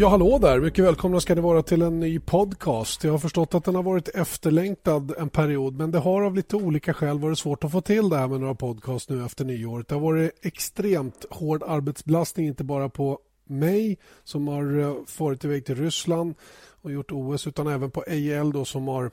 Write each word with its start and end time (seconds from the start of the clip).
Ja, 0.00 0.08
hallå 0.08 0.38
där. 0.38 0.60
Mycket 0.60 0.84
välkomna 0.84 1.20
ska 1.20 1.34
ni 1.34 1.40
vara 1.40 1.62
till 1.62 1.82
en 1.82 2.00
ny 2.00 2.20
podcast. 2.20 3.04
Jag 3.04 3.12
har 3.12 3.18
förstått 3.18 3.54
att 3.54 3.64
den 3.64 3.74
har 3.74 3.82
varit 3.82 4.08
efterlängtad 4.08 5.14
en 5.18 5.28
period 5.28 5.76
men 5.76 5.90
det 5.90 5.98
har 5.98 6.22
av 6.22 6.34
lite 6.34 6.56
olika 6.56 6.94
skäl 6.94 7.18
varit 7.18 7.38
svårt 7.38 7.64
att 7.64 7.72
få 7.72 7.80
till 7.80 8.08
det 8.08 8.16
här 8.16 8.28
med 8.28 8.40
några 8.40 8.54
podcast 8.54 9.10
nu 9.10 9.24
efter 9.24 9.44
nyåret. 9.44 9.88
Det 9.88 9.94
har 9.94 10.02
varit 10.02 10.32
extremt 10.42 11.24
hård 11.30 11.62
arbetsbelastning, 11.66 12.46
inte 12.46 12.64
bara 12.64 12.88
på 12.88 13.18
mig 13.44 13.98
som 14.24 14.48
har 14.48 14.80
eh, 14.80 14.94
farit 15.06 15.44
iväg 15.44 15.64
till 15.64 15.76
Ryssland 15.76 16.34
och 16.82 16.92
gjort 16.92 17.12
OS 17.12 17.46
utan 17.46 17.66
även 17.66 17.90
på 17.90 18.04
AL 18.08 18.52
då, 18.52 18.64
som 18.64 18.88
har 18.88 19.10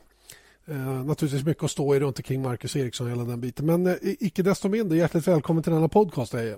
eh, 0.65 1.05
naturligtvis 1.05 1.45
mycket 1.45 1.63
att 1.63 1.71
stå 1.71 1.95
i 1.95 1.99
runt 1.99 2.20
omkring 2.20 2.41
Marcus 2.41 2.75
Eriksson 2.75 3.07
och 3.07 3.11
hela 3.11 3.23
den 3.23 3.41
biten. 3.41 3.65
Men 3.65 3.88
eh, 3.88 3.95
icke 4.02 4.44
desto 4.44 4.70
mindre, 4.70 4.97
hjärtligt 4.97 5.27
välkommen 5.27 5.63
till 5.63 5.73
denna 5.73 5.89
podcast 5.89 6.33
Eje. 6.33 6.58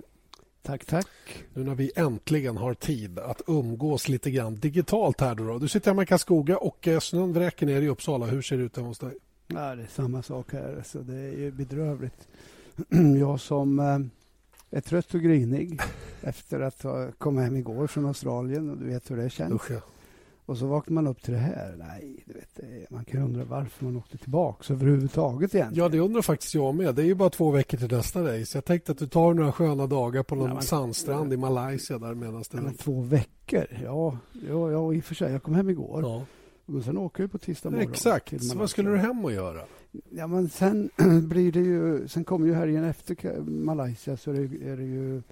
Tack, 0.68 0.84
tack. 0.84 1.08
Nu 1.54 1.64
när 1.64 1.74
vi 1.74 1.90
äntligen 1.96 2.56
har 2.56 2.74
tid 2.74 3.18
att 3.18 3.42
umgås 3.46 4.08
lite 4.08 4.30
grann 4.30 4.54
digitalt 4.54 5.20
här. 5.20 5.34
Då, 5.34 5.44
då. 5.44 5.58
Du 5.58 5.68
sitter 5.68 5.90
hemma 5.90 6.02
i 6.02 6.06
Karlskoga 6.06 6.58
och 6.58 6.88
eh, 6.88 7.00
snön 7.00 7.32
vräker 7.32 7.66
ner 7.66 7.82
i 7.82 7.88
Uppsala. 7.88 8.26
Hur 8.26 8.42
ser 8.42 8.58
det 8.58 8.62
ut 8.62 8.76
hos 8.76 8.98
dig? 8.98 9.12
Ja, 9.46 9.74
det 9.74 9.82
är 9.82 9.86
samma 9.86 10.22
sak 10.22 10.52
här. 10.52 10.76
Alltså, 10.76 10.98
det 10.98 11.14
är 11.14 11.38
ju 11.38 11.50
bedrövligt. 11.50 12.28
Jag 13.18 13.40
som 13.40 13.78
eh, 13.78 14.78
är 14.78 14.80
trött 14.80 15.14
och 15.14 15.20
grinig 15.20 15.80
efter 16.22 16.60
att 16.60 16.82
ha 16.82 17.12
kommit 17.18 17.44
hem 17.44 17.56
igår 17.56 17.86
från 17.86 18.06
Australien. 18.06 18.70
Och 18.70 18.76
du 18.76 18.86
vet 18.86 19.10
hur 19.10 19.16
det 19.16 19.30
känns. 19.30 19.52
Usch, 19.52 19.70
ja. 19.70 19.80
Och 20.48 20.58
så 20.58 20.66
vaknar 20.66 20.94
man 20.94 21.06
upp 21.06 21.22
till 21.22 21.32
det 21.34 21.40
här. 21.40 21.74
Nej, 21.78 22.24
du 22.26 22.32
vet, 22.32 22.90
man 22.90 23.04
kan 23.04 23.22
undra 23.22 23.44
varför 23.44 23.84
man 23.84 23.96
åkte 23.96 24.18
tillbaka 24.18 24.72
överhuvudtaget 24.74 25.54
egentligen. 25.54 25.84
Ja, 25.84 25.88
det 25.88 26.00
undrar 26.00 26.22
faktiskt 26.22 26.54
jag 26.54 26.74
med. 26.74 26.94
Det 26.94 27.02
är 27.02 27.06
ju 27.06 27.14
bara 27.14 27.30
två 27.30 27.50
veckor 27.50 27.78
till 27.78 27.96
nästa 27.96 28.22
race. 28.22 28.56
Jag 28.58 28.64
tänkte 28.64 28.92
att 28.92 28.98
du 28.98 29.06
tar 29.06 29.34
några 29.34 29.52
sköna 29.52 29.86
dagar 29.86 30.22
på 30.22 30.34
någon 30.34 30.48
Ja, 30.48 30.54
men- 30.54 30.62
sandstrand 30.62 31.32
i 31.32 31.36
Malaysia 31.36 31.98
där 31.98 32.14
medan 32.14 32.34
det... 32.34 32.44
Ja, 32.52 32.60
men 32.60 32.74
två 32.74 33.00
veckor? 33.00 33.66
Ja, 33.84 34.18
ja, 34.48 34.70
ja, 34.72 34.94
i 34.94 35.00
och 35.00 35.04
för 35.04 35.14
sig. 35.14 35.32
Jag 35.32 35.42
kom 35.42 35.54
hem 35.54 35.70
igår. 35.70 36.02
Ja. 36.02 36.24
Och 36.76 36.84
sen 36.84 36.98
åker 36.98 37.22
jag 37.22 37.32
på 37.32 37.38
tisdag 37.38 37.70
morgon. 37.70 37.90
Exakt. 37.90 38.44
Så 38.44 38.58
vad 38.58 38.70
skulle 38.70 38.90
du 38.90 38.96
hem 38.96 39.24
och 39.24 39.32
göra? 39.32 39.60
Ja, 40.10 40.26
men 40.26 40.48
sen 40.48 40.90
blir 41.28 41.52
det 41.52 41.60
ju... 41.60 42.08
Sen 42.08 42.24
kommer 42.24 42.46
ju 42.46 42.54
helgen 42.54 42.84
efter 42.84 43.40
Malaysia 43.40 44.16
så 44.16 44.30
är 44.30 44.34
det, 44.34 44.70
är 44.70 44.76
det 44.76 44.84
ju 44.84 45.22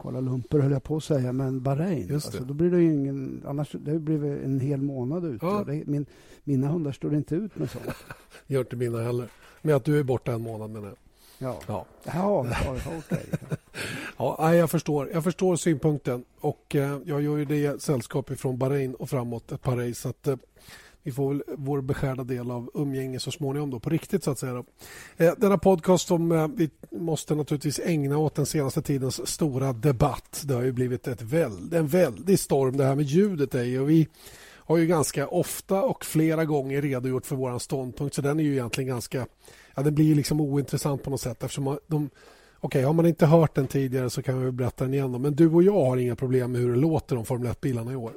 Kuala 0.00 0.20
Lumpur 0.20 0.60
höll 0.60 0.72
jag 0.72 0.82
på 0.82 0.96
att 0.96 1.04
säga, 1.04 1.32
men 1.32 1.62
Bahrain. 1.62 2.08
Just. 2.08 2.26
Alltså, 2.26 2.44
då 2.44 2.54
blir 2.54 2.70
det 2.70 2.78
ju 2.80 2.92
ingen... 2.92 3.42
Annars 3.46 3.72
det 3.72 3.98
blir 3.98 4.24
en 4.44 4.60
hel 4.60 4.82
månad 4.82 5.24
ute. 5.24 5.46
Ja. 5.46 5.64
Det, 5.66 5.86
min, 5.86 6.06
mina 6.44 6.68
hundar 6.68 6.92
står 6.92 7.14
inte 7.14 7.34
ut 7.34 7.56
med 7.58 7.70
sånt. 7.70 7.84
Gör 8.46 8.60
inte 8.60 8.76
mina 8.76 9.02
heller. 9.02 9.28
Men 9.62 9.74
att 9.76 9.84
du 9.84 9.98
är 9.98 10.02
borta 10.02 10.32
en 10.32 10.42
månad 10.42 10.70
menar 10.70 10.88
jag. 10.88 10.96
Ja, 11.38 11.58
Ja. 11.66 11.86
ja, 12.04 12.46
ja, 12.64 12.76
okej. 12.98 13.26
Ja, 14.18 14.54
jag 14.54 14.70
förstår. 14.70 15.10
Jag 15.12 15.24
förstår 15.24 15.56
synpunkten. 15.56 16.24
Och 16.40 16.76
eh, 16.76 16.98
Jag 17.04 17.22
gör 17.22 17.36
ju 17.36 17.44
det 17.44 17.82
sällskap 17.82 18.30
från 18.38 18.58
Bahrain 18.58 18.94
och 18.94 19.10
framåt 19.10 19.52
ett 19.52 19.62
par 19.62 19.76
race. 19.76 20.12
Vi 21.02 21.12
får 21.12 21.28
väl 21.28 21.42
vår 21.56 21.80
beskärda 21.80 22.24
del 22.24 22.50
av 22.50 22.70
umgänge 22.74 23.20
så 23.20 23.30
småningom 23.30 23.70
då, 23.70 23.80
på 23.80 23.90
riktigt. 23.90 24.24
så 24.24 24.30
att 24.30 24.38
säga. 24.38 24.52
Då. 24.52 24.64
Eh, 25.16 25.32
denna 25.38 25.58
podcast 25.58 26.08
som 26.08 26.32
eh, 26.32 26.48
vi 26.56 26.70
måste 26.90 27.34
naturligtvis 27.34 27.80
ägna 27.84 28.18
åt 28.18 28.34
den 28.34 28.46
senaste 28.46 28.82
tidens 28.82 29.28
stora 29.28 29.72
debatt. 29.72 30.42
Det 30.46 30.54
har 30.54 30.62
ju 30.62 30.72
blivit 30.72 31.08
ett 31.08 31.22
väld, 31.22 31.74
en 31.74 31.86
väldig 31.86 32.38
storm 32.38 32.76
det 32.76 32.84
här 32.84 32.94
med 32.94 33.04
ljudet. 33.04 33.54
Är, 33.54 33.80
och 33.80 33.90
vi 33.90 34.08
har 34.54 34.76
ju 34.76 34.86
ganska 34.86 35.28
ofta 35.28 35.82
och 35.82 36.04
flera 36.04 36.44
gånger 36.44 36.82
redogjort 36.82 37.26
för 37.26 37.36
vår 37.36 37.58
ståndpunkt 37.58 38.14
så 38.14 38.22
den 38.22 38.40
är 38.40 38.44
ju 38.44 38.52
egentligen 38.52 38.88
ganska... 38.88 39.26
Ja, 39.74 39.82
den 39.82 39.94
blir 39.94 40.04
ju 40.06 40.14
liksom 40.14 40.40
ointressant 40.40 41.02
på 41.02 41.10
något 41.10 41.20
sätt 41.20 41.42
eftersom 41.42 41.64
man- 41.64 41.78
de 41.86 42.10
Okej, 42.62 42.82
har 42.82 42.92
man 42.92 43.06
inte 43.06 43.26
hört 43.26 43.54
den 43.54 43.66
tidigare 43.66 44.10
så 44.10 44.22
kan 44.22 44.44
vi 44.44 44.52
berätta 44.52 44.84
den 44.84 44.94
igen. 44.94 45.22
Men 45.22 45.34
du 45.34 45.48
och 45.50 45.62
jag 45.62 45.84
har 45.84 45.96
inga 45.96 46.16
problem 46.16 46.52
med 46.52 46.60
hur 46.60 46.70
det 46.72 46.78
låter 46.80 47.16
om 47.16 47.24
Formel 47.24 47.52
1-bilarna 47.52 47.92
i 47.92 47.96
år. 47.96 48.12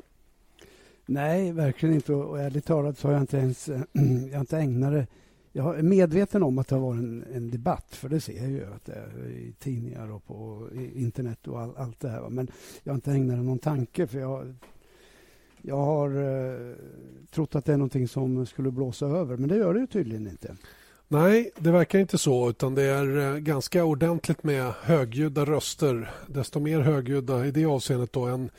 Nej, 1.05 1.51
verkligen 1.51 1.95
inte. 1.95 2.13
Och 2.13 2.39
ärligt 2.39 2.65
talat 2.65 2.97
så 2.97 3.07
har 3.07 3.13
jag 3.13 3.23
inte 3.23 3.37
ens 3.37 3.67
jag 4.31 4.33
har 4.33 4.39
inte 4.39 4.57
ägnat 4.57 4.91
det... 4.91 5.07
Jag 5.55 5.79
är 5.79 5.83
medveten 5.83 6.43
om 6.43 6.57
att 6.57 6.67
det 6.67 6.75
har 6.75 6.81
varit 6.81 6.99
en, 6.99 7.25
en 7.33 7.51
debatt, 7.51 7.95
för 7.95 8.09
det 8.09 8.21
ser 8.21 8.41
jag 8.41 8.51
ju 8.51 8.65
att 8.65 8.85
det 8.85 8.93
är 8.93 9.29
i 9.29 9.53
tidningar 9.59 10.11
och 10.11 10.25
på 10.25 10.69
internet 10.95 11.47
och 11.47 11.61
all, 11.61 11.77
allt 11.77 11.99
det 11.99 12.09
här. 12.09 12.29
Men 12.29 12.47
jag 12.83 12.93
har 12.93 12.95
inte 12.95 13.11
ägnat 13.11 13.37
det 13.37 13.43
någon 13.43 13.59
tanke, 13.59 14.07
för 14.07 14.19
jag, 14.19 14.53
jag 15.61 15.77
har 15.77 16.09
eh, 16.09 16.75
trott 17.31 17.55
att 17.55 17.65
det 17.65 17.73
är 17.73 17.77
någonting 17.77 18.07
som 18.07 18.45
skulle 18.45 18.71
blåsa 18.71 19.05
över, 19.05 19.37
men 19.37 19.49
det 19.49 19.55
gör 19.55 19.73
det 19.73 19.79
ju 19.79 19.87
tydligen 19.87 20.27
inte. 20.27 20.55
Nej, 21.07 21.51
det 21.57 21.71
verkar 21.71 21.99
inte 21.99 22.17
så. 22.17 22.49
utan 22.49 22.75
Det 22.75 22.83
är 22.83 23.17
eh, 23.17 23.37
ganska 23.37 23.83
ordentligt 23.83 24.43
med 24.43 24.73
högljudda 24.81 25.45
röster. 25.45 26.11
Desto 26.27 26.59
mer 26.59 26.79
högljudda 26.79 27.45
i 27.45 27.51
det 27.51 27.65
avseendet 27.65 28.13
då 28.13 28.25
än, 28.25 28.49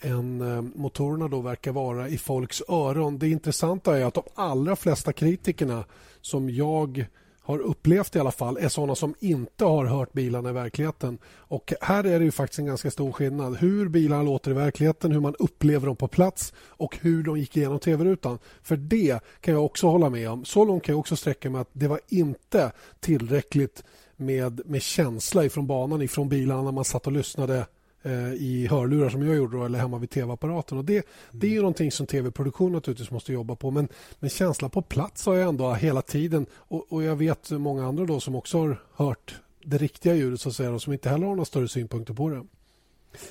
än 0.00 0.40
eh, 0.40 0.62
motorerna 0.62 1.28
då 1.28 1.40
verkar 1.40 1.72
vara 1.72 2.08
i 2.08 2.18
folks 2.18 2.62
öron. 2.68 3.18
Det 3.18 3.28
intressanta 3.28 3.98
är 3.98 4.04
att 4.04 4.14
de 4.14 4.22
allra 4.34 4.76
flesta 4.76 5.12
kritikerna 5.12 5.84
som 6.20 6.50
jag 6.50 7.06
har 7.46 7.58
upplevt 7.58 8.16
i 8.16 8.18
alla 8.18 8.32
fall 8.32 8.56
är 8.56 8.68
sådana 8.68 8.94
som 8.94 9.14
inte 9.18 9.64
har 9.64 9.84
hört 9.84 10.12
bilarna 10.12 10.50
i 10.50 10.52
verkligheten. 10.52 11.18
Och 11.26 11.72
Här 11.80 12.04
är 12.04 12.18
det 12.18 12.24
ju 12.24 12.30
faktiskt 12.30 12.58
en 12.58 12.66
ganska 12.66 12.90
stor 12.90 13.12
skillnad. 13.12 13.56
Hur 13.56 13.88
bilarna 13.88 14.22
låter 14.22 14.50
i 14.50 14.54
verkligheten, 14.54 15.12
hur 15.12 15.20
man 15.20 15.34
upplever 15.38 15.86
dem 15.86 15.96
på 15.96 16.08
plats 16.08 16.52
och 16.58 16.98
hur 17.00 17.22
de 17.22 17.38
gick 17.38 17.56
igenom 17.56 17.78
tv-rutan. 17.78 18.38
För 18.62 18.76
det 18.76 19.20
kan 19.40 19.54
jag 19.54 19.64
också 19.64 19.86
hålla 19.86 20.10
med 20.10 20.30
om. 20.30 20.44
Så 20.44 20.64
långt 20.64 20.82
kan 20.82 20.92
jag 20.92 21.00
också 21.00 21.16
sträcka 21.16 21.50
mig 21.50 21.60
att 21.60 21.70
det 21.72 21.88
var 21.88 22.00
inte 22.08 22.72
tillräckligt 23.00 23.84
med, 24.16 24.60
med 24.66 24.82
känsla 24.82 25.44
ifrån 25.44 25.66
banan, 25.66 26.02
ifrån 26.02 26.28
bilarna 26.28 26.62
när 26.62 26.72
man 26.72 26.84
satt 26.84 27.06
och 27.06 27.12
lyssnade 27.12 27.66
eh, 28.06 28.32
i 28.32 28.66
hörlurar 28.70 29.08
som 29.08 29.26
jag 29.26 29.36
gjorde 29.36 29.56
då, 29.56 29.64
eller 29.64 29.78
hemma 29.78 29.98
vid 29.98 30.10
tv-apparaten. 30.10 30.78
Och 30.78 30.84
det, 30.84 31.06
det 31.32 31.46
är 31.46 31.50
ju 31.50 31.58
någonting 31.58 31.92
som 31.92 32.06
tv-produktion 32.06 32.72
naturligtvis 32.72 33.10
måste 33.10 33.32
jobba 33.32 33.56
på. 33.56 33.70
Men, 33.70 33.88
men 34.18 34.30
känslan 34.30 34.70
på 34.70 34.82
plats 34.82 35.26
har 35.26 35.34
jag 35.34 35.48
ändå 35.48 35.72
hela 35.72 36.02
tiden. 36.02 36.46
Och, 36.52 36.92
och 36.92 37.02
jag 37.02 37.16
vet 37.16 37.50
många 37.50 37.86
andra 37.86 38.04
då 38.04 38.20
som 38.20 38.34
också 38.34 38.58
har 38.58 38.82
hört 38.94 39.40
det 39.64 39.78
riktiga 39.78 40.14
ljudet 40.14 40.40
så 40.40 40.48
att 40.48 40.54
säga, 40.54 40.72
och 40.72 40.82
som 40.82 40.92
inte 40.92 41.08
heller 41.08 41.26
har 41.26 41.34
några 41.34 41.44
större 41.44 41.68
synpunkter 41.68 42.14
på 42.14 42.28
det. 42.28 42.42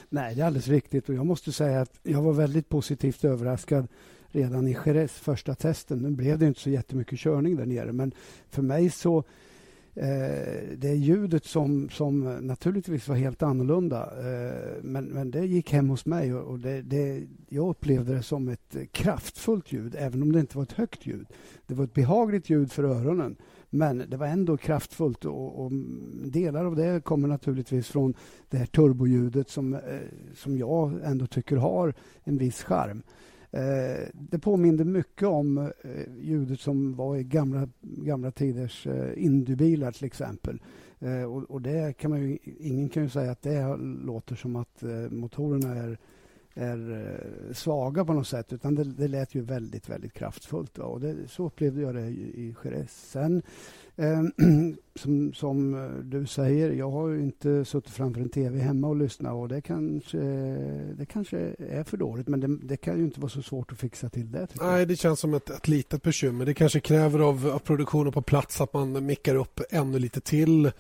Nej, 0.10 0.36
det 0.36 0.42
är 0.42 0.46
alldeles 0.46 0.68
riktigt. 0.68 1.10
Och 1.10 1.16
jag 1.16 1.26
måste 1.26 1.52
säga 1.52 1.82
att 1.82 2.00
jag 2.04 2.22
var 2.22 2.34
väldigt 2.34 2.70
positivt 2.70 3.24
överraskad 3.24 3.88
redan 4.28 4.68
i 4.68 4.78
Jerez, 4.86 5.12
första 5.12 5.56
testen. 5.56 6.00
Nu 6.00 6.10
blev 6.10 6.40
det 6.40 6.48
inte 6.48 6.60
så 6.60 6.70
jättemycket 6.70 7.20
körning 7.20 7.56
där 7.56 7.66
nere, 7.66 7.92
men 7.92 8.12
för 8.50 8.62
mig 8.62 8.90
så 8.90 9.24
Eh, 9.98 10.78
det 10.78 10.90
är 10.90 10.96
ljudet 10.96 11.46
som, 11.46 11.90
som 11.90 12.24
naturligtvis 12.24 13.08
var 13.08 13.16
helt 13.16 13.44
annorlunda. 13.44 14.12
Eh, 14.20 14.84
men, 14.84 15.06
men 15.06 15.32
det 15.32 15.46
gick 15.46 15.72
hem 15.72 15.90
hos 15.90 16.06
mig 16.06 16.34
och, 16.34 16.52
och 16.52 16.60
det, 16.60 16.82
det, 16.82 17.24
jag 17.50 17.70
upplevde 17.70 18.14
det 18.14 18.24
som 18.24 18.50
ett 18.50 18.76
kraftfullt 18.92 19.72
ljud, 19.72 19.96
även 20.00 20.22
om 20.22 20.32
det 20.32 20.40
inte 20.40 20.58
var 20.58 20.64
ett 20.64 20.72
högt 20.72 21.06
ljud. 21.06 21.28
Det 21.68 21.74
var 21.74 21.84
ett 21.84 21.94
behagligt 21.94 22.50
ljud 22.50 22.72
för 22.72 22.84
öronen, 22.84 23.36
men 23.70 24.04
det 24.08 24.18
var 24.18 24.28
ändå 24.28 24.58
kraftfullt. 24.58 25.26
Och, 25.26 25.66
och 25.66 25.72
delar 26.26 26.66
av 26.66 26.76
det 26.76 27.04
kommer 27.04 27.28
naturligtvis 27.28 27.88
från 27.88 28.14
det 28.50 28.58
här 28.58 28.66
turboljudet 28.66 29.50
som, 29.50 29.74
eh, 29.74 29.80
som 30.36 30.58
jag 30.58 30.94
ändå 31.04 31.28
tycker 31.28 31.58
har 31.58 31.94
en 32.24 32.38
viss 32.38 32.64
charm. 32.64 33.04
Eh, 33.56 34.08
det 34.14 34.40
påminde 34.40 34.86
mycket 34.86 35.28
om 35.28 35.58
eh, 35.58 35.72
ljudet 36.20 36.60
som 36.60 36.96
var 36.96 37.18
i 37.18 37.24
gamla, 37.24 37.68
gamla 37.82 38.32
tiders 38.32 38.88
eh, 38.88 39.24
Indubilar 39.24 39.92
till 39.92 40.06
exempel. 40.06 40.62
Eh, 41.00 41.24
och, 41.24 41.44
och 41.44 41.62
det 41.62 41.98
kan 41.98 42.12
man 42.12 42.22
ju, 42.22 42.38
ingen 42.60 42.90
kan 42.90 43.04
ju 43.04 43.10
säga 43.10 43.32
att 43.32 43.42
det 43.42 43.78
låter 43.78 44.36
som 44.36 44.56
att 44.56 44.84
eh, 44.84 45.10
motorerna 45.10 45.76
är, 45.76 45.98
är 46.56 46.92
eh, 46.92 47.54
svaga 47.54 48.06
på 48.06 48.14
något 48.14 48.28
sätt 48.28 48.54
utan 48.54 48.76
det, 48.76 48.84
det 48.84 49.08
lät 49.08 49.36
ju 49.36 49.42
väldigt, 49.42 49.90
väldigt 49.90 50.14
kraftfullt. 50.14 50.78
Va? 50.78 50.86
Och 50.86 51.02
det, 51.02 51.16
så 51.28 51.46
upplevde 51.46 51.82
jag 51.82 51.96
det 51.96 52.02
i, 52.02 52.22
i 52.22 52.56
Jerez. 52.64 53.10
Sen, 53.12 53.42
eh, 53.96 54.22
som, 54.96 55.34
som 55.34 55.74
eh, 55.74 55.90
du 55.90 56.26
säger, 56.26 56.72
jag 56.72 56.92
har 56.92 57.10
ju 57.10 57.22
inte 57.22 57.66
suttit 57.66 57.94
framför 57.94 58.22
en 58.22 58.30
tv 58.30 58.60
hemma 58.60 58.88
och 58.88 58.96
lyssnat 58.96 59.34
och 59.34 59.48
det 59.48 59.62
kanske, 59.62 60.18
det 60.98 61.06
kanske 61.10 61.56
är 61.58 61.84
för 61.84 61.98
dåligt 61.98 62.28
men 62.28 62.40
det, 62.40 62.68
det 62.68 62.78
kan 62.78 62.98
ju 62.98 63.04
inte 63.04 63.20
vara 63.20 63.30
så 63.30 63.42
svårt 63.42 63.72
att 63.72 63.78
fixa 63.78 64.10
till 64.10 64.32
det. 64.32 64.48
jag. 64.54 64.68
Nej, 64.68 64.86
det 64.86 64.96
känns 64.96 65.20
som 65.20 65.34
ett, 65.34 65.50
ett 65.50 65.68
litet 65.68 66.02
bekymmer. 66.02 66.46
Det 66.46 66.54
kanske 66.54 66.80
kräver 66.80 67.20
av, 67.20 67.48
av 67.48 67.60
produktionen 67.60 68.12
på 68.12 68.22
plats 68.22 68.62
att 68.62 68.74
man 68.74 69.06
mickar 69.06 69.36
upp 69.36 69.60
ännu 69.70 70.00
lite 70.00 70.22
till. 70.22 70.72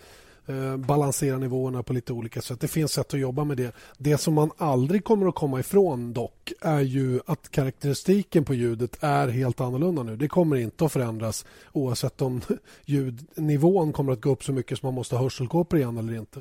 Eh, 0.48 0.78
balansera 0.78 1.38
nivåerna 1.38 1.84
på 1.84 1.94
lite 1.94 2.14
olika 2.14 2.42
sätt. 2.42 2.60
Det 2.60 2.68
finns 2.68 2.92
sätt 2.92 3.14
att 3.14 3.20
jobba 3.20 3.44
med 3.44 3.58
det. 3.58 3.76
Det 3.98 4.18
som 4.18 4.34
man 4.34 4.52
aldrig 4.58 5.04
kommer 5.04 5.28
att 5.28 5.36
komma 5.36 5.60
ifrån 5.60 6.14
dock 6.14 6.54
är 6.62 6.80
ju 6.80 7.20
att 7.26 7.50
karaktäristiken 7.52 8.46
på 8.46 8.54
ljudet 8.54 8.98
är 9.00 9.28
helt 9.28 9.62
annorlunda 9.62 10.04
nu. 10.04 10.16
Det 10.16 10.28
kommer 10.28 10.56
inte 10.56 10.86
att 10.86 10.92
förändras 10.92 11.46
oavsett 11.74 12.22
om 12.22 12.42
ljudnivån 12.86 13.94
kommer 13.94 14.14
att 14.14 14.22
gå 14.22 14.30
upp 14.30 14.44
så 14.44 14.52
mycket 14.52 14.80
som 14.80 14.88
man 14.88 14.94
måste 14.94 15.16
ha 15.16 15.24
hörselkåpor 15.24 15.80
igen 15.80 15.98
eller 15.98 16.14
inte. 16.14 16.40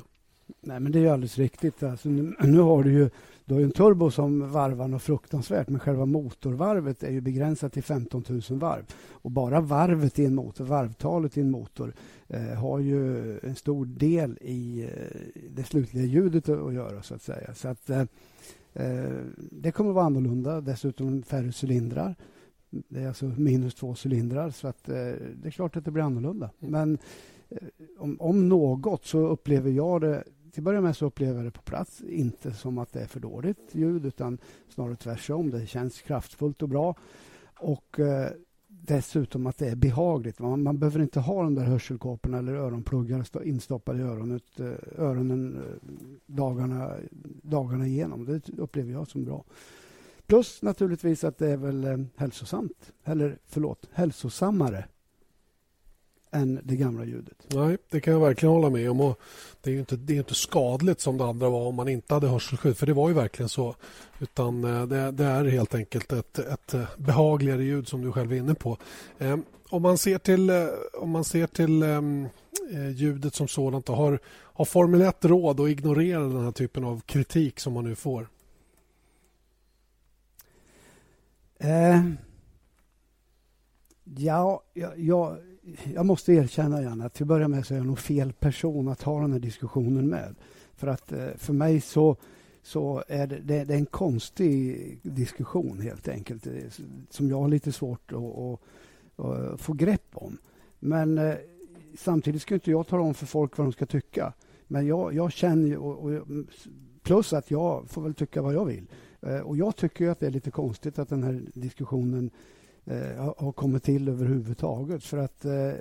Nej, 0.61 0.79
men 0.79 0.91
det 0.91 0.99
är 0.99 1.01
ju 1.01 1.09
alldeles 1.09 1.37
riktigt. 1.37 1.83
Alltså, 1.83 2.09
nu, 2.09 2.35
nu 2.39 2.59
har 2.59 2.83
du 2.83 2.93
ju, 2.93 3.09
du 3.45 3.53
har 3.53 3.61
ju 3.61 3.65
en 3.65 3.71
turbo 3.71 4.11
som 4.11 4.51
varvar 4.51 4.87
något 4.87 5.03
fruktansvärt, 5.03 5.69
men 5.69 5.79
själva 5.79 6.05
motorvarvet 6.05 7.03
är 7.03 7.11
ju 7.11 7.21
begränsat 7.21 7.73
till 7.73 7.83
15 7.83 8.23
000 8.29 8.41
varv. 8.49 8.83
Och 9.11 9.31
bara 9.31 9.61
varvet 9.61 10.19
i 10.19 10.25
en 10.25 10.35
motor, 10.35 10.65
varvtalet 10.65 11.37
i 11.37 11.41
en 11.41 11.51
motor, 11.51 11.93
har 12.57 12.79
ju 12.79 13.31
en 13.39 13.55
stor 13.55 13.85
del 13.85 14.37
i 14.41 14.83
eh, 14.83 15.41
det 15.49 15.63
slutliga 15.63 16.05
ljudet 16.05 16.49
att, 16.49 16.73
göra, 16.73 17.01
så 17.03 17.15
att 17.15 17.21
säga. 17.21 17.53
Så 17.53 17.67
att, 17.67 17.89
eh, 17.89 18.03
Eh, 18.75 19.21
det 19.51 19.71
kommer 19.71 19.89
att 19.89 19.95
vara 19.95 20.05
annorlunda, 20.05 20.61
dessutom 20.61 21.23
färre 21.23 21.51
cylindrar. 21.63 22.15
Det 22.69 23.01
är 23.01 23.07
alltså 23.07 23.25
minus 23.25 23.75
två 23.75 23.95
cylindrar, 24.05 24.49
så 24.49 24.67
att, 24.67 24.89
eh, 24.89 24.95
det 25.35 25.47
är 25.47 25.51
klart 25.51 25.77
att 25.77 25.85
det 25.85 25.91
blir 25.91 26.03
annorlunda. 26.03 26.49
Mm. 26.59 26.71
Men 26.71 26.97
eh, 27.49 27.67
om, 27.97 28.21
om, 28.21 28.49
något 28.49 29.05
så 29.05 29.27
upplever 29.27 29.71
jag 29.71 30.01
det 30.01 30.23
till 30.51 30.61
att 30.61 30.65
börja 30.65 30.81
med 30.81 30.97
så 30.97 31.05
upplever 31.05 31.35
jag 31.35 31.45
det 31.45 31.51
på 31.51 31.61
plats 31.61 32.01
inte 32.01 32.53
som 32.53 32.77
att 32.77 32.93
det 32.93 33.01
är 33.01 33.07
för 33.07 33.19
dåligt 33.19 33.69
ljud 33.71 34.05
utan 34.05 34.37
snarare 34.69 34.95
tvärtom. 34.95 35.51
Det 35.51 35.67
känns 35.67 36.01
kraftfullt 36.01 36.61
och 36.61 36.69
bra. 36.69 36.95
Och 37.59 37.99
eh, 37.99 38.29
dessutom 38.87 39.47
att 39.47 39.57
det 39.57 39.69
är 39.69 39.75
behagligt. 39.75 40.39
Man, 40.39 40.63
man 40.63 40.79
behöver 40.79 40.99
inte 40.99 41.19
ha 41.19 41.43
de 41.43 41.55
där 41.55 41.63
hörselkåporna 41.63 42.37
eller 42.37 42.53
öronpluggar 42.53 43.43
instoppade 43.43 43.99
i 43.99 44.01
öronet, 44.01 44.59
eh, 44.59 44.71
öronen 44.97 45.55
eh, 45.55 45.89
dagarna, 46.25 46.91
dagarna 47.41 47.87
igenom. 47.87 48.25
Det 48.25 48.49
upplever 48.57 48.91
jag 48.91 49.07
som 49.07 49.25
bra. 49.25 49.43
Plus 50.27 50.61
naturligtvis 50.61 51.23
att 51.23 51.37
det 51.37 51.47
är 51.47 51.57
väl 51.57 51.83
eh, 51.83 51.97
hälsosamt, 52.15 52.93
eller 53.03 53.37
förlåt, 53.45 53.89
hälsosammare 53.91 54.85
än 56.31 56.59
det 56.63 56.75
gamla 56.75 57.05
ljudet. 57.05 57.37
Nej, 57.47 57.77
det 57.89 57.99
kan 57.99 58.13
jag 58.13 58.19
verkligen 58.19 58.53
hålla 58.53 58.69
med 58.69 58.91
om. 58.91 59.01
Och 59.01 59.19
det 59.61 59.69
är 59.69 59.73
ju 59.73 59.79
inte, 59.79 59.95
det 59.95 60.13
är 60.13 60.17
inte 60.17 60.35
skadligt 60.35 60.99
som 60.99 61.17
det 61.17 61.25
andra 61.25 61.49
var 61.49 61.67
om 61.67 61.75
man 61.75 61.87
inte 61.87 62.13
hade 62.13 62.27
hörselskydd, 62.27 62.77
för 62.77 62.85
det 62.85 62.93
var 62.93 63.09
ju 63.09 63.15
verkligen 63.15 63.49
så. 63.49 63.75
Utan 64.19 64.63
eh, 64.63 64.87
det, 64.87 65.11
det 65.11 65.25
är 65.25 65.45
helt 65.45 65.75
enkelt 65.75 66.13
ett, 66.13 66.39
ett 66.39 66.73
eh, 66.73 66.85
behagligare 66.97 67.63
ljud 67.63 67.87
som 67.87 68.01
du 68.01 68.11
själv 68.11 68.33
är 68.33 68.37
inne 68.37 68.55
på. 68.55 68.77
Eh, 69.17 69.37
om 69.69 69.81
man 69.81 69.97
ser 69.97 70.17
till, 70.17 70.49
eh, 70.49 70.67
om 70.93 71.09
man 71.09 71.23
ser 71.23 71.47
till 71.47 71.83
ehm, 71.83 72.27
eh, 72.71 72.89
ljudet 72.89 73.35
som 73.35 73.47
sådant, 73.47 73.87
har, 73.87 74.19
har 74.27 74.65
Formel 74.65 75.01
1 75.01 75.25
råd 75.25 75.59
att 75.59 75.69
ignorera 75.69 76.19
den 76.19 76.43
här 76.43 76.51
typen 76.51 76.83
av 76.83 77.01
kritik 77.01 77.59
som 77.59 77.73
man 77.73 77.83
nu 77.83 77.95
får? 77.95 78.27
Eh, 81.57 82.01
ja, 84.03 84.63
jag, 84.73 84.99
jag 84.99 85.37
jag 85.93 86.05
måste 86.05 86.33
erkänna 86.33 86.81
igen 86.81 87.01
att 87.01 87.13
till 87.13 87.23
att 87.23 87.27
börja 87.27 87.47
med 87.47 87.65
så 87.65 87.73
är 87.73 87.77
jag 87.77 87.87
nog 87.87 87.99
fel 87.99 88.33
person 88.33 88.87
att 88.87 89.01
ha 89.01 89.21
den 89.21 89.31
här 89.31 89.39
diskussionen 89.39 90.09
med. 90.09 90.35
För 90.75 90.87
att 90.87 91.11
eh, 91.11 91.27
för 91.37 91.53
mig 91.53 91.81
så, 91.81 92.17
så 92.63 93.03
är 93.07 93.27
det, 93.27 93.39
det, 93.39 93.63
det 93.63 93.73
är 93.73 93.77
en 93.77 93.85
konstig 93.85 94.99
diskussion 95.03 95.79
helt 95.79 96.07
enkelt 96.07 96.47
eh, 96.47 96.53
som 97.09 97.29
jag 97.29 97.41
har 97.41 97.47
lite 97.47 97.71
svårt 97.71 98.11
att, 98.11 98.17
att, 98.17 98.59
att 99.25 99.61
få 99.61 99.73
grepp 99.73 100.09
om. 100.13 100.37
Men 100.79 101.17
eh, 101.17 101.35
samtidigt 101.97 102.41
ska 102.41 102.53
inte 102.53 102.71
jag 102.71 102.87
tala 102.87 103.03
om 103.03 103.13
för 103.13 103.25
folk 103.25 103.57
vad 103.57 103.67
de 103.67 103.71
ska 103.71 103.85
tycka. 103.85 104.33
Men 104.67 104.87
jag, 104.87 105.13
jag 105.13 105.31
känner 105.31 105.77
och, 105.77 105.97
och, 106.03 106.11
mm, 106.11 106.47
plus 107.03 107.33
att 107.33 107.51
jag 107.51 107.89
får 107.89 108.01
väl 108.01 108.13
tycka 108.13 108.41
vad 108.41 108.53
jag 108.53 108.65
vill. 108.65 108.87
Och 109.43 109.57
jag 109.57 109.75
tycker 109.75 110.09
att 110.09 110.19
det 110.19 110.27
är 110.27 110.31
lite 110.31 110.51
konstigt 110.51 110.99
att 110.99 111.09
den 111.09 111.23
här 111.23 111.41
diskussionen 111.53 112.31
eh, 112.85 113.33
har 113.37 113.51
kommit 113.51 113.83
till 113.83 114.07
överhuvudtaget. 114.07 115.03
För 115.03 115.17
att 115.17 115.45
eh, 115.45 115.73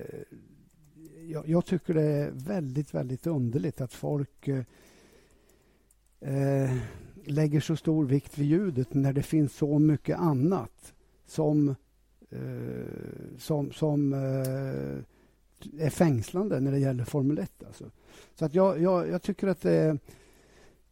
jag, 1.29 1.49
jag, 1.49 1.67
tycker 1.67 1.95
det 1.95 2.03
är 2.03 2.31
väldigt, 2.31 2.95
väldigt 2.95 3.27
underligt 3.27 3.81
att 3.81 3.93
folk 3.93 4.49
eh, 4.49 4.65
eh, 6.21 6.77
lägger 7.25 7.61
så 7.61 7.77
stor 7.77 8.05
vikt 8.05 8.39
vid 8.39 8.47
ljudet 8.47 8.95
när 8.95 9.13
det 9.13 9.23
finns 9.23 9.57
så 9.57 9.79
mycket 9.79 10.19
annat 10.19 10.95
som, 11.27 11.69
eh, 12.31 13.37
som, 13.39 13.73
som 13.73 14.13
eh, 14.13 14.99
är 15.87 15.91
fängslande 15.91 16.61
när 16.61 16.73
det 16.73 16.79
gäller 16.79 17.05
Formel 17.05 17.39
1. 17.39 17.65
Alltså. 17.67 17.91
Så 18.35 18.45
att 18.45 18.55
jag, 18.55 18.81
jag, 18.81 19.09
jag 19.09 19.23
tycker 19.23 19.49
att 19.49 19.63
det 19.63 19.73
är 19.73 19.91
Eh, 19.91 19.99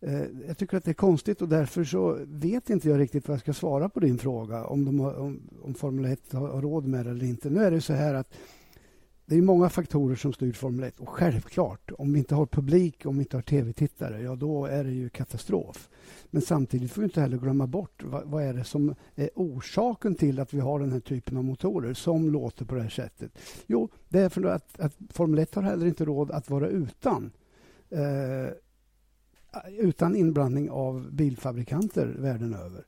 Eh, 0.03 0.25
jag 0.47 0.59
tycker 0.59 0.77
att 0.77 0.85
det 0.85 0.91
är 0.91 0.95
konstigt 0.95 1.43
och 1.43 1.49
därför 1.49 1.85
så 1.85 2.19
vet 2.27 2.71
inte 2.71 2.89
jag 2.89 3.01
riktigt 3.01 3.29
vad 3.29 3.35
jag 3.35 3.41
ska 3.41 3.53
svara 3.53 3.89
på 3.89 4.01
din 4.01 4.19
fråga 4.19 4.65
om, 4.65 4.85
de 4.85 5.01
har, 5.01 5.15
om, 5.15 5.41
om 5.63 5.75
Formel 5.75 6.13
1 6.13 6.33
har, 6.33 6.49
har 6.49 6.63
råd 6.63 6.87
med 6.87 7.07
det 7.07 7.11
eller 7.11 7.25
inte. 7.25 7.51
Nu 7.51 7.65
är 7.65 7.71
det 7.71 7.81
så 7.81 7.93
här 7.93 8.15
att 8.15 8.35
det 9.27 9.37
är 9.37 9.43
många 9.43 9.69
faktorer 9.69 10.17
som 10.17 10.33
styr 10.33 10.53
Formel 10.53 10.85
1 10.85 11.01
och 11.01 11.09
självklart, 11.09 11.91
om 11.99 12.13
vi 12.13 12.19
inte 12.19 12.35
har 12.35 12.47
publik, 12.47 13.07
om 13.07 13.15
vi 13.17 13.23
inte 13.23 13.37
har 13.37 13.43
tv-tittare, 13.43 14.23
ja 14.23 14.37
då 14.37 14.67
är 14.67 14.85
det 14.85 14.91
ju 14.91 15.09
katastrof. 15.09 15.89
Men 16.31 16.43
samtidigt 16.43 16.93
får 16.93 17.03
vi 17.03 17.05
inte 17.05 17.21
heller 17.21 17.39
glömma 17.39 17.67
bort 17.67 18.03
vad, 18.05 18.23
vad, 18.25 18.43
är 18.43 18.55
det 18.55 18.65
som 18.65 18.95
är 19.15 19.31
orsaken 19.35 20.15
till 20.15 20.41
att 20.41 20.55
vi 20.55 20.61
har 20.61 20.81
den 20.81 20.93
här 20.93 21.01
typen 21.01 21.37
av 21.37 21.45
motorer 21.45 21.95
som 21.95 22.31
låter 22.31 22.65
på 22.65 22.75
det 22.75 22.83
här 22.83 22.89
sättet. 22.89 23.39
Jo, 23.67 23.89
det 24.09 24.21
är 24.21 24.29
för 24.29 24.45
att, 24.45 24.81
att 24.81 24.97
Formel 25.11 25.39
1 25.39 25.55
har 25.55 25.63
heller 25.63 25.87
inte 25.87 26.05
råd 26.05 26.31
att 26.31 26.51
vara 26.51 26.69
utan 26.69 27.31
eh, 27.91 28.53
utan 29.79 30.17
inblandning 30.17 30.71
av 30.71 31.13
bilfabrikanter 31.13 32.07
världen 32.19 32.55
över. 32.55 32.85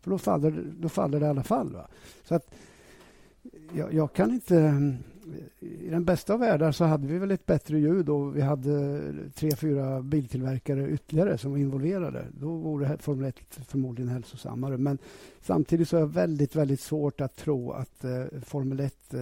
För 0.00 0.10
då 0.10 0.18
faller, 0.18 0.64
då 0.78 0.88
faller 0.88 1.20
det 1.20 1.26
i 1.26 1.28
alla 1.28 1.42
fall. 1.42 1.72
Va? 1.72 1.88
Så 2.24 2.34
att 2.34 2.54
jag, 3.72 3.94
jag, 3.94 4.12
kan 4.12 4.30
inte... 4.30 4.96
I 5.60 5.88
den 5.90 6.04
bästa 6.04 6.34
av 6.34 6.40
världar 6.40 6.72
så 6.72 6.84
hade 6.84 7.06
vi 7.06 7.18
väl 7.18 7.30
ett 7.30 7.46
bättre 7.46 7.78
ljud 7.78 8.08
och 8.08 8.36
vi 8.36 8.40
hade 8.40 9.02
tre, 9.34 9.56
fyra 9.56 10.02
biltillverkare 10.02 10.90
ytterligare 10.90 11.38
som 11.38 11.50
var 11.50 11.58
involverade. 11.58 12.24
Då 12.30 12.56
vore 12.56 12.98
Formel 12.98 13.28
1 13.28 13.36
förmodligen 13.66 14.08
hälsosammare. 14.08 14.78
Men 14.78 14.98
samtidigt 15.40 15.88
så 15.88 15.96
är 15.96 16.00
det 16.00 16.06
väldigt, 16.06 16.56
väldigt 16.56 16.80
svårt 16.80 17.20
att 17.20 17.36
tro 17.36 17.72
att 17.72 18.04
eh, 18.04 18.24
Formel 18.42 18.80
1 18.80 19.14
eh, 19.14 19.20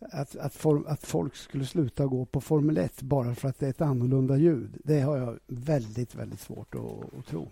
att, 0.00 0.36
att, 0.36 0.54
form, 0.54 0.84
att, 0.88 1.06
folk 1.06 1.36
skulle 1.36 1.66
sluta 1.66 2.06
gå 2.06 2.24
på 2.24 2.40
Formel 2.40 2.78
1 2.78 3.02
bara 3.02 3.34
för 3.34 3.48
att 3.48 3.58
det 3.58 3.66
är 3.66 3.70
ett 3.70 3.80
annorlunda 3.80 4.36
ljud. 4.36 4.70
Det 4.84 5.00
har 5.00 5.16
jag 5.16 5.38
väldigt, 5.46 6.14
väldigt 6.14 6.40
svårt 6.40 6.74
att, 6.74 7.18
att 7.18 7.26
tro. 7.26 7.48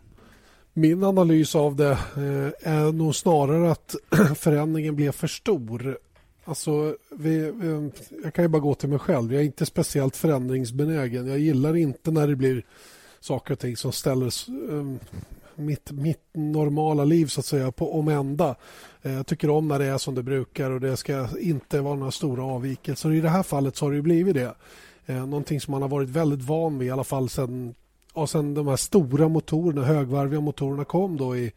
Min 0.73 1.05
analys 1.05 1.55
av 1.55 1.77
det 1.77 1.91
eh, 1.91 2.73
är 2.73 2.93
nog 2.93 3.15
snarare 3.15 3.71
att 3.71 3.95
förändringen 4.37 4.97
blev 4.97 5.13
för 5.13 5.27
stor. 5.27 5.99
Alltså, 6.45 6.97
vi, 7.11 7.53
jag 8.25 8.35
kan 8.35 8.45
ju 8.45 8.49
bara 8.49 8.63
gå 8.63 8.75
till 8.75 8.89
mig 8.89 8.99
själv. 8.99 9.33
Jag 9.33 9.43
är 9.43 9.47
inte 9.47 9.67
speciellt 9.67 10.17
förändringsbenägen. 10.17 11.27
Jag 11.27 11.39
gillar 11.39 11.77
inte 11.77 12.11
när 12.11 12.29
det 12.29 12.37
blir 12.37 12.63
saker 13.21 13.53
och 13.53 13.59
ting 13.59 13.77
som 13.77 13.93
ställer 13.93 14.27
eh, 14.27 14.97
mitt, 15.57 15.91
mitt 15.91 16.25
normala 16.33 17.05
liv 17.05 17.27
så 17.27 17.41
att 17.41 17.47
säga 17.47 17.73
på 17.73 17.99
omända. 17.99 18.55
Eh, 19.03 19.13
jag 19.13 19.27
tycker 19.27 19.51
om 19.51 19.69
när 19.69 19.79
det 19.79 19.85
är 19.85 19.99
som 19.99 20.15
det 20.15 20.23
brukar 20.23 20.71
och 20.71 20.81
det 20.81 20.97
ska 20.97 21.29
inte 21.41 21.81
vara 21.81 21.95
några 21.95 22.11
stora 22.11 22.45
avvikelser. 22.45 23.13
I 23.13 23.21
det 23.21 23.29
här 23.29 23.43
fallet 23.43 23.77
så 23.77 23.85
har 23.85 23.93
det 23.93 24.03
blivit 24.03 24.35
det. 24.35 24.55
Eh, 25.07 25.27
någonting 25.27 25.61
som 25.61 25.73
man 25.73 25.83
har 25.83 25.89
varit 25.89 26.09
väldigt 26.09 26.43
van 26.43 26.79
vid 26.79 26.89
i 26.89 26.91
alla 26.91 27.05
fall 27.05 27.29
sen, 27.29 27.75
ja, 28.15 28.27
sen 28.27 28.55
de 28.55 28.69
här 28.69 28.77
stora 28.77 29.29
motorerna, 29.29 29.85
högvarviga 29.85 30.41
motorerna 30.41 30.85
kom 30.85 31.17
då 31.17 31.37
i 31.37 31.53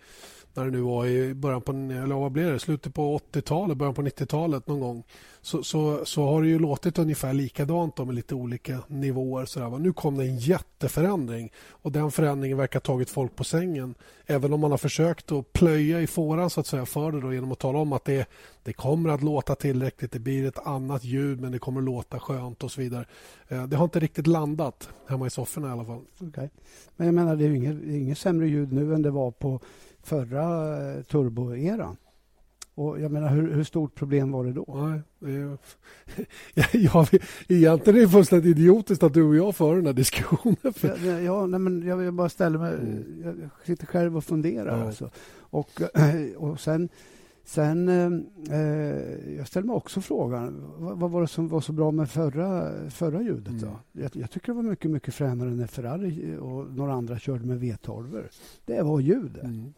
när 0.54 0.66
det 0.66 0.72
nu 0.72 0.82
var 0.82 1.06
i 1.06 1.34
början 1.34 1.62
på, 1.62 1.72
eller 1.72 2.16
vad 2.16 2.32
blev 2.32 2.54
det, 2.54 2.60
slutet 2.60 2.94
på 2.94 3.18
80-talet, 3.18 3.78
början 3.78 3.94
på 3.94 4.02
90-talet 4.02 4.68
någon 4.68 4.80
gång 4.80 5.04
så, 5.42 5.64
så, 5.64 6.06
så 6.06 6.26
har 6.26 6.42
det 6.42 6.48
ju 6.48 6.60
låtit 6.60 7.00
ungefär 7.00 7.34
likadant 7.34 7.98
med 7.98 8.16
lite 8.16 8.36
olika 8.36 8.80
nivåer. 8.88 9.46
Så 9.46 9.78
Nu 9.78 9.94
kom 9.94 10.18
det 10.18 10.24
en 10.24 10.38
jätteförändring 10.38 11.52
och 11.70 11.92
den 11.92 12.12
förändringen 12.12 12.58
verkar 12.58 12.80
ha 12.80 12.82
tagit 12.82 13.10
folk 13.10 13.36
på 13.36 13.44
sängen. 13.44 13.96
Även 14.26 14.54
om 14.54 14.60
man 14.60 14.72
har 14.72 14.78
försökt 14.78 15.32
att 15.32 15.54
plöja 15.54 16.02
i 16.02 16.08
fåran 16.08 16.50
så 16.50 16.60
att 16.60 16.68
säga 16.68 16.86
för 16.86 17.12
det 17.12 17.22
då, 17.22 17.34
genom 17.34 17.52
att 17.52 17.60
tala 17.60 17.80
om 17.80 17.94
att 17.94 18.06
det, 18.06 18.30
det 18.64 18.74
kommer 18.74 19.10
att 19.10 19.24
låta 19.24 19.56
tillräckligt, 19.56 20.12
det 20.12 20.20
blir 20.20 20.48
ett 20.48 20.68
annat 20.68 21.04
ljud 21.04 21.42
men 21.42 21.52
det 21.52 21.60
kommer 21.60 21.82
att 21.82 21.86
låta 21.86 22.20
skönt 22.20 22.64
och 22.64 22.72
så 22.72 22.82
vidare. 22.82 23.06
Eh, 23.48 23.68
det 23.68 23.76
har 23.76 23.84
inte 23.84 24.00
riktigt 24.00 24.28
landat 24.28 24.90
hemma 25.08 25.28
i 25.28 25.30
sofforna 25.30 25.68
i 25.68 25.72
alla 25.72 25.86
fall. 25.86 26.02
Okay. 26.20 26.50
Men 26.96 27.08
jag 27.08 27.14
menar, 27.14 27.36
det 27.36 27.46
är 27.46 27.50
inget, 27.50 27.84
inget 27.84 28.18
sämre 28.18 28.48
ljud 28.48 28.74
nu 28.74 28.96
än 28.96 29.02
det 29.02 29.12
var 29.12 29.32
på 29.32 29.60
förra 30.04 30.78
eh, 30.94 31.02
turboeran. 31.04 31.98
Och 32.80 33.00
jag 33.00 33.12
menar, 33.12 33.30
hur, 33.30 33.54
hur, 33.54 33.64
stort 33.64 33.96
problem 33.96 34.32
var 34.32 34.46
det 34.46 34.54
då? 34.54 34.66
Nej, 34.78 35.02
det 35.20 35.32
egentligen 37.54 38.00
är 38.00 38.02
det 38.02 38.10
fullständigt 38.10 38.58
idiotiskt 38.58 39.04
att 39.04 39.14
du 39.14 39.24
och 39.24 39.36
jag 39.36 39.56
för 39.56 39.76
den 39.76 39.86
här 39.86 39.94
diskussionen. 39.94 40.74
Ja, 40.82 41.20
ja 41.20 41.46
nej, 41.46 41.60
men 41.60 41.88
jag 41.88 41.98
vill 41.98 42.12
bara 42.12 42.30
ställa 42.30 42.60
mig... 42.60 42.74
Mm. 42.74 43.42
Jag 43.42 43.66
sitter 43.66 43.86
själv 43.86 44.18
och 44.18 44.24
funderar. 44.24 44.78
Ja. 44.78 44.86
Alltså. 44.86 45.10
Och, 45.40 45.82
och 46.38 46.60
sen... 46.60 46.90
Sen, 47.44 47.90
eh, 48.50 49.36
jag 49.38 49.48
ställer 49.48 49.68
mig 49.68 49.76
också 49.76 50.02
frågan, 50.02 50.74
vad, 50.78 51.00
vad, 51.00 51.12
var 51.12 51.22
det 51.22 51.28
som 51.28 51.48
var 51.48 51.62
så 51.62 51.72
bra 51.72 51.92
med 51.92 52.10
förra, 52.10 52.72
förra 52.90 53.22
ljudet? 53.22 53.48
Mm. 53.48 53.62
Då? 53.62 53.80
Jag, 54.02 54.12
jag, 54.14 54.32
tycker 54.32 54.48
det 54.48 54.54
var 54.54 54.64
mycket, 54.64 54.92
mycket 54.92 55.14
fränare 55.14 55.50
när 55.50 55.68
Ferrari 55.68 56.38
och 56.40 56.74
några 56.74 56.94
andra 56.94 57.20
körde 57.20 57.46
med 57.46 57.64
V12. 57.64 58.24
Det 58.66 58.82
var 58.82 59.00
ljudet. 59.00 59.44
Mm. 59.44 59.74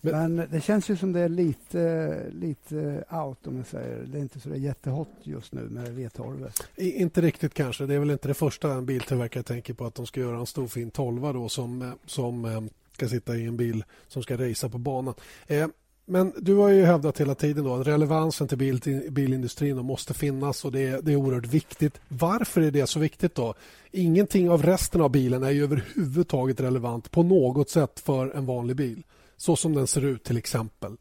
Men, 0.00 0.34
Men, 0.34 0.48
det 0.50 0.60
känns 0.60 0.90
ju 0.90 0.96
som 0.96 1.12
det 1.12 1.20
är 1.20 1.28
lite, 1.28 2.22
lite 2.32 3.04
out, 3.10 3.46
om 3.46 3.56
jag 3.56 3.66
säger. 3.66 4.06
Det 4.06 4.18
är 4.18 4.22
inte 4.22 4.40
så 4.40 4.54
jättehot 4.54 5.08
just 5.22 5.52
nu 5.52 5.60
med 5.60 5.98
V12. 5.98 6.50
Inte 6.76 7.20
riktigt 7.20 7.54
kanske. 7.54 7.86
Det 7.86 7.94
är 7.94 7.98
väl 7.98 8.10
inte 8.10 8.28
det 8.28 8.34
första 8.34 8.72
en 8.72 8.86
biltillverkare 8.86 9.42
tänker 9.42 9.74
på 9.74 9.86
att 9.86 9.94
de 9.94 10.06
ska 10.06 10.20
göra 10.20 10.38
en 10.38 10.46
stor 10.46 10.66
fin 10.68 10.90
12 10.90 11.22
då 11.22 11.48
som, 11.48 11.92
som 12.06 12.44
eh, 12.44 12.62
ska 12.92 13.08
sitta 13.08 13.36
i 13.36 13.44
en 13.44 13.56
bil 13.56 13.84
som 14.08 14.22
ska 14.22 14.36
racea 14.36 14.70
på 14.70 14.78
banan. 14.78 15.14
Eh, 15.46 15.66
Men 16.08 16.32
du 16.36 16.54
har 16.54 16.68
ju 16.68 16.84
hävdat 16.84 17.20
hela 17.20 17.34
tiden 17.34 17.64
då 17.64 17.74
att 17.74 17.86
relevansen 17.86 18.48
till 18.48 18.58
bil, 18.58 18.80
bilindustrin 19.10 19.76
måste 19.76 20.14
finnas 20.14 20.64
och 20.64 20.72
det 20.72 20.86
är, 20.86 21.02
det 21.02 21.12
är 21.12 21.16
oerhört 21.16 21.46
viktigt. 21.46 22.00
Varför 22.08 22.60
är 22.60 22.70
det 22.70 22.86
så 22.86 23.00
viktigt 23.00 23.34
då? 23.34 23.54
Ingenting 23.90 24.50
av 24.50 24.62
resten 24.62 25.00
av 25.00 25.10
bilen 25.10 25.42
är 25.42 25.50
ju 25.50 25.62
överhuvudtaget 25.62 26.60
relevant 26.60 27.10
på 27.10 27.22
något 27.22 27.70
sätt 27.70 28.00
för 28.00 28.30
en 28.30 28.46
vanlig 28.46 28.76
bil. 28.76 29.02
Så 29.36 29.56
som 29.56 29.74
den 29.74 29.86
ser 29.86 30.04
ut 30.04 30.24
till 30.24 30.36
exempel. 30.36 30.96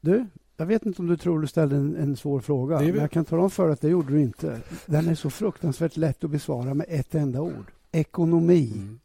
Du, 0.00 0.26
jag 0.56 0.66
vet 0.66 0.86
inte 0.86 1.02
om 1.02 1.08
du 1.08 1.16
tror 1.16 1.40
du 1.40 1.46
ställde 1.46 1.76
en, 1.76 1.96
en 1.96 2.16
svår 2.16 2.40
fråga. 2.40 2.80
Men 2.80 2.94
jag 2.94 3.10
kan 3.10 3.24
tala 3.24 3.42
om 3.42 3.50
för 3.50 3.70
att 3.70 3.80
det 3.80 3.88
gjorde 3.88 4.12
du 4.12 4.20
inte. 4.20 4.60
Den 4.86 5.08
är 5.08 5.14
så 5.14 5.30
fruktansvärt 5.30 5.96
lätt 5.96 6.24
att 6.24 6.30
besvara 6.30 6.74
med 6.74 6.86
ett 6.88 7.14
enda 7.14 7.40
ord. 7.40 7.72
Ekonomi. 7.92 8.72
Mm. 8.74 9.00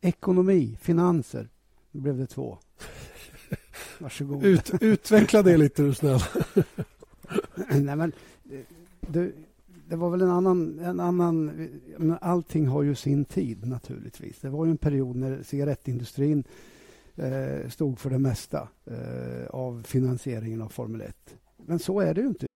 Ekonomi, 0.00 0.78
finanser. 0.80 1.48
Nu 1.90 2.00
blev 2.00 2.18
det 2.18 2.26
två. 2.26 2.58
Varsågod. 3.98 4.44
Ut, 4.44 4.72
utveckla 4.80 5.42
det 5.42 5.56
lite, 5.56 5.82
du 5.82 5.94
snäll. 5.94 6.20
Nej, 7.68 7.96
men, 7.96 8.12
det, 9.00 9.32
det 9.88 9.96
var 9.96 10.10
väl 10.10 10.22
en 10.22 10.30
annan... 10.30 10.78
En 10.78 11.00
annan 11.00 11.68
allting 12.20 12.66
har 12.66 12.82
ju 12.82 12.94
sin 12.94 13.24
tid, 13.24 13.66
naturligtvis. 13.66 14.40
Det 14.40 14.48
var 14.48 14.64
ju 14.64 14.70
en 14.70 14.76
period 14.76 15.16
när 15.16 15.42
cigarettindustrin 15.42 16.44
eh, 17.16 17.68
stod 17.68 17.98
för 17.98 18.10
det 18.10 18.18
mesta 18.18 18.68
eh, 18.90 19.46
av 19.50 19.82
finansieringen 19.86 20.62
av 20.62 20.68
Formel 20.68 21.00
1. 21.00 21.14
Men 21.66 21.78
så 21.78 22.00
är 22.00 22.14
det 22.14 22.20
ju 22.20 22.26
inte. 22.26 22.46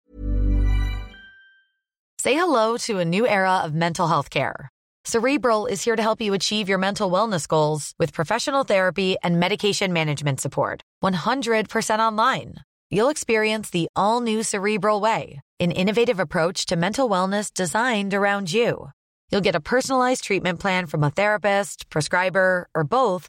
Say 2.23 2.35
hello 2.35 2.79
to 2.79 3.01
a 3.01 3.05
new 3.05 3.27
era 3.27 3.67
of 3.67 3.73
mental 3.73 4.09
health 4.09 4.31
care. 4.31 4.69
Cerebral 5.07 5.67
is 5.67 5.85
here 5.85 5.97
to 5.97 6.03
help 6.03 6.23
you 6.23 6.33
achieve 6.33 6.71
your 6.71 6.79
mental 6.79 7.11
wellness 7.11 7.47
goals 7.47 7.93
with 7.99 8.15
professional 8.15 8.65
therapy 8.65 9.17
and 9.23 9.39
medication 9.39 9.93
management 9.93 10.41
support. 10.41 10.81
100% 11.05 11.99
online. 11.99 12.55
You'll 12.91 13.11
experience 13.11 13.69
the 13.69 13.89
all 13.95 14.23
new 14.23 14.43
Cerebral 14.43 15.03
Way, 15.03 15.41
an 15.61 15.73
innovative 15.73 16.19
approach 16.19 16.65
to 16.67 16.77
mental 16.77 17.11
wellness 17.11 17.53
designed 17.53 18.15
around 18.15 18.51
you. 18.53 18.91
You'll 19.31 19.41
get 19.41 19.57
a 19.57 19.61
personalized 19.61 20.25
treatment 20.25 20.61
plan 20.61 20.87
from 20.87 21.03
a 21.03 21.11
therapist, 21.11 21.91
prescriber, 21.91 22.69
or 22.75 22.85
both 22.85 23.29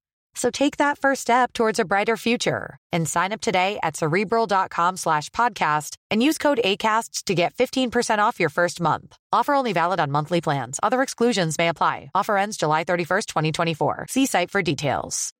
So 0.33 0.49
take 0.49 0.77
that 0.77 0.97
first 0.97 1.21
step 1.21 1.53
towards 1.53 1.79
a 1.79 1.85
brighter 1.85 2.17
future 2.17 2.77
and 2.91 3.07
sign 3.07 3.31
up 3.31 3.41
today 3.41 3.79
at 3.83 3.97
cerebral.com 3.97 4.97
slash 4.97 5.29
podcast 5.31 5.95
and 6.09 6.23
use 6.23 6.37
code 6.37 6.61
ACasts 6.63 7.23
to 7.25 7.35
get 7.35 7.53
15% 7.55 8.19
off 8.19 8.39
your 8.39 8.49
first 8.49 8.79
month. 8.81 9.17
Offer 9.33 9.53
only 9.53 9.73
valid 9.73 9.99
on 9.99 10.11
monthly 10.11 10.41
plans. 10.41 10.79
Other 10.81 11.01
exclusions 11.01 11.57
may 11.57 11.67
apply. 11.67 12.09
Offer 12.15 12.37
ends 12.37 12.57
July 12.57 12.83
31st, 12.83 13.25
2024. 13.25 14.05
See 14.09 14.25
site 14.25 14.49
for 14.49 14.61
details. 14.61 15.33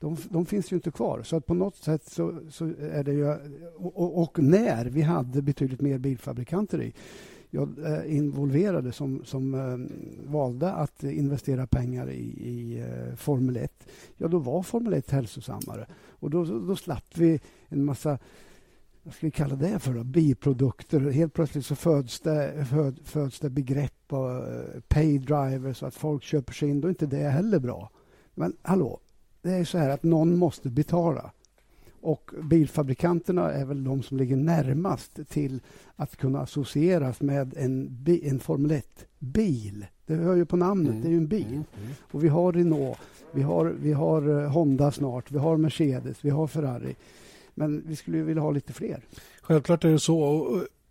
De, 0.00 0.16
de 0.30 0.46
finns 0.46 0.72
ju 0.72 0.76
inte 0.76 0.90
kvar. 0.90 1.22
Så 1.22 1.36
att 1.36 1.46
på 1.46 1.54
något 1.54 1.76
sätt 1.76 2.10
så, 2.10 2.40
så 2.50 2.64
är 2.64 3.04
det 3.04 3.12
ju... 3.12 3.32
Och, 3.76 4.22
och 4.22 4.38
när 4.38 4.84
vi 4.84 5.02
hade 5.02 5.42
betydligt 5.42 5.80
mer 5.80 5.98
bilfabrikanter 5.98 6.82
i 6.82 6.92
jag 7.50 7.78
eh, 7.78 8.16
involverade 8.16 8.92
som, 8.92 9.24
som 9.24 9.54
eh, 9.54 10.30
valde 10.32 10.72
att 10.72 11.02
investera 11.02 11.66
pengar 11.66 12.10
i, 12.10 12.48
i 12.48 12.78
eh, 12.78 13.14
Formel 13.16 13.56
1, 13.56 13.88
ja 14.16 14.28
då 14.28 14.38
var 14.38 14.62
Formel 14.62 14.92
1 14.92 15.10
hälsosammare. 15.10 15.86
Och 16.10 16.30
då, 16.30 16.44
då 16.44 16.76
slapp 16.76 17.18
vi 17.18 17.40
en 17.68 17.84
massa 17.84 18.18
vad 19.02 19.14
ska 19.14 19.26
vi 19.26 19.30
kalla 19.30 19.56
det 19.56 19.78
för? 19.78 19.94
Då? 19.94 20.04
Biprodukter. 20.04 21.00
Helt 21.00 21.34
plötsligt 21.34 21.66
så 21.66 21.74
föds 21.74 22.20
det, 22.20 22.66
föd, 22.70 22.98
föds 23.04 23.40
det 23.40 23.50
begrepp 23.50 24.12
och 24.12 24.42
pay 24.88 25.18
drivers 25.18 25.76
så 25.76 25.86
att 25.86 25.94
folk 25.94 26.22
köper 26.22 26.52
sig 26.52 26.68
in. 26.68 26.80
Då 26.80 26.88
är 26.88 26.90
inte 26.90 27.06
det 27.06 27.28
heller 27.28 27.58
bra. 27.58 27.90
Men 28.34 28.56
hallå, 28.62 29.00
det 29.42 29.50
är 29.50 29.64
så 29.64 29.78
här 29.78 29.90
att 29.90 30.02
någon 30.02 30.36
måste 30.36 30.70
betala. 30.70 31.30
Och 32.00 32.30
bilfabrikanterna 32.42 33.52
är 33.52 33.64
väl 33.64 33.84
de 33.84 34.02
som 34.02 34.16
ligger 34.16 34.36
närmast 34.36 35.28
till 35.28 35.60
att 35.96 36.16
kunna 36.16 36.40
associeras 36.40 37.20
med 37.20 37.54
en, 37.56 38.04
en 38.22 38.40
Formel 38.40 38.70
1-bil. 38.70 39.86
Det 40.06 40.14
hör 40.14 40.36
ju 40.36 40.46
på 40.46 40.56
namnet, 40.56 40.90
mm. 40.90 41.02
det 41.02 41.08
är 41.08 41.10
ju 41.10 41.16
en 41.16 41.28
bil. 41.28 41.46
Mm. 41.46 41.64
mm. 41.82 41.90
Och 42.00 42.24
vi 42.24 42.28
har 42.28 42.52
Renault, 42.52 42.98
vi 43.32 43.42
har, 43.42 43.74
vi 43.80 43.92
har 43.92 44.42
eh, 44.42 44.50
Honda 44.50 44.92
snart, 44.92 45.30
vi 45.30 45.38
har 45.38 45.56
Mercedes, 45.56 46.24
vi 46.24 46.30
har 46.30 46.46
Ferrari. 46.46 46.96
Men 47.54 47.82
vi 47.86 47.96
skulle 47.96 48.22
vilja 48.22 48.42
ha 48.42 48.50
lite 48.50 48.72
fler. 48.72 49.04
Självklart 49.42 49.84
är 49.84 49.90
det 49.90 49.98
så. 49.98 50.46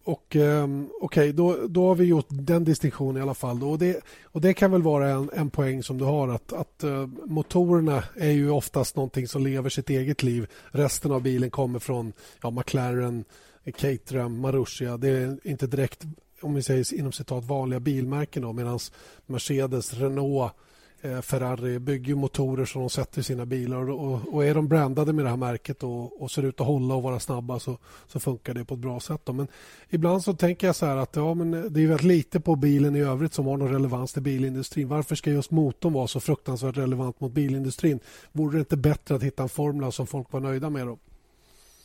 Och 0.08 0.36
um, 0.36 0.90
Okej, 1.02 1.30
okay, 1.30 1.32
då, 1.32 1.68
då 1.68 1.88
har 1.88 1.96
vi 1.96 2.06
gjort 2.06 2.28
den 2.30 2.64
distinktionen 2.64 3.18
i 3.18 3.22
alla 3.22 3.34
fall. 3.34 3.60
Då. 3.60 3.70
Och, 3.70 3.80
det, 3.80 4.04
och 4.24 4.42
det 4.42 4.54
kan 4.54 4.72
väl 4.72 4.82
vara 4.82 5.10
en, 5.10 5.30
en 5.34 5.50
poäng 5.50 5.84
som 5.84 5.98
du 5.98 6.06
har 6.06 6.28
att, 6.28 6.54
att 6.54 6.84
uh, 6.84 7.08
motorerna 7.26 8.04
är 8.16 8.32
ju 8.32 8.50
oftast 8.50 8.96
någonting 8.96 9.28
som 9.28 9.44
lever 9.44 9.70
sitt 9.70 9.90
eget 9.90 10.24
liv. 10.24 10.48
Resten 10.72 11.12
av 11.12 11.22
bilen 11.22 11.50
kommer 11.50 11.80
från 11.80 12.14
ja, 12.42 12.50
McLaren, 12.50 13.26
Caterham, 13.66 14.40
Marussia. 14.40 14.98
Det 14.98 15.10
är 15.10 15.38
inte 15.44 15.68
direkt 15.68 16.04
om 16.42 16.54
vi 16.54 16.64
säger 16.64 16.94
inom 16.94 17.12
citat 17.12 17.46
vanliga 17.46 17.80
bilmärken 17.80 18.56
medan 18.56 18.80
Mercedes, 19.26 19.94
Renault 19.94 20.54
Eh, 21.02 21.22
Ferrari 21.22 21.80
bygger 21.80 22.16
motorer 22.16 22.66
som 22.66 22.82
de 22.82 22.90
sätter 22.90 23.20
i 23.20 23.24
sina 23.24 23.46
bilar 23.46 23.90
och, 23.90 24.34
och, 24.34 24.46
är 24.46 24.56
de 24.56 24.68
brandade 24.68 25.14
med 25.14 25.26
det 25.26 25.30
här 25.30 25.38
märket 25.38 25.84
och, 25.84 26.22
och, 26.22 26.32
ser 26.32 26.44
ut 26.44 26.62
att 26.62 26.68
hålla 26.68 26.96
och 26.96 27.04
vara 27.04 27.20
snabba 27.20 27.60
så, 27.60 27.78
så 28.08 28.20
funkar 28.20 28.54
det 28.54 28.66
på 28.66 28.74
ett 28.74 28.80
bra 28.80 29.00
sätt. 29.00 29.22
Då. 29.24 29.34
Men 29.34 29.48
ibland 29.90 30.24
så 30.24 30.34
tänker 30.34 30.68
jag 30.68 30.76
så 30.76 30.86
här 30.86 30.98
att 30.98 31.16
ja, 31.16 31.34
men 31.34 31.52
det 31.52 31.84
är 31.84 31.88
väldigt 31.88 32.04
lite 32.04 32.40
på 32.40 32.56
bilen 32.56 32.96
i 32.96 33.00
övrigt 33.00 33.34
som 33.34 33.46
har 33.46 33.58
någon 33.58 33.74
relevans 33.74 34.14
till 34.14 34.22
bilindustrin. 34.22 34.88
Varför 34.88 35.16
ska 35.16 35.32
just 35.32 35.52
motorn 35.52 35.94
vara 35.94 36.08
så 36.08 36.20
fruktansvärt 36.20 36.78
relevant 36.78 37.20
mot 37.20 37.32
bilindustrin? 37.32 38.00
Vore 38.32 38.58
det 38.58 38.60
inte 38.60 38.78
bättre 38.78 39.16
att 39.16 39.24
hitta 39.24 39.44
en 39.44 39.50
formel 39.50 39.92
som 39.92 40.08
folk 40.08 40.32
var 40.32 40.40
nöjda 40.40 40.70
med? 40.70 40.88
Då? 40.88 40.98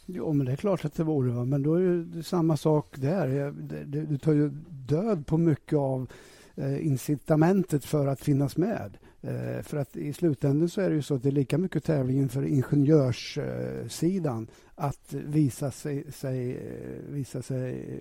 Jo, 0.06 0.32
men 0.32 0.46
det 0.46 0.52
är 0.52 0.56
klart 0.56 0.84
att 0.84 0.94
det 0.94 1.04
vore. 1.04 1.32
Va? 1.32 1.44
Men 1.44 1.62
då 1.62 1.74
är 1.74 2.16
det 2.16 2.22
samma 2.22 2.56
sak 2.56 2.94
där. 2.96 3.52
Du 3.86 4.18
tar 4.18 4.32
ju 4.32 4.50
död 4.68 5.26
på 5.26 5.38
mycket 5.38 5.78
av 5.78 6.06
Eh, 6.56 6.86
incitamentet 6.86 7.84
för 7.84 8.06
att 8.06 8.20
finnas 8.20 8.56
med. 8.56 8.98
Eh, 9.20 9.62
för 9.62 9.76
att 9.76 9.96
i 9.96 10.12
slutändan 10.12 10.68
så 10.68 10.80
är 10.80 10.90
det 10.90 10.96
ju 10.96 11.02
så 11.02 11.14
att 11.14 11.22
det 11.22 11.28
är 11.28 11.32
lika 11.32 11.58
mycket 11.58 11.84
tävlingen 11.84 12.28
för 12.28 12.42
ingenjörssidan 12.42 14.46
att 14.74 15.12
visa 15.12 15.70
sig, 15.70 16.12
sig 16.12 16.56
eh, 16.56 17.00
visa 17.08 17.42
sig 17.42 18.00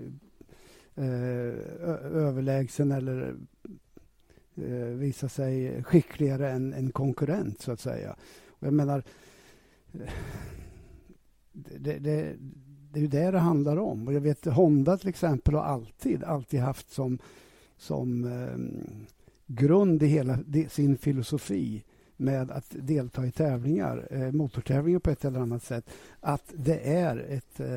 överlägsen 2.13 2.91
eller 2.91 3.35
visa 4.95 5.29
sig 5.29 5.83
skickligare 5.83 6.51
än 6.51 6.73
en 6.73 6.91
konkurrent, 6.91 7.61
så 7.61 7.71
att 7.71 7.79
säga. 7.79 8.15
Och 8.47 8.67
jag 8.67 8.73
menar, 8.73 9.03
det, 11.53 11.99
det, 11.99 12.35
det 12.91 12.99
är 12.99 13.01
ju 13.01 13.07
det 13.07 13.31
det 13.31 13.39
handlar 13.39 13.77
om. 13.77 14.07
Och 14.07 14.13
jag 14.13 14.21
vet 14.21 14.45
Honda 14.45 14.97
till 14.97 15.09
exempel 15.09 15.53
har 15.53 15.63
alltid, 15.63 16.23
alltid 16.23 16.59
haft 16.59 16.91
som, 16.91 17.19
som 17.81 18.23
ehm, 18.23 19.05
grund 19.47 20.03
i 20.03 20.07
hela 20.07 20.39
sin 20.69 20.97
filosofi 20.97 21.83
med 22.17 22.51
att 22.51 22.65
delta 22.69 23.25
i 23.25 23.31
tävlingar, 23.31 24.07
eh, 24.11 24.31
motortävlingar 24.31 24.99
på 24.99 25.09
ett 25.09 25.25
eller 25.25 25.39
annat 25.39 25.63
sätt, 25.63 25.89
att 26.19 26.53
det 26.55 26.93
är 26.95 27.17
ett, 27.17 27.59
eh, 27.59 27.73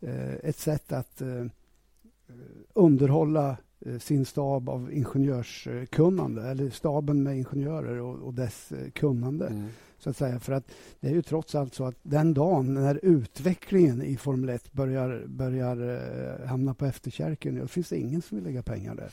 eh 0.00 0.34
ett 0.34 0.58
sätt 0.58 0.92
att 0.92 1.20
eh, 1.20 1.46
underhålla 2.72 3.56
eh, 3.80 3.98
sin 3.98 4.24
stab 4.24 4.68
av 4.68 4.92
ingenjörskunnande, 4.92 6.42
eller 6.42 6.70
staben 6.70 7.22
med 7.22 7.38
ingenjörer 7.38 8.00
och, 8.00 8.26
och 8.26 8.34
dess 8.34 8.72
eh, 8.72 8.90
kunnande. 8.90 9.46
Mm. 9.46 9.68
Så 9.98 10.10
att 10.10 10.16
säga. 10.16 10.40
För 10.40 10.52
att 10.52 10.64
det 11.00 11.08
är 11.08 11.12
ju 11.12 11.22
trots 11.22 11.54
allt 11.54 11.74
så 11.74 11.84
att 11.84 11.96
den 12.02 12.34
dagen 12.34 12.74
när 12.74 13.00
utvecklingen 13.02 14.02
i 14.02 14.16
Formel 14.16 14.48
1 14.48 14.72
börjar, 14.72 15.24
börjar 15.26 16.00
eh, 16.40 16.48
hamna 16.48 16.74
på 16.74 16.86
efterkälken, 16.86 17.58
då 17.58 17.68
finns 17.68 17.88
det 17.88 17.98
ingen 17.98 18.22
som 18.22 18.36
vill 18.36 18.44
lägga 18.44 18.62
pengar 18.62 18.94
där. 18.94 19.10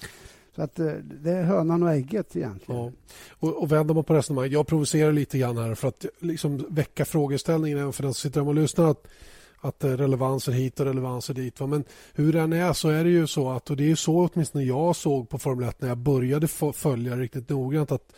Så 0.55 0.61
att 0.61 0.79
eh, 0.79 0.93
det 1.23 1.31
är 1.31 1.43
hönan 1.43 1.83
och 1.83 1.91
ägget 1.91 2.35
egentligen. 2.35 2.81
Ja. 2.81 2.91
Och, 3.29 3.61
och 3.61 3.71
vänder 3.71 3.93
man 3.93 4.03
på 4.03 4.13
resonemanget, 4.13 4.51
jag 4.51 4.67
provocerar 4.67 5.11
lite 5.11 5.37
grann 5.37 5.57
här 5.57 5.75
för 5.75 5.87
att 5.87 6.05
liksom 6.19 6.65
väcka 6.69 7.05
frågeställningen 7.05 7.79
även 7.79 7.93
för 7.93 8.03
den 8.03 8.13
som 8.13 8.29
sitter 8.29 8.47
och 8.47 8.55
lyssnar. 8.55 8.91
Att, 8.91 9.07
att 9.57 9.83
eh, 9.83 9.91
relevanser 9.91 10.51
hit 10.51 10.79
och 10.79 10.85
relevanser 10.85 11.33
dit. 11.33 11.59
Men 11.59 11.83
hur 12.13 12.33
den 12.33 12.53
är 12.53 12.73
så 12.73 12.89
är 12.89 13.03
det 13.03 13.09
ju 13.09 13.27
så 13.27 13.49
att, 13.49 13.69
och 13.69 13.77
det 13.77 13.91
är 13.91 13.95
så 13.95 14.29
åtminstone 14.33 14.63
jag 14.63 14.95
såg 14.95 15.29
på 15.29 15.39
Formel 15.39 15.69
1 15.69 15.81
när 15.81 15.87
jag 15.87 15.97
började 15.97 16.47
följa 16.73 17.15
riktigt 17.15 17.49
noggrant 17.49 17.91
att 17.91 18.13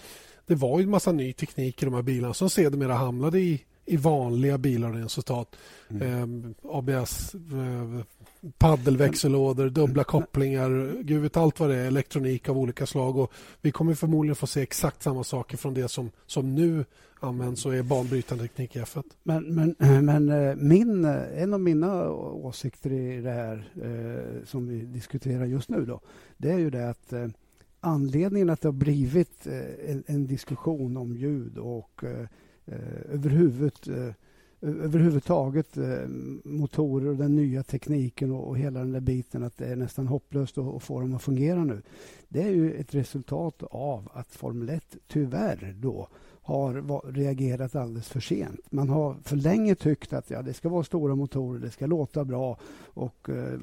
det 0.48 0.56
var 0.56 0.80
en 0.80 0.90
massa 0.90 1.12
ny 1.12 1.34
teknik 1.34 1.82
i 1.82 1.86
de 1.86 1.94
här 1.94 2.02
bilarna 2.02 2.34
som 2.34 2.50
sedermera 2.50 2.94
hamnade 2.94 3.40
i, 3.40 3.64
i 3.86 3.98
vanliga 3.98 4.58
bilar, 4.58 4.92
resultat. 4.92 5.56
Mm. 5.90 6.44
Eh, 6.44 6.72
ABS, 6.72 7.36
eh, 7.36 8.04
paddelväxellådor, 8.58 9.70
dubbla 9.70 10.04
kopplingar, 10.04 11.04
gud 11.04 11.22
vet 11.22 11.38
allt 11.38 11.60
vad 11.60 11.70
det 11.70 11.76
är, 11.76 11.86
elektronik 11.86 12.50
av 12.50 12.58
olika 12.58 12.86
slag. 12.86 13.18
Och 13.18 13.32
vi 13.62 13.72
kommer 13.72 13.94
förmodligen 13.94 14.36
få 14.36 14.48
se 14.48 14.62
exakt 14.62 15.04
samma 15.04 15.24
saker 15.24 15.58
från 15.58 15.74
det 15.74 15.88
som, 15.88 16.12
som 16.26 16.56
nu 16.56 16.86
används 17.20 17.66
och 17.66 17.76
är 17.76 17.84
banbrytande 17.84 18.48
teknik 18.48 18.76
i 18.76 18.80
F1. 18.80 19.04
Men, 19.24 19.44
men, 19.44 19.76
men 20.06 20.30
eh, 20.30 20.56
min, 20.56 21.06
eh, 21.06 21.44
en 21.44 21.54
av 21.54 21.60
mina 21.60 22.10
åsikter 22.12 22.92
i 22.92 23.22
det 23.22 23.32
här 23.32 23.72
eh, 23.84 24.46
som 24.46 24.68
vi 24.68 24.82
diskuterar 24.82 25.46
just 25.46 25.70
nu 25.70 25.86
då, 25.86 26.02
det 26.38 26.52
är 26.52 26.58
ju 26.58 26.70
det 26.70 26.90
att 26.90 27.14
eh, 27.14 27.28
anledningen 27.88 28.50
att 28.50 28.62
det 28.62 28.68
har 28.68 28.74
blivit 28.74 29.48
eh, 29.48 29.92
en, 29.92 30.04
en, 30.08 30.28
diskussion 30.28 30.98
om 30.98 31.18
ljud 31.18 31.58
och 31.58 32.04
eh, 32.04 32.28
eh 32.66 33.14
överhuvud, 33.14 33.74
eh, 33.88 34.14
överhuvudtaget 34.62 35.78
motorer 36.44 37.10
och 37.10 37.16
den 37.16 37.36
nya 37.36 37.64
tekniken 37.64 38.32
och, 38.32 38.48
och, 38.48 38.58
hela 38.58 38.80
den 38.80 38.92
där 38.92 39.00
biten 39.00 39.44
att 39.44 39.58
det 39.58 39.66
är 39.66 39.76
nästan 39.76 40.08
hopplöst 40.08 40.58
att, 40.58 40.76
att 40.76 40.84
få 40.84 41.00
dem 41.00 41.16
att 41.16 41.22
fungera 41.22 41.64
nu. 41.64 41.82
Det 42.30 42.42
är 42.42 42.50
ju 42.50 42.74
ett 42.74 42.96
resultat 42.96 43.64
av 43.64 44.10
att 44.14 44.36
Formel 44.36 44.70
1 44.70 44.98
tyvärr 45.08 45.76
då 45.80 46.08
har 46.48 47.12
reagerat 47.12 47.76
alldeles 47.76 48.08
för 48.08 48.20
sent. 48.20 48.72
Man 48.72 48.90
har 48.90 49.16
för 49.24 49.36
länge 49.36 49.76
tyckt 49.76 50.14
att 50.14 50.30
ja, 50.30 50.42
det 50.42 50.54
ska 50.54 50.70
vara 50.70 50.84
stora 50.84 51.16
motorer, 51.16 51.60
det 51.60 51.72
ska 51.72 51.86
låta 51.86 52.26
bra 52.26 52.58
och 52.94 53.30
eh, 53.30 53.60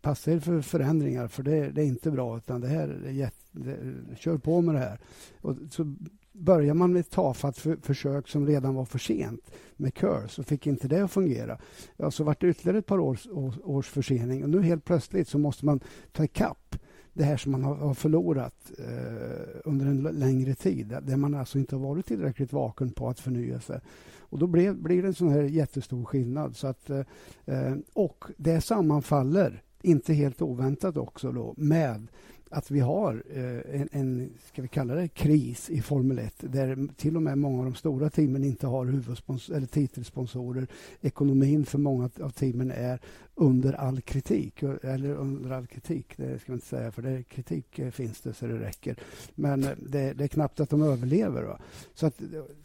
passa 0.00 0.32
er 0.32 0.40
för 0.40 0.60
förändringar 0.60 1.28
för 1.28 1.42
det, 1.42 1.70
det, 1.70 1.82
är 1.82 1.86
inte 1.86 2.10
bra 2.10 2.36
utan 2.36 2.60
det 2.60 2.68
här 2.68 2.88
är 3.06 3.10
jätte, 3.10 3.36
det, 3.52 3.76
kör 4.18 4.38
på 4.38 4.60
med 4.60 4.74
det 4.74 4.78
här. 4.78 4.98
Och 5.40 5.56
så 5.70 5.94
börjar 6.32 6.74
man 6.74 6.92
med 6.92 7.00
ett 7.00 7.10
tafatt 7.10 7.58
för, 7.58 7.76
försök 7.82 8.28
som 8.28 8.46
redan 8.46 8.74
var 8.74 8.84
för 8.84 8.98
sent 8.98 9.50
med 9.76 9.94
Curse 9.94 10.40
och 10.40 10.46
fick 10.46 10.66
inte 10.66 10.88
det 10.88 11.04
att 11.04 11.12
fungera. 11.12 11.58
Ja, 11.96 12.10
så 12.10 12.24
vart 12.24 12.40
det 12.40 12.48
ytterligare 12.48 12.78
ett 12.78 12.86
par 12.86 12.98
års, 12.98 13.26
års, 13.26 13.58
års 13.64 13.88
försening 13.88 14.42
och 14.42 14.50
nu 14.50 14.62
helt 14.62 14.84
plötsligt 14.84 15.28
så 15.28 15.38
måste 15.38 15.66
man 15.66 15.80
ta 16.12 16.24
ikapp 16.24 16.76
det 17.18 17.24
här 17.24 17.36
som 17.36 17.52
man 17.52 17.64
har 17.64 17.94
förlorat 17.94 18.72
eh, 18.78 19.60
under 19.64 19.86
en 19.86 20.02
längre 20.02 20.54
tid. 20.54 20.96
Där 21.02 21.16
man 21.16 21.34
alltså 21.34 21.58
inte 21.58 21.76
har 21.76 21.82
varit 21.82 22.06
tillräckligt 22.06 22.52
vaken 22.52 22.90
på 22.90 23.08
att 23.08 23.20
förnya 23.20 23.60
sig. 23.60 23.80
Och 24.18 24.38
då 24.38 24.46
blir, 24.46 24.72
blir 24.72 25.02
det 25.02 25.08
en 25.08 25.14
sån 25.14 25.28
här 25.28 25.42
jättestor 25.42 26.04
skillnad. 26.04 26.56
Så 26.56 26.66
att, 26.66 26.90
eh, 26.90 27.02
eh 27.46 27.74
och 27.92 28.24
det 28.36 28.60
sammanfaller, 28.60 29.62
inte 29.82 30.14
helt 30.14 30.42
oväntat 30.42 30.96
också, 30.96 31.32
då, 31.32 31.54
med 31.56 32.06
att 32.50 32.70
vi 32.70 32.80
har 32.80 33.22
eh, 33.30 33.80
en, 33.80 33.88
en, 33.92 34.30
ska 34.46 34.62
vi 34.62 34.68
kalla 34.68 34.94
det, 34.94 35.08
kris 35.08 35.70
i 35.70 35.80
Formel 35.80 36.18
1 36.18 36.34
där 36.38 36.88
till 36.96 37.16
och 37.16 37.22
med 37.22 37.38
många 37.38 37.58
av 37.58 37.64
de 37.64 37.74
stora 37.74 38.10
teamen 38.10 38.44
inte 38.44 38.66
har 38.66 38.86
eller 38.86 39.66
titelsponsorer. 39.66 40.66
Ekonomin 41.00 41.64
för 41.64 41.78
många 41.78 42.10
av 42.20 42.30
teamen 42.30 42.70
är 42.70 43.00
under 43.34 43.72
all 43.72 44.00
kritik. 44.00 44.62
Eh, 44.62 44.74
eller 44.82 45.14
under 45.14 45.50
all 45.50 45.66
kritik, 45.66 46.16
det 46.16 46.38
ska 46.38 46.52
man 46.52 46.56
inte 46.56 46.66
säga, 46.66 46.92
för 46.92 47.02
det, 47.02 47.22
kritik 47.22 47.78
eh, 47.78 47.90
finns 47.90 48.20
det 48.20 48.34
så 48.34 48.46
det 48.46 48.58
räcker. 48.58 48.96
Men 49.34 49.60
det, 49.60 50.12
det 50.12 50.24
är 50.24 50.28
knappt 50.28 50.60
att 50.60 50.70
de 50.70 50.82
överlever. 50.82 51.42
Va? 51.42 51.58
Så 51.94 52.06
att 52.06 52.20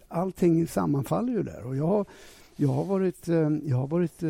allting 0.08 0.68
sammanfaller 0.68 1.34
ju 1.34 1.44
där. 1.44 1.66
Och 1.66 1.76
jag 1.76 1.88
har, 1.88 2.06
jag 2.56 2.70
har 2.70 2.86
varit, 2.86 3.28
jag 3.64 3.78
har 3.78 3.88
varit 3.88 4.24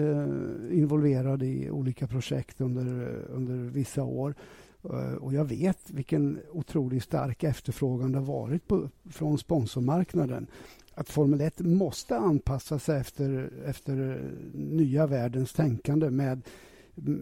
involverad 0.72 1.44
i 1.44 1.70
olika 1.70 2.08
projekt 2.08 2.62
under, 2.62 3.18
under 3.30 3.56
vissa 3.56 4.04
år 4.04 4.36
Eh, 4.84 5.14
och 5.14 5.34
jag 5.34 5.46
vet 5.46 5.90
vilken 5.90 6.40
otroligt 6.52 7.04
stark 7.04 7.44
efterfrågan 7.44 8.12
det 8.12 8.18
har 8.18 8.26
varit 8.26 8.68
på, 8.68 8.90
från 9.10 9.38
sponsormarknaden. 9.38 10.48
Att 10.96 11.10
Formel 11.10 11.42
1 11.42 11.60
måste 11.60 12.18
anpassa 12.18 12.80
sig 12.80 13.00
efter, 13.00 13.52
efter 13.66 14.22
nya 14.54 15.08
världens 15.08 15.54
tänkande 15.54 16.10
med 16.10 16.42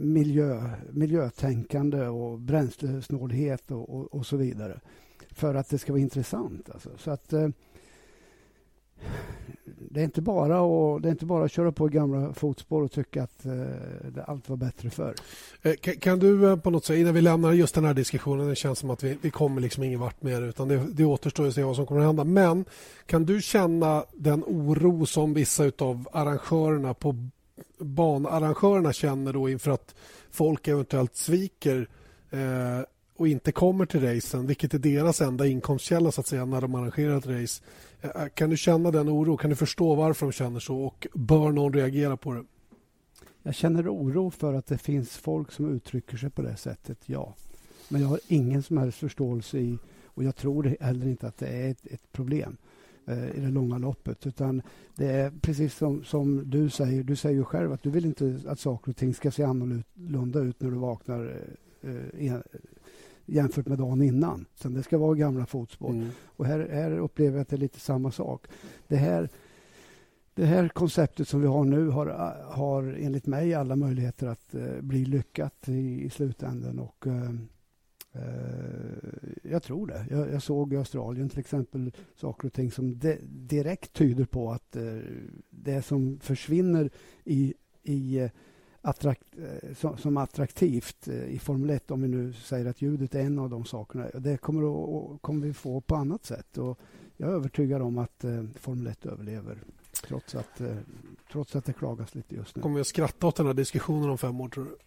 miljö, 0.02 0.70
miljötänkande 0.92 2.08
och 2.08 2.40
bränslesnålhet 2.40 3.72
och, 3.72 3.90
och, 3.90 4.14
och, 4.14 4.26
så 4.26 4.38
vidare. 4.38 4.80
För 5.32 5.56
att 5.56 5.70
det 5.70 5.78
ska 5.78 5.92
vara 5.92 6.02
intressant. 6.02 6.70
Alltså. 6.70 6.90
Så 6.98 7.12
att, 7.12 7.34
eh, 7.34 7.50
det 9.94 10.00
är 10.00 10.04
inte 10.04 10.22
bara 10.22 10.60
att, 10.96 11.04
det 11.04 11.10
är 11.10 11.12
inte 11.12 11.26
bara 11.26 11.46
att 11.46 11.52
köra 11.52 11.72
på 11.72 11.88
gamla 11.88 12.34
fotspår 12.34 12.82
och 12.82 12.92
tycka 12.92 13.24
att 13.24 13.46
eh, 13.46 14.24
allt 14.26 14.50
var 14.50 14.58
bättre 14.58 14.90
förr. 14.90 15.16
Eh, 15.62 15.74
kan, 15.74 15.96
kan, 15.96 16.20
du 16.20 16.50
eh, 16.50 16.56
på 16.56 16.70
något 16.70 16.86
sätt, 16.86 16.98
innan 16.98 17.14
vi 17.14 17.22
lämnar 17.22 17.52
just 17.52 17.76
den 17.76 17.86
här 17.86 17.94
diskussionen, 17.94 18.48
det 18.48 18.56
känns 18.56 18.80
som 18.80 18.90
att 18.90 19.04
vi, 19.04 19.18
vi 19.22 19.32
kommer 19.32 19.62
liksom 19.62 19.84
ingen 19.84 20.00
vart 20.00 20.22
med 20.22 20.44
utan 20.44 20.68
det, 20.68 20.78
det 20.94 21.06
återstår 21.06 21.48
att 21.48 21.54
se 21.54 21.64
vad 21.64 21.76
som 21.76 21.86
kommer 21.86 22.02
att 22.02 22.08
hända. 22.08 22.24
Men 22.24 22.66
kan 23.06 23.26
du 23.26 23.42
känna 23.42 24.04
den 24.14 24.44
oro 24.44 25.06
som 25.06 25.34
vissa 25.34 25.72
av 25.78 26.08
arrangörerna 26.12 26.94
på 26.94 27.16
banarrangörerna 27.80 28.94
känner 28.94 29.34
då 29.34 29.50
inför 29.50 29.72
att 29.72 29.96
folk 30.32 30.68
eventuellt 30.68 31.16
sviker 31.16 31.90
eh, 32.30 32.80
och 33.18 33.28
inte 33.28 33.52
kommer 33.52 33.86
till 33.86 34.02
racen, 34.02 34.48
vilket 34.48 34.74
är 34.74 34.80
deras 34.80 35.22
enda 35.22 35.48
inkomstkälla 35.48 36.12
så 36.12 36.22
att 36.22 36.28
säga 36.28 36.46
när 36.46 36.62
de 36.62 36.76
arrangerar 36.76 37.18
ett 37.18 37.28
race. 37.28 37.64
Eh, 38.02 38.22
eh, 38.22 38.28
kan 38.28 38.50
du 38.50 38.58
känna 38.58 38.92
den 38.92 39.10
oro? 39.10 39.38
Kan 39.38 39.50
du 39.50 39.56
förstå 39.56 39.96
varför 39.96 40.26
de 40.26 40.32
känner 40.32 40.60
så? 40.60 40.78
Och 40.78 41.08
bör 41.14 41.52
någon 41.52 41.74
reagera 41.74 42.18
på 42.18 42.34
det? 42.34 42.44
Jag 43.44 43.56
känner 43.56 43.94
oro 43.94 44.32
för 44.32 44.54
att 44.54 44.68
det 44.68 44.78
finns 44.78 45.18
folk 45.18 45.52
som 45.52 45.76
uttrycker 45.76 46.18
sig 46.18 46.30
på 46.30 46.42
det 46.42 46.56
sättet, 46.56 46.98
ja. 47.06 47.36
Men 47.90 48.02
jag 48.02 48.08
har 48.08 48.20
ingen 48.28 48.64
som 48.64 48.78
helst 48.78 48.98
förståelse 48.98 49.58
i, 49.58 49.78
och 50.06 50.24
jag 50.24 50.36
tror 50.36 50.76
heller 50.80 51.08
inte 51.08 51.28
att 51.28 51.38
det 51.38 51.48
är 51.48 51.72
ett, 51.72 51.86
ett 51.86 52.12
problem 52.12 52.58
eh, 53.06 53.30
i 53.30 53.40
det 53.40 53.50
långa 53.50 53.78
loppet. 53.78 54.28
Utan 54.28 54.62
det 54.96 55.08
är 55.08 55.32
precis 55.42 55.76
som, 55.76 56.04
som 56.04 56.50
du 56.50 56.70
säger, 56.70 57.04
du 57.04 57.16
säger 57.16 57.36
ju 57.36 57.44
själv 57.44 57.74
att 57.74 57.84
du 57.84 57.90
vill 57.90 58.06
inte 58.06 58.40
att 58.48 58.60
saker 58.60 58.92
och 58.92 58.98
ting 58.98 59.14
ska 59.14 59.32
se 59.32 59.44
annorlunda 59.44 60.40
ut 60.40 60.62
när 60.62 60.72
du 60.72 60.78
vaknar 60.78 61.38
eh, 61.82 62.26
eh 62.28 62.40
jämfört 63.32 63.68
med 63.68 63.78
dagen 63.78 64.02
innan. 64.02 64.46
Så 64.56 64.70
det 64.70 64.84
ska 64.84 64.98
vara 64.98 65.16
gamla 65.16 65.46
fotspår. 65.46 65.90
Mm. 65.90 66.10
Och 66.24 66.46
här, 66.46 66.70
här 66.72 66.92
upplever 66.92 67.38
jag 67.38 67.42
att 67.42 67.50
det 67.50 67.56
är 67.56 67.58
lite 67.58 67.80
samma 67.80 68.12
sak. 68.12 68.48
Det 68.88 68.96
här, 68.96 69.30
det 70.34 70.46
här 70.46 70.68
konceptet 70.70 71.28
som 71.28 71.42
vi 71.42 71.48
har 71.48 71.64
nu 71.64 71.88
har, 71.88 72.08
har 72.52 72.84
enligt 72.84 73.28
mig 73.28 73.54
alla 73.54 73.76
möjligheter 73.76 74.28
att 74.28 74.56
uh, 74.56 74.82
bli 74.82 75.06
lyckat 75.06 75.70
i, 75.70 76.04
i 76.04 76.10
slutändan. 76.10 76.80
Och, 76.80 77.08
uh, 77.08 77.32
uh, 78.16 78.22
jag 79.44 79.64
tror 79.64 79.88
det. 79.88 80.06
Jag, 80.10 80.34
jag, 80.34 80.42
såg 80.42 80.74
i 80.74 80.78
Australien 80.78 81.30
till 81.30 81.40
exempel 81.40 81.92
saker 82.16 82.48
och 82.48 82.54
ting 82.54 82.72
som 82.72 83.00
de, 83.00 83.18
direkt 83.26 83.94
tyder 83.94 84.26
på 84.26 84.52
att 84.52 84.78
det 85.50 85.82
som 85.82 86.20
försvinner 86.20 86.90
i, 87.24 87.54
i 87.84 88.30
attrakt, 88.82 89.24
eh, 89.38 89.74
som, 89.74 89.98
som, 89.98 90.18
attraktivt 90.18 91.08
eh, 91.08 91.24
i 91.24 91.40
Formel 91.40 91.70
1, 91.70 91.92
om 91.92 92.02
vi 92.02 92.08
nu 92.08 92.34
säger 92.34 92.66
att 92.66 92.82
ljudet 92.82 93.16
är 93.16 93.20
en 93.20 93.40
av 93.40 93.50
de 93.50 93.66
sakerna. 93.66 94.08
Det 94.14 94.38
kommer, 94.38 94.62
att, 94.62 95.22
kommer 95.22 95.48
vi 95.48 95.54
få 95.54 95.82
på 95.82 95.96
annat 95.96 96.26
sätt. 96.26 96.58
Och 96.58 96.80
jag 97.18 97.30
är 97.30 97.34
övertygad 97.34 97.82
om 97.82 97.98
att 97.98 98.24
eh, 98.24 98.44
Formel 98.56 98.88
1 98.88 99.06
överlever 99.06 99.58
trots 100.08 100.36
att, 100.36 100.62
trots 101.32 101.56
att 101.56 101.66
det 101.66 101.74
klagas 101.74 102.16
lite 102.16 102.36
just 102.36 102.56
nu. 102.56 102.62
Kommer 102.62 102.76
vi 102.76 102.82
att 102.82 102.88
skratta 102.88 103.28
åt 103.28 103.36
den 103.36 103.46
här 103.46 103.54
diskussionen 103.54 104.10
om 104.10 104.18
fem 104.18 104.42
år, 104.42 104.50
tror 104.50 104.66
du? 104.66 104.78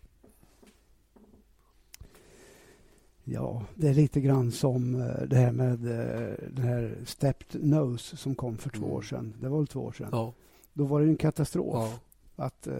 Ja, 3.24 3.64
det 3.74 3.88
är 3.88 3.94
lite 3.94 4.20
grann 4.20 4.52
som 4.52 4.92
det 5.26 5.37
här 5.37 5.52
med 5.52 5.78
den 6.50 6.64
här 6.64 6.98
stepped 7.04 7.64
nose 7.64 8.16
som 8.16 8.35
kom 8.35 8.57
för 8.59 8.70
två 8.70 8.87
år 8.87 8.90
mm. 8.90 9.02
sedan. 9.02 9.35
Det 9.40 9.48
var 9.48 9.59
väl 9.59 9.66
två 9.66 9.80
år 9.80 9.92
sedan? 9.92 10.09
Ja. 10.12 10.33
Då 10.72 10.85
var 10.85 11.00
det 11.00 11.07
en 11.07 11.16
katastrof. 11.16 11.74
Ja 11.74 11.98
att, 12.37 12.66
eh, 12.66 12.75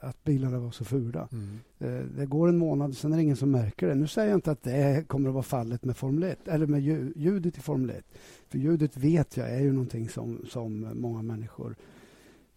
att 0.00 0.24
bilarna 0.24 0.58
var 0.58 0.70
så 0.70 0.84
fula. 0.84 1.28
Mm. 1.32 1.58
Eh, 1.78 2.06
det 2.16 2.26
går 2.26 2.48
en 2.48 2.58
månad, 2.58 2.96
sen 2.96 3.12
är 3.12 3.16
det 3.16 3.22
ingen 3.22 3.36
som 3.36 3.50
märker 3.50 3.88
det. 3.88 3.94
Nu 3.94 4.06
säger 4.06 4.28
jag 4.28 4.36
inte 4.36 4.50
att 4.50 4.62
det 4.62 5.08
kommer 5.08 5.28
att 5.28 5.34
vara 5.34 5.42
fallet 5.42 5.84
med 5.84 5.96
Formel 5.96 6.22
1, 6.22 6.48
eller 6.48 6.66
med 6.66 6.82
ljudet 7.16 7.58
i 7.58 7.60
Formel 7.60 7.90
1. 7.90 8.04
För 8.48 8.58
ljudet 8.58 8.96
vet 8.96 9.36
jag 9.36 9.50
är 9.50 9.60
ju 9.60 9.72
någonting 9.72 10.08
som, 10.08 10.44
som 10.48 10.88
många 10.94 11.22
människor 11.22 11.76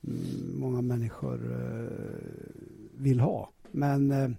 mm, 0.04 0.60
många 0.60 0.82
människor 0.82 1.52
eh, 1.52 1.90
vill 2.98 3.20
ha. 3.20 3.50
Men 3.72 4.36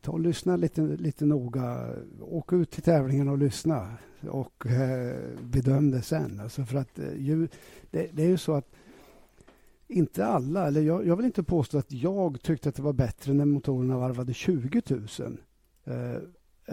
ta 0.00 0.12
och 0.12 0.20
lyssna 0.20 0.56
lite, 0.56 0.80
lite 0.80 1.24
noga. 1.24 1.94
Åk 2.20 2.52
ut 2.52 2.70
till 2.70 2.82
tävlingen 2.82 3.28
och 3.28 3.38
lyssna 3.38 3.96
och 4.28 4.64
bedöm 5.42 5.90
det 5.90 6.02
sen. 6.02 6.40
Alltså 6.40 6.64
för 6.64 6.78
att 6.78 6.98
ljud, 7.16 7.50
det, 7.90 8.08
det 8.12 8.22
är 8.22 8.28
ju 8.28 8.36
så 8.36 8.52
att 8.52 8.68
inte 9.88 10.26
alla, 10.26 10.66
eller 10.66 10.80
jag, 10.80 11.06
jag, 11.06 11.16
vill 11.16 11.26
inte 11.26 11.42
påstå 11.42 11.78
att 11.78 11.92
jag 11.92 12.42
tyckte 12.42 12.68
att 12.68 12.74
det 12.74 12.82
var 12.82 12.92
bättre 12.92 13.32
när 13.32 13.44
motorerna 13.44 13.98
varvade 13.98 14.34
20 14.34 14.82
000 14.88 15.38
eh, 15.84 16.16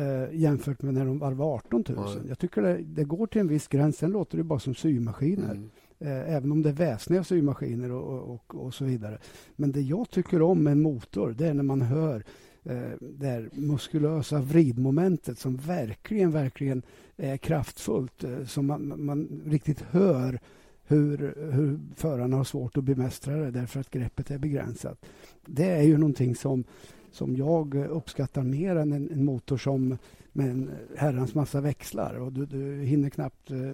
eh, 0.04 0.34
jämfört 0.34 0.82
med 0.82 0.94
när 0.94 1.06
de 1.06 1.20
varvade 1.20 1.52
18 1.52 1.84
000. 1.90 2.08
Mm. 2.18 2.28
Jag 2.28 2.40
tycker 2.40 2.62
det, 2.62 2.78
det, 2.78 3.04
går 3.04 3.28
till 3.28 3.42
en 3.42 3.48
viss 3.48 3.68
gräns, 3.68 3.98
sen 3.98 4.12
låter 4.12 4.38
det 4.38 4.44
bara 4.44 4.60
som 4.60 4.76
symaskiner. 4.76 5.52
Mm. 5.52 5.70
Eh, 6.00 6.36
även 6.36 6.52
om 6.52 6.62
det 6.62 6.70
är 6.70 6.74
väsniga 6.74 7.24
symaskiner 7.24 7.92
och, 7.92 8.34
och, 8.34 8.56
och, 8.56 8.74
så 8.74 8.86
vidare. 8.86 9.18
Men 9.56 9.72
det 9.72 9.82
jag 9.82 10.10
tycker 10.10 10.42
om 10.42 10.64
med 10.64 10.72
en 10.72 10.82
motor, 10.82 11.36
det 11.38 11.48
är 11.48 11.54
när 11.54 11.64
man 11.64 11.82
hör 11.82 12.24
eh, 12.64 12.92
det 13.02 13.50
muskulösa 13.54 14.40
vridmomentet 14.40 15.40
som 15.40 15.56
verkligen, 15.56 16.32
verkligen 16.32 16.84
är 17.18 17.38
kraftfullt. 17.38 18.24
Eh, 18.24 18.46
som 18.46 18.66
man, 18.66 19.06
man 19.06 19.42
riktigt 19.46 19.82
hör 19.82 20.40
hur, 20.88 21.36
hur 21.52 21.80
förarna 21.96 22.38
har 22.38 22.44
svårt 22.44 22.78
att 22.78 22.84
bemästra 22.84 23.36
det 23.36 23.52
därför 23.52 23.80
att 23.80 23.90
greppet 23.90 24.32
är 24.32 24.38
begränsat. 24.38 25.06
Det 25.46 25.70
är 25.70 25.82
ju 25.82 25.98
någonting 25.98 26.36
som, 26.36 26.64
som 27.12 27.36
jag 27.36 27.76
uppskattar 27.76 28.44
mer 28.44 28.76
än 28.76 28.92
en, 28.92 29.12
en 29.12 29.26
motor 29.26 29.58
som 29.58 29.98
med 30.32 30.50
en 30.50 30.72
herrans 30.98 31.36
massa 31.36 31.62
växlar 31.62 32.16
och 32.16 32.34
du, 32.34 32.46
du 32.46 32.84
hinner 32.84 33.10
knappt 33.10 33.52
eh, 33.52 33.74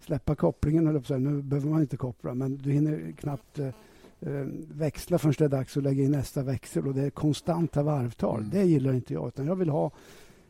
släppa 0.00 0.34
kopplingen, 0.34 0.86
eller 0.86 1.00
så. 1.00 1.18
nu 1.18 1.42
behöver 1.42 1.70
man 1.70 1.80
inte 1.80 1.96
koppla, 1.96 2.34
men 2.34 2.56
du 2.56 2.70
hinner 2.70 3.12
knappt 3.12 3.58
eh, 3.58 3.66
eh, 4.20 4.46
växla 4.74 5.18
förrän 5.18 5.34
det 5.38 5.44
är 5.44 5.48
dags 5.48 5.76
att 5.76 5.82
lägga 5.82 6.04
in 6.04 6.10
nästa 6.10 6.42
växel 6.42 6.86
och 6.86 6.94
det 6.94 7.02
är 7.02 7.10
konstanta 7.10 7.82
varvtal. 7.82 8.38
Mm. 8.38 8.50
Det 8.50 8.64
gillar 8.64 8.92
inte 8.92 9.14
jag, 9.14 9.28
utan 9.28 9.46
jag 9.46 9.56
vill 9.56 9.68
ha, 9.68 9.90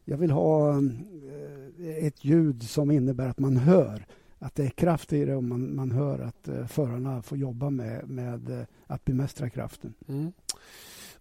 jag 0.04 0.16
vill 0.16 0.30
ha 0.30 0.82
ett 2.00 2.24
ljud 2.24 2.62
som 2.62 2.90
innebär 2.90 3.28
att 3.28 3.38
man 3.38 3.56
hör 3.56 4.06
att 4.42 4.54
det 4.54 4.64
är 4.64 4.70
kraft 4.70 5.12
i 5.12 5.24
det 5.24 5.36
och 5.36 5.44
man, 5.44 5.74
man 5.74 5.90
hör 5.90 6.18
att 6.18 6.48
eh, 6.48 6.66
förarna 6.66 7.22
får 7.22 7.38
jobba 7.38 7.70
med, 7.70 8.08
med 8.08 8.60
eh, 8.60 8.66
att 8.86 9.04
bemästra 9.04 9.50
kraften. 9.50 9.94
Mm. 10.08 10.32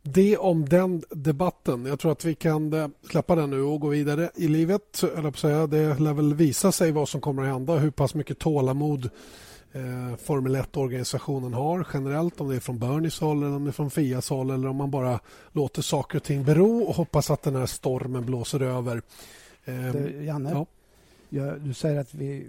Det 0.02 0.38
om 0.38 0.70
den 0.70 1.04
debatten. 1.10 1.86
Jag 1.86 2.00
tror 2.00 2.12
att 2.12 2.26
vi 2.26 2.36
kan 2.36 2.74
eh, 2.74 2.88
släppa 3.10 3.36
den 3.36 3.50
nu 3.50 3.62
och 3.62 3.80
gå 3.80 3.88
vidare 3.88 4.30
i 4.36 4.48
livet. 4.48 5.04
Eller 5.18 5.32
säga. 5.32 5.68
Det 5.68 6.00
lär 6.00 6.14
väl 6.14 6.34
visa 6.34 6.72
sig 6.72 6.92
vad 6.92 7.10
som 7.10 7.22
kommer 7.22 7.42
att 7.42 7.48
hända, 7.48 7.78
hur 7.78 7.92
pass 7.92 8.16
mycket 8.16 8.40
tålamod 8.40 9.10
eh, 9.72 10.16
Formel 10.18 10.56
1-organisationen 10.56 11.54
har 11.54 11.88
generellt, 11.94 12.42
om 12.42 12.50
det 12.50 12.56
är 12.56 12.60
från 12.60 12.80
Bernies 12.80 13.20
håll 13.20 13.44
eller 13.44 13.56
om 13.56 13.64
det 13.64 13.70
är 13.70 13.72
från 13.72 13.92
Fias 13.92 14.30
håll 14.30 14.50
eller 14.50 14.68
om 14.68 14.76
man 14.76 14.92
bara 14.92 15.20
låter 15.52 15.82
saker 15.82 16.18
och 16.18 16.24
ting 16.24 16.44
bero 16.44 16.84
och 16.84 16.96
hoppas 16.96 17.32
att 17.32 17.44
den 17.44 17.56
här 17.56 17.66
stormen 17.66 18.26
blåser 18.26 18.60
över. 18.60 19.02
Eh, 19.66 19.92
du, 19.92 20.24
Janne, 20.24 20.52
ja. 20.52 20.66
Jag, 21.34 21.62
du 21.62 21.74
säger 21.74 22.00
att 22.00 22.14
vi, 22.14 22.48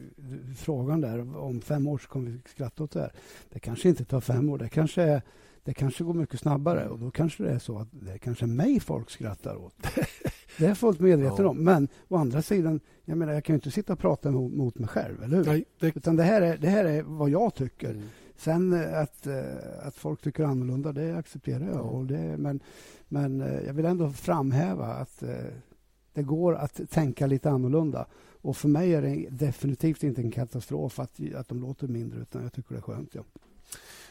frågan 0.57 1.01
där 1.01 1.37
om 1.37 1.61
fem 1.61 1.87
år 1.87 1.99
så 1.99 2.09
kommer 2.09 2.31
vi 2.31 2.39
skratta 2.47 2.85
åt 2.85 2.91
det 2.91 3.01
här. 3.01 3.13
Det 3.53 3.59
kanske 3.59 3.89
inte 3.89 4.05
tar 4.05 4.21
fem 4.21 4.49
år, 4.49 4.59
det 4.59 4.69
kanske 4.69 5.03
är 5.03 5.23
det 5.65 5.75
kanske 5.75 6.05
går 6.05 6.15
mycket 6.15 6.41
snabbare 6.41 6.89
och 6.89 6.99
då 6.99 7.11
kanske 7.11 7.43
det 7.43 7.51
är 7.51 7.59
så 7.59 7.79
att 7.79 7.89
det 7.91 8.13
är 8.13 8.19
kanske 8.19 8.47
mig 8.47 8.81
folk 8.81 9.11
skrattar 9.11 9.57
åt. 9.57 9.75
det 10.59 10.65
är 10.65 10.69
jag 10.69 10.79
fullt 10.79 11.01
medveten 11.01 11.45
ja. 11.45 11.49
om. 11.49 11.65
Men 11.65 11.89
å 12.09 12.17
andra 12.17 12.43
sidan, 12.43 12.81
jag 13.05 13.19
menar, 13.19 13.33
jag 13.33 13.45
kan 13.45 13.55
ju 13.55 13.57
inte 13.57 13.71
sitta 13.71 13.93
och 13.93 13.99
prata 13.99 14.31
mot, 14.31 14.53
mot 14.53 14.79
mig 14.79 14.89
själv, 14.89 15.23
eller 15.23 15.37
hur? 15.37 15.45
Nej, 15.45 15.65
det... 15.81 15.97
Utan 15.97 16.17
det 16.17 16.23
här, 16.23 16.43
är, 16.43 16.57
det 16.57 16.69
här 16.69 16.85
är 16.85 17.03
vad 17.03 17.31
jag 17.31 17.55
tycker. 17.55 17.91
Mm. 17.91 18.03
Sen 18.37 18.73
eh, 18.73 19.01
att, 19.01 19.27
eh, 19.27 19.43
att 19.83 19.97
folk 19.97 20.23
tycker 20.23 20.45
annorlunda, 20.45 20.93
det 20.93 21.17
accepterar 21.17 21.67
jag. 21.67 21.87
Och 21.87 22.07
det, 22.07 22.37
men, 22.39 22.61
men 23.09 23.41
eh, 23.41 23.61
jag 23.67 23.75
vill 23.75 23.87
ändå 23.87 24.11
framhäva 24.11 24.87
att 24.87 25.23
det 26.15 26.23
går 26.23 26.55
att 26.55 26.91
tänka 26.91 27.27
lite 27.27 27.51
annorlunda. 27.51 28.07
Och 28.43 28.57
för 28.57 28.69
mig 28.69 28.95
är 28.95 29.03
det 29.03 29.27
definitivt 29.31 30.03
inte 30.03 30.21
en 30.21 30.31
katastrof 30.31 30.99
att, 30.99 31.21
att 31.37 31.49
de 31.49 31.61
låter 31.61 31.89
mindre, 31.89 32.21
utan 32.21 32.43
jag 32.43 32.53
tycker 32.53 32.75
det 32.75 32.79
är 32.79 32.83
skönt. 32.83 33.11
Ja. 33.13 33.23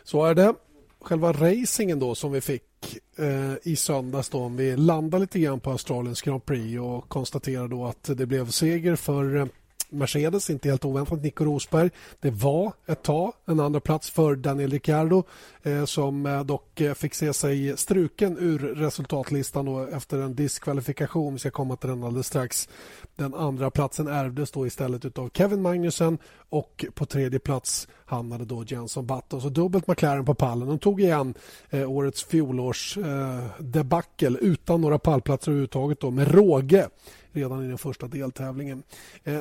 Så 0.04 0.26
är 0.26 0.36
det 0.36 0.54
själva 1.02 1.34
racingen 1.34 2.00
då 2.00 2.16
som 2.16 2.32
vi 2.32 2.42
fick 2.42 2.98
eh, 3.18 3.54
i 3.64 3.76
söndags 3.76 4.30
då, 4.30 4.38
om 4.38 4.58
vi 4.58 4.78
landar 4.78 5.20
lite 5.20 5.40
grann 5.40 5.60
på 5.60 5.72
Australiens 5.72 6.22
Grand 6.22 6.46
Prix 6.46 6.80
och 6.80 7.10
konstaterar 7.10 7.68
då 7.68 7.86
att 7.86 8.04
det 8.04 8.26
blev 8.26 8.50
seger 8.50 8.96
för 8.96 9.36
eh, 9.36 9.46
Mercedes, 9.92 10.50
inte 10.50 10.70
helt 10.70 10.86
oväntat, 10.86 11.24
Nico 11.24 11.46
Rosberg. 11.46 11.90
Det 12.20 12.32
var 12.32 12.74
ett 12.88 13.04
tag 13.04 13.34
en 13.46 13.60
andra 13.60 13.80
plats 13.80 14.10
för 14.10 14.36
Daniel 14.36 14.72
Ricciardo 14.72 15.24
eh, 15.64 15.86
som 15.86 16.26
eh, 16.26 16.44
dock 16.44 16.82
eh, 16.82 16.94
fick 16.94 17.14
se 17.14 17.34
sig 17.34 17.78
struken 17.78 18.38
ur 18.40 18.60
resultatlistan 18.60 19.66
då, 19.66 19.80
efter 19.80 20.18
en 20.18 20.36
diskvalifikation. 20.36 21.34
Vi 21.34 21.40
ska 21.40 21.52
komma 21.52 21.76
till 21.76 21.90
den 21.90 22.04
alldeles 22.04 22.28
strax. 22.28 22.70
Den 23.16 23.34
andra 23.34 23.72
platsen 23.72 24.08
ärvdes 24.08 24.52
då 24.52 24.68
istället 24.68 25.18
av 25.18 25.30
Kevin 25.34 25.62
Magnussen 25.62 26.18
och 26.50 26.86
på 26.94 27.06
tredje 27.06 27.40
plats 27.40 27.88
hamnade 28.06 28.46
då 28.46 28.64
Jenson 28.64 29.08
Button. 29.08 29.42
Så 29.42 29.50
dubbelt 29.50 29.88
McLaren 29.88 30.26
på 30.26 30.34
pallen. 30.34 30.68
De 30.68 30.80
tog 30.80 31.02
igen 31.02 31.34
eh, 31.70 31.92
årets 31.92 32.24
fjolårs 32.24 32.98
eh, 32.98 33.46
debacle 33.60 34.38
utan 34.42 34.82
några 34.82 35.00
pallplatser 35.00 35.52
överhuvudtaget 35.52 36.00
då, 36.00 36.12
med 36.12 36.32
råge 36.32 36.90
redan 37.32 37.66
i 37.66 37.68
den 37.68 37.78
första 37.78 38.08
deltävlingen. 38.08 38.84
Eh, 39.24 39.40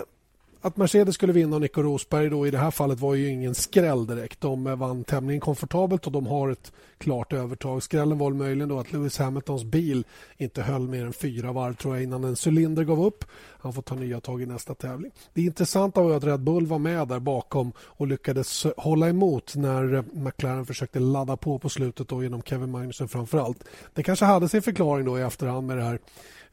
att 0.61 0.77
Mercedes 0.77 1.15
skulle 1.15 1.33
vinna 1.33 1.59
Nico 1.59 1.83
Rosberg 1.83 2.29
då 2.31 2.47
i 2.47 2.51
det 2.51 2.59
här 2.59 2.71
fallet 2.71 3.01
var 3.01 3.15
ju 3.15 3.29
ingen 3.29 3.55
skräll 3.55 4.07
direkt. 4.07 4.41
De 4.41 4.79
vann 4.79 5.05
tämligen 5.05 5.41
komfortabelt 5.41 6.07
och 6.07 6.13
de 6.13 6.27
har 6.27 6.51
ett 6.51 6.73
klart 6.99 7.33
övertag. 7.33 7.83
Skrällen 7.83 8.19
var 8.19 8.31
möjligen 8.31 8.69
då 8.69 8.79
att 8.79 8.93
Lewis 8.93 9.19
Hamiltons 9.19 9.65
bil 9.65 10.05
inte 10.37 10.63
höll 10.63 10.89
mer 10.89 11.07
än 11.07 11.13
fyra 11.13 11.53
varv 11.53 11.75
tror 11.75 11.95
jag 11.95 12.03
innan 12.03 12.25
en 12.25 12.37
cylinder 12.47 12.85
gav 12.85 13.05
upp. 13.05 13.25
Han 13.63 13.73
får 13.73 13.83
ta 13.83 13.95
nya 13.95 14.21
tag 14.21 14.43
i 14.43 14.47
nästa 14.47 14.75
tävling. 14.75 15.13
Det 15.35 15.43
intressanta 15.43 16.03
var 16.03 16.17
att 16.17 16.25
Red 16.25 16.41
Bull 16.41 16.67
var 16.67 16.79
med 16.79 17.09
där 17.09 17.19
bakom 17.19 17.73
och 17.79 18.07
lyckades 18.07 18.67
hålla 18.77 19.09
emot 19.09 19.57
när 19.57 20.05
McLaren 20.25 20.67
försökte 20.67 20.99
ladda 20.99 21.37
på 21.37 21.59
på 21.59 21.69
slutet 21.69 22.09
då 22.09 22.23
genom 22.23 22.43
Kevin 22.43 22.71
Magnussen 22.71 23.09
framför 23.09 23.39
allt. 23.39 23.65
Det 23.95 24.03
kanske 24.03 24.25
hade 24.25 24.49
sin 24.49 24.63
förklaring 24.63 25.07
då 25.07 25.19
i 25.19 25.23
efterhand 25.23 25.67
med 25.67 25.77
det 25.77 25.83
här 25.83 25.99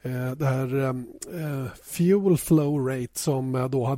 eh, 0.02 0.32
det 0.32 0.46
här 0.46 0.78
eh, 0.78 0.88
eh, 1.42 1.66
fuel 1.84 2.38
flow 2.38 2.88
rate 2.88 3.18
som 3.18 3.68
då 3.70 3.84
hade 3.84 3.97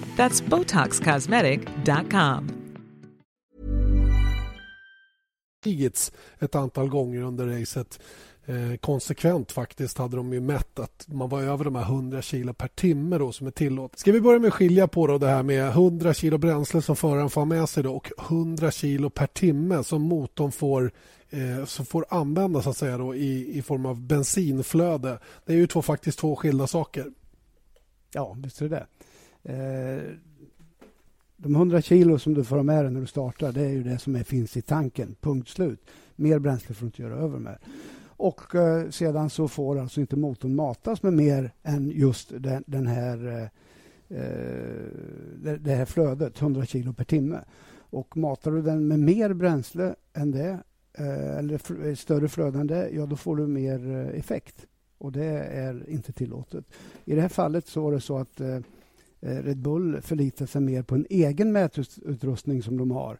That's 0.21 0.49
BotoxCosmetic.com. 0.49 2.51
ett 6.39 6.55
antal 6.55 6.89
gånger 6.89 7.21
under 7.21 7.47
racet. 7.47 7.99
Eh, 8.45 8.75
konsekvent 8.79 9.51
faktiskt 9.51 9.97
hade 9.97 10.17
de 10.17 10.33
ju 10.33 10.39
mätt 10.39 10.79
att 10.79 11.05
man 11.07 11.29
var 11.29 11.41
över 11.41 11.65
de 11.65 11.75
här 11.75 11.83
100 11.83 12.21
kilo 12.21 12.53
per 12.53 12.67
timme 12.67 13.17
då 13.17 13.31
som 13.31 13.47
är 13.47 13.51
tillåtet. 13.51 13.99
Ska 13.99 14.11
vi 14.11 14.21
börja 14.21 14.39
med 14.39 14.47
att 14.47 14.53
skilja 14.53 14.87
på 14.87 15.07
då 15.07 15.17
det 15.17 15.27
här 15.27 15.43
med 15.43 15.67
100 15.67 16.13
kilo 16.13 16.37
bränsle 16.37 16.81
som 16.81 16.95
föraren 16.95 17.29
får 17.29 17.45
med 17.45 17.69
sig 17.69 17.83
då 17.83 17.95
och 17.95 18.11
100 18.19 18.71
kilo 18.71 19.09
per 19.09 19.27
timme 19.27 19.83
som 19.83 20.01
motorn 20.01 20.51
får 20.51 20.91
eh, 21.29 21.65
som 21.65 21.85
får 21.85 22.05
användas 22.09 22.63
så 22.63 22.69
att 22.69 22.77
säga 22.77 22.97
då, 22.97 23.15
i, 23.15 23.57
i 23.57 23.61
form 23.61 23.85
av 23.85 24.01
bensinflöde. 24.01 25.19
Det 25.45 25.53
är 25.53 25.57
ju 25.57 25.67
två, 25.67 25.81
faktiskt 25.81 26.19
två 26.19 26.35
skilda 26.35 26.67
saker. 26.67 27.05
Ja, 28.13 28.35
visst 28.39 28.61
är 28.61 28.69
det 28.69 28.77
eh, 28.77 28.83
Eh, 29.43 30.03
de 31.37 31.55
100 31.55 31.81
kilo 31.81 32.19
som 32.19 32.33
du 32.33 32.43
får 32.43 32.55
ha 32.55 32.63
med 32.63 32.85
dig 32.85 32.91
när 32.91 33.01
du 33.01 33.07
startar 33.07 33.51
det 33.51 33.61
är 33.61 33.69
ju 33.69 33.83
det 33.83 33.99
som 33.99 34.15
är, 34.15 34.23
finns 34.23 34.57
i 34.57 34.61
tanken, 34.61 35.15
punkt 35.21 35.49
slut. 35.49 35.79
Mer 36.15 36.39
bränsle 36.39 36.75
får 36.75 36.81
du 36.81 36.87
inte 36.87 37.01
göra 37.01 37.15
över 37.15 37.39
med. 37.39 37.57
Och 38.05 38.55
eh, 38.55 38.89
sedan 38.89 39.29
så 39.29 39.47
får 39.47 39.79
alltså 39.79 40.01
inte 40.01 40.15
motorn 40.15 40.55
matas 40.55 41.03
med 41.03 41.13
mer 41.13 41.51
än 41.63 41.89
just 41.89 42.31
den, 42.37 42.63
den 42.67 42.87
här, 42.87 43.27
eh, 43.27 43.43
eh 44.17 44.85
det, 45.43 45.57
det 45.57 45.75
här 45.75 45.85
flödet, 45.85 46.41
100 46.41 46.65
kilo 46.65 46.93
per 46.93 47.03
timme. 47.03 47.39
Och 47.79 48.17
matar 48.17 48.51
du 48.51 48.61
den 48.61 48.87
med 48.87 48.99
mer 48.99 49.33
bränsle 49.33 49.95
än 50.13 50.31
det 50.31 50.59
Eh, 50.93 51.37
eller 51.37 51.87
eh, 51.87 51.95
större 51.95 52.63
det, 52.63 52.89
ja 52.89 53.05
då 53.05 53.15
får 53.15 53.35
du 53.35 53.47
mer 53.47 53.91
eh, 53.91 54.19
effekt. 54.19 54.65
Och 54.97 55.11
det 55.11 55.25
är 55.43 55.89
inte 55.89 56.13
tillåtet. 56.13 56.65
I 57.05 57.15
det 57.15 57.21
här 57.21 57.29
fallet 57.29 57.67
så 57.67 57.81
var 57.81 57.91
det 57.91 58.01
så 58.01 58.17
att 58.17 58.41
eh, 58.41 58.59
Eh, 59.21 59.43
Red 59.43 59.57
Bull 59.57 60.01
förlitar 60.01 60.45
sig 60.45 60.61
mer 60.61 60.83
på 60.83 60.95
en 60.95 61.05
egen 61.09 61.51
mätutrustning 61.51 62.63
som 62.63 62.77
de 62.77 62.91
har 62.91 63.19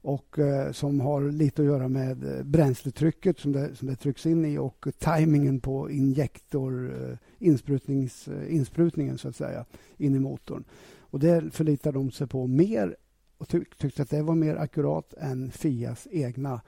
och 0.00 0.38
eh, 0.38 0.72
som 0.72 1.00
har 1.00 1.30
lite 1.30 1.62
att 1.62 1.66
göra 1.66 1.88
med 1.88 2.38
eh, 2.38 2.42
bränsletrycket 2.42 3.38
som 3.38 3.52
det, 3.52 3.74
som 3.74 3.88
det 3.88 3.96
trycks 3.96 4.26
in 4.26 4.44
i 4.44 4.58
och 4.58 4.86
tajmingen 4.98 5.60
på 5.60 5.90
injektor, 5.90 6.92
insprutningen 7.38 9.18
så 9.18 9.28
att 9.28 9.36
säga, 9.36 9.64
in 9.96 10.14
i 10.14 10.18
motorn. 10.18 10.64
Och 10.98 11.20
det 11.20 11.54
förlitar 11.54 11.92
de 11.92 12.10
sig 12.10 12.26
på 12.26 12.46
mer 12.46 12.96
och 13.38 13.48
tyck, 13.48 13.78
tyckte 13.78 14.02
att 14.02 14.10
det 14.10 14.22
var 14.22 14.34
mer 14.34 14.56
akkurat 14.56 15.14
än 15.14 15.50
Fias 15.50 16.08
egna 16.10 16.60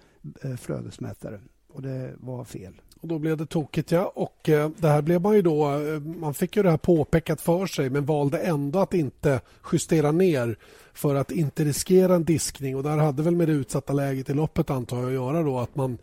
flödesmätare 0.59 1.41
och 1.69 1.83
det 1.83 2.15
var 2.19 2.45
fel. 2.45 2.81
Och 3.01 3.09
Då 3.09 3.19
blev 3.19 3.37
det 3.37 3.47
tokigt, 3.47 3.93
ja. 3.93 4.13
Och 4.15 4.49
eh, 4.49 4.71
det 4.77 4.89
här 4.89 5.03
blev 5.03 5.21
man 5.21 5.35
ju 5.35 5.43
då... 5.43 5.71
Eh, 5.71 6.01
man 6.01 6.35
fick 6.35 6.57
ju 6.57 6.63
det 6.63 6.71
här 6.71 6.77
påpekat 6.77 7.41
för 7.41 7.67
sig 7.67 7.91
men 7.91 8.05
valde 8.05 8.39
ändå 8.39 8.79
att 8.79 8.95
inte 8.95 9.41
justera 9.73 10.13
ner 10.13 10.57
för 10.93 11.15
att 11.15 11.31
inte 11.31 11.65
riskera 11.65 12.15
en 12.15 12.25
diskning. 12.25 12.77
Och 12.77 12.83
Där 12.83 12.97
hade 12.97 13.23
väl 13.23 13.37
med 13.37 13.49
det 13.49 13.53
utsatta 13.53 13.93
läget 13.93 14.31
i 14.31 14.35
loppet 14.35 14.71
antar 14.71 14.97
jag 14.97 15.07
att 15.07 15.13
göra 15.13 15.43
då 15.43 15.59
att 15.59 15.77
man 15.77 15.99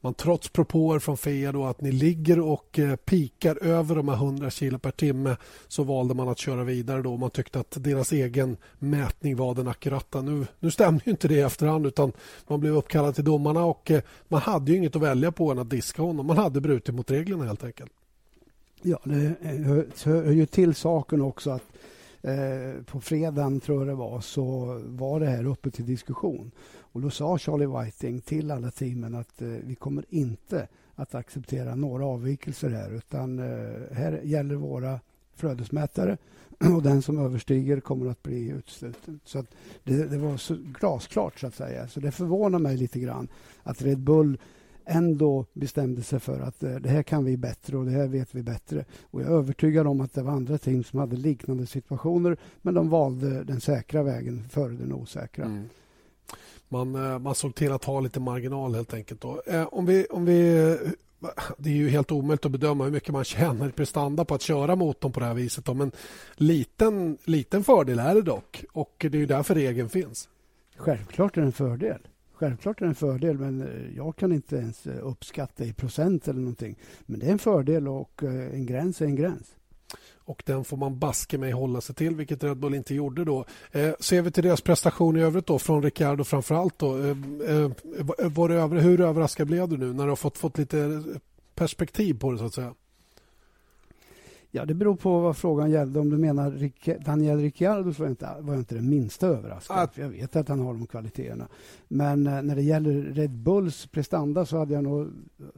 man 0.00 0.14
trots 0.14 0.48
propåer 0.48 0.98
från 0.98 1.16
FIA 1.16 1.52
då 1.52 1.64
att 1.64 1.80
ni 1.80 1.92
ligger 1.92 2.40
och 2.40 2.78
eh, 2.78 2.96
pikar 2.96 3.64
över 3.64 3.94
de 3.94 4.08
här 4.08 4.14
100 4.14 4.50
kilo 4.50 4.78
per 4.78 4.90
timme 4.90 5.36
så 5.68 5.82
valde 5.82 6.14
man 6.14 6.28
att 6.28 6.38
köra 6.38 6.64
vidare 6.64 7.02
då. 7.02 7.16
Man 7.16 7.30
tyckte 7.30 7.60
att 7.60 7.76
deras 7.78 8.12
egen 8.12 8.56
mätning 8.78 9.36
var 9.36 9.54
den 9.54 9.68
akurata. 9.68 10.22
Nu, 10.22 10.46
nu 10.58 10.70
stämde 10.70 11.02
ju 11.04 11.10
inte 11.10 11.28
det 11.28 11.34
i 11.34 11.40
efterhand 11.40 11.86
utan 11.86 12.12
man 12.48 12.60
blev 12.60 12.76
uppkallad 12.76 13.14
till 13.14 13.24
domarna 13.24 13.64
och 13.64 13.90
eh, 13.90 14.02
man 14.28 14.40
hade 14.40 14.72
ju 14.72 14.78
inget 14.78 14.96
att 14.96 15.02
välja 15.02 15.32
på 15.32 15.50
än 15.50 15.58
att 15.58 15.70
diska 15.70 16.02
honom. 16.02 16.26
Man 16.26 16.38
hade 16.38 16.60
brutit 16.60 16.94
mot 16.94 17.10
reglerna 17.10 17.44
helt 17.44 17.64
enkelt. 17.64 17.92
Ja, 18.82 19.00
det 19.04 19.34
hör 20.04 20.30
ju 20.30 20.46
till 20.46 20.74
saken 20.74 21.22
också 21.22 21.50
att 21.50 21.62
eh, 22.22 22.82
på 22.86 23.00
fredagen, 23.00 23.60
tror 23.60 23.78
jag 23.78 23.88
det 23.88 23.94
var, 23.94 24.20
så 24.20 24.80
var 24.84 25.20
det 25.20 25.26
här 25.26 25.46
uppe 25.46 25.70
till 25.70 25.86
diskussion. 25.86 26.50
Och 26.78 27.00
Då 27.00 27.10
sa 27.10 27.38
Charlie 27.38 27.66
Whiting 27.66 28.20
till 28.20 28.50
alla 28.50 28.70
teamen 28.70 29.14
att 29.14 29.42
eh, 29.42 29.48
vi 29.48 29.74
kommer 29.74 30.04
inte 30.08 30.68
att 30.94 31.14
acceptera 31.14 31.74
några 31.74 32.06
avvikelser 32.06 32.70
här 32.70 32.90
utan 32.90 33.38
eh, 33.38 33.96
här 33.96 34.20
gäller 34.24 34.54
våra 34.54 35.00
flödesmätare 35.34 36.16
och 36.76 36.82
den 36.82 37.02
som 37.02 37.18
överstiger 37.18 37.80
kommer 37.80 38.10
att 38.10 38.22
bli 38.22 38.48
utsluten. 38.48 39.20
Så 39.24 39.44
det, 39.84 40.04
det, 40.04 40.18
var 40.18 40.36
så 40.36 40.56
glasklart, 40.80 41.40
så 41.40 41.46
att 41.46 41.54
säga. 41.54 41.88
Så 41.88 42.00
det 42.00 42.10
förvånar 42.10 42.58
mig 42.58 42.76
lite 42.76 43.00
grann 43.00 43.28
att 43.62 43.82
Red 43.82 43.98
Bull 43.98 44.38
ändå 44.90 45.46
bestämde 45.52 46.02
sig 46.02 46.20
för 46.20 46.40
att 46.40 46.62
eh, 46.62 46.74
det 46.74 46.88
här 46.88 47.02
kan 47.02 47.24
vi 47.24 47.36
bättre 47.36 47.76
och 47.76 47.84
det 47.84 47.90
här 47.90 48.06
vet 48.06 48.34
vi 48.34 48.42
bättre. 48.42 48.84
Och 49.02 49.20
jag 49.20 49.28
är 49.28 49.32
övertygad 49.32 49.86
om 49.86 50.00
att 50.00 50.14
det 50.14 50.22
var 50.22 50.32
andra 50.32 50.58
team 50.58 50.84
som 50.84 50.98
hade 50.98 51.16
liknande 51.16 51.66
situationer 51.66 52.36
men 52.62 52.74
de 52.74 52.88
valde 52.88 53.44
den 53.44 53.60
säkra 53.60 54.02
vägen 54.02 54.48
före 54.48 54.72
den 54.72 54.92
osäkra. 54.92 55.44
Mm. 55.44 55.68
Man, 56.68 56.94
eh, 56.94 57.18
man 57.18 57.34
såg 57.34 57.54
till 57.54 57.72
att 57.72 57.84
ha 57.84 58.00
lite 58.00 58.20
marginal 58.20 58.74
helt 58.74 58.94
enkelt. 58.94 59.20
Då. 59.20 59.42
Eh, 59.46 59.66
om 59.66 59.86
vi, 59.86 60.06
om 60.10 60.24
vi, 60.24 60.52
det 61.58 61.70
är 61.70 61.74
ju 61.74 61.88
helt 61.88 62.12
omöjligt 62.12 62.46
att 62.46 62.52
bedöma 62.52 62.84
hur 62.84 62.90
mycket 62.90 63.12
man 63.12 63.24
tjänar 63.24 63.68
i 63.68 63.72
prestanda 63.72 64.24
på 64.24 64.34
att 64.34 64.42
köra 64.42 64.76
motorn 64.76 65.12
på 65.12 65.20
det 65.20 65.26
här 65.26 65.34
viset. 65.34 65.64
Då. 65.64 65.74
Men 65.74 65.92
liten, 66.34 67.18
liten 67.24 67.64
fördel 67.64 67.98
är 67.98 68.14
det 68.14 68.22
dock 68.22 68.64
och 68.72 68.94
det 68.98 69.14
är 69.14 69.20
ju 69.20 69.26
därför 69.26 69.54
regeln 69.54 69.88
finns. 69.88 70.28
Självklart 70.76 71.36
är 71.36 71.40
det 71.40 71.46
en 71.46 71.52
fördel. 71.52 71.98
Självklart 72.40 72.80
är 72.80 72.84
det 72.84 72.90
en 72.90 72.94
fördel, 72.94 73.38
men 73.38 73.60
eh, 73.60 73.96
jag 73.96 74.16
kan 74.16 74.32
inte 74.32 74.56
ens 74.56 74.86
eh, 74.86 75.06
uppskatta 75.06 75.64
i 75.64 75.72
procent 75.72 76.28
eller 76.28 76.40
någonting. 76.40 76.76
Men 77.06 77.20
det 77.20 77.26
är 77.26 77.32
en 77.32 77.38
fördel 77.38 77.88
och 77.88 78.22
eh, 78.22 78.54
en 78.54 78.66
gräns 78.66 79.00
är 79.00 79.04
en 79.04 79.16
gräns. 79.16 79.54
Och 80.14 80.42
den 80.46 80.64
får 80.64 80.76
man 80.76 80.98
baske 80.98 81.38
mig 81.38 81.52
hålla 81.52 81.80
sig 81.80 81.94
till, 81.94 82.16
vilket 82.16 82.44
Red 82.44 82.56
Bull 82.56 82.74
inte 82.74 82.94
gjorde 82.94 83.24
då. 83.24 83.44
Eh, 83.72 83.92
ser 84.00 84.22
vi 84.22 84.30
till 84.30 84.44
deras 84.44 84.60
prestation 84.60 85.16
i 85.16 85.20
övrigt 85.20 85.46
då, 85.46 85.58
från 85.58 85.82
Ricciardo 85.82 86.24
framför 86.24 86.54
allt 86.54 86.78
då. 86.78 86.98
Eh, 86.98 87.70
var 88.18 88.48
det 88.48 88.54
över, 88.54 88.80
hur 88.80 89.00
överraskad 89.00 89.46
blev 89.46 89.68
du 89.68 89.76
nu 89.76 89.92
när 89.92 90.04
du 90.04 90.10
har 90.10 90.16
fått, 90.16 90.38
fått 90.38 90.58
lite 90.58 91.02
perspektiv 91.54 92.18
på 92.18 92.32
det 92.32 92.38
så 92.38 92.44
att 92.44 92.54
säga? 92.54 92.74
Ja, 94.52 94.64
det 94.64 94.74
beror 94.74 94.96
på 94.96 95.20
vad 95.20 95.36
frågan 95.36 95.70
gällde. 95.70 96.00
Om 96.00 96.10
du 96.10 96.18
menar 96.18 97.04
Daniel 97.04 97.38
Ricciardo 97.38 97.92
så 97.92 98.02
var 98.02 98.06
jag 98.06 98.12
inte, 98.12 98.36
var 98.40 98.54
jag 98.54 98.60
inte 98.60 98.74
det 98.74 98.82
minsta 98.82 99.26
överraskad. 99.26 99.78
Att... 99.78 99.94
För 99.94 100.02
jag 100.02 100.08
vet 100.08 100.36
att 100.36 100.48
han 100.48 100.60
har 100.60 100.74
de 100.74 100.86
kvaliteterna. 100.86 101.48
Men 101.88 102.26
eh, 102.26 102.42
när 102.42 102.56
det 102.56 102.62
gäller 102.62 102.92
Red 102.92 103.30
Bulls 103.30 103.86
prestanda 103.86 104.46
så 104.46 104.58
hade 104.58 104.74
jag 104.74 104.84
nog 104.84 105.08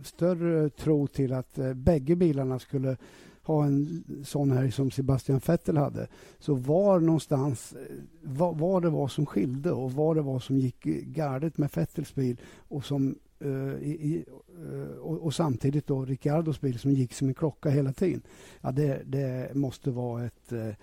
större 0.02 0.70
tro 0.70 1.06
till 1.06 1.32
att 1.32 1.58
eh, 1.58 1.74
bägge 1.74 2.16
bilarna 2.16 2.58
skulle 2.58 2.96
ha 3.42 3.64
en 3.64 4.04
sån 4.24 4.50
här 4.50 4.70
som 4.70 4.90
Sebastian 4.90 5.40
Vettel 5.46 5.76
hade. 5.76 6.06
Så 6.38 6.54
var 6.54 7.00
någonstans, 7.00 7.72
eh, 7.72 7.96
vad, 8.22 8.58
vad 8.58 8.82
det 8.82 8.90
var 8.90 9.08
som 9.08 9.26
skilde 9.26 9.72
och 9.72 9.92
vad 9.92 10.16
det 10.16 10.22
var 10.22 10.38
som 10.38 10.58
gick 10.58 10.84
galet 11.04 11.58
med 11.58 11.70
Vettels 11.74 12.14
bil 12.14 12.40
och 12.68 12.84
som 12.84 13.14
Uh, 13.44 13.82
i, 13.82 14.24
Eh, 14.62 14.96
och, 14.98 15.18
och, 15.24 15.34
samtidigt 15.34 15.86
då 15.86 16.04
Ricciardos 16.04 16.60
bil 16.60 16.78
som 16.78 16.92
gick 16.92 17.12
som 17.12 17.28
en 17.28 17.34
klocka 17.34 17.70
hela 17.70 17.92
tiden. 17.92 18.22
Ja, 18.60 18.72
det, 18.72 19.02
det 19.04 19.54
måste 19.54 19.90
vara 19.90 20.24
ett, 20.24 20.52
eh, 20.52 20.74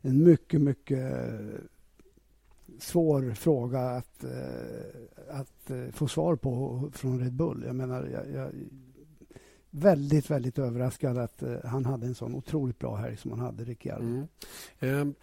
en 0.00 0.24
mycket, 0.24 0.60
mycket 0.60 0.98
eh, 0.98 1.60
svår 2.78 3.34
fråga 3.34 3.80
att, 3.80 4.24
att 5.28 5.70
få 5.92 6.08
svar 6.08 6.36
på 6.36 6.82
från 6.92 7.20
Red 7.20 7.32
Bull. 7.32 7.62
Jag 7.66 7.76
menar, 7.76 8.06
jag, 8.06 8.30
jag 8.30 8.52
väldigt, 9.70 10.30
väldigt 10.30 10.58
överraskad 10.58 11.18
att 11.18 11.42
han 11.64 11.84
hade 11.84 12.06
en 12.06 12.14
sån 12.14 12.34
otroligt 12.34 12.78
bra 12.78 12.96
helg 12.96 13.16
som 13.16 13.30
han 13.30 13.40
hade, 13.40 13.64
Ricciardo. 13.64 14.04
Mm. 14.04 14.26
Eh, 14.78 15.14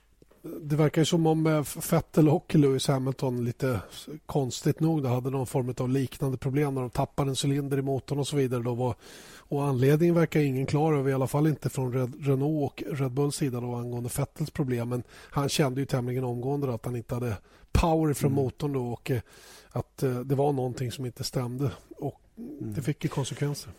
det 0.62 0.76
verkar 0.76 1.04
som 1.04 1.28
om 1.28 1.48
eh, 1.48 1.66
Vettel 1.92 2.30
och 2.30 2.56
Lewis 2.56 2.88
Hamilton 2.88 3.46
lite 3.46 3.80
konstigt 4.26 4.80
nog 4.80 5.06
hade 5.06 5.30
någon 5.30 5.48
form 5.48 5.74
av 5.78 5.90
liknande 5.90 6.38
problem 6.38 6.74
när 6.74 6.82
de 6.82 6.90
tappade 6.90 7.30
en 7.30 7.36
cylinder 7.44 7.78
i 7.78 7.82
motorn 7.82 8.20
och 8.20 8.28
så 8.28 8.36
vidare. 8.36 8.64
Då 8.64 8.74
var, 8.74 8.96
och 9.38 9.64
anledningen 9.64 10.16
verkar 10.16 10.40
ingen 10.40 10.66
klar 10.66 10.94
över, 10.94 11.10
i 11.10 11.14
alla 11.14 11.28
fall 11.28 11.48
inte 11.48 11.70
från 11.70 11.94
Red, 11.94 12.16
Renault 12.20 12.64
och 12.64 12.84
Red 12.92 13.12
Bulls 13.12 13.36
sida 13.36 13.60
då, 13.60 13.76
angående 13.76 14.10
Vettels 14.18 14.52
problem. 14.52 14.90
Men 14.90 15.04
han 15.12 15.50
kände 15.50 15.80
ju 15.80 15.86
tämligen 15.86 16.24
omgående 16.24 16.74
att 16.74 16.86
han 16.86 16.96
inte 16.96 17.14
hade 17.14 17.38
power 17.72 18.14
från 18.14 18.32
mm. 18.32 18.44
motorn 18.44 18.74
då 18.74 18.88
och 18.88 19.12
eh, 19.12 19.22
att 19.70 20.04
eh, 20.04 20.20
det 20.20 20.36
var 20.36 20.54
någonting 20.54 20.92
som 20.92 21.06
inte 21.06 21.24
stämde. 21.24 21.72
Och 21.98 22.22
mm. 22.38 22.74
Det 22.74 22.82
fick 22.82 23.04
ju 23.04 23.10
konsekvenser. 23.10 23.72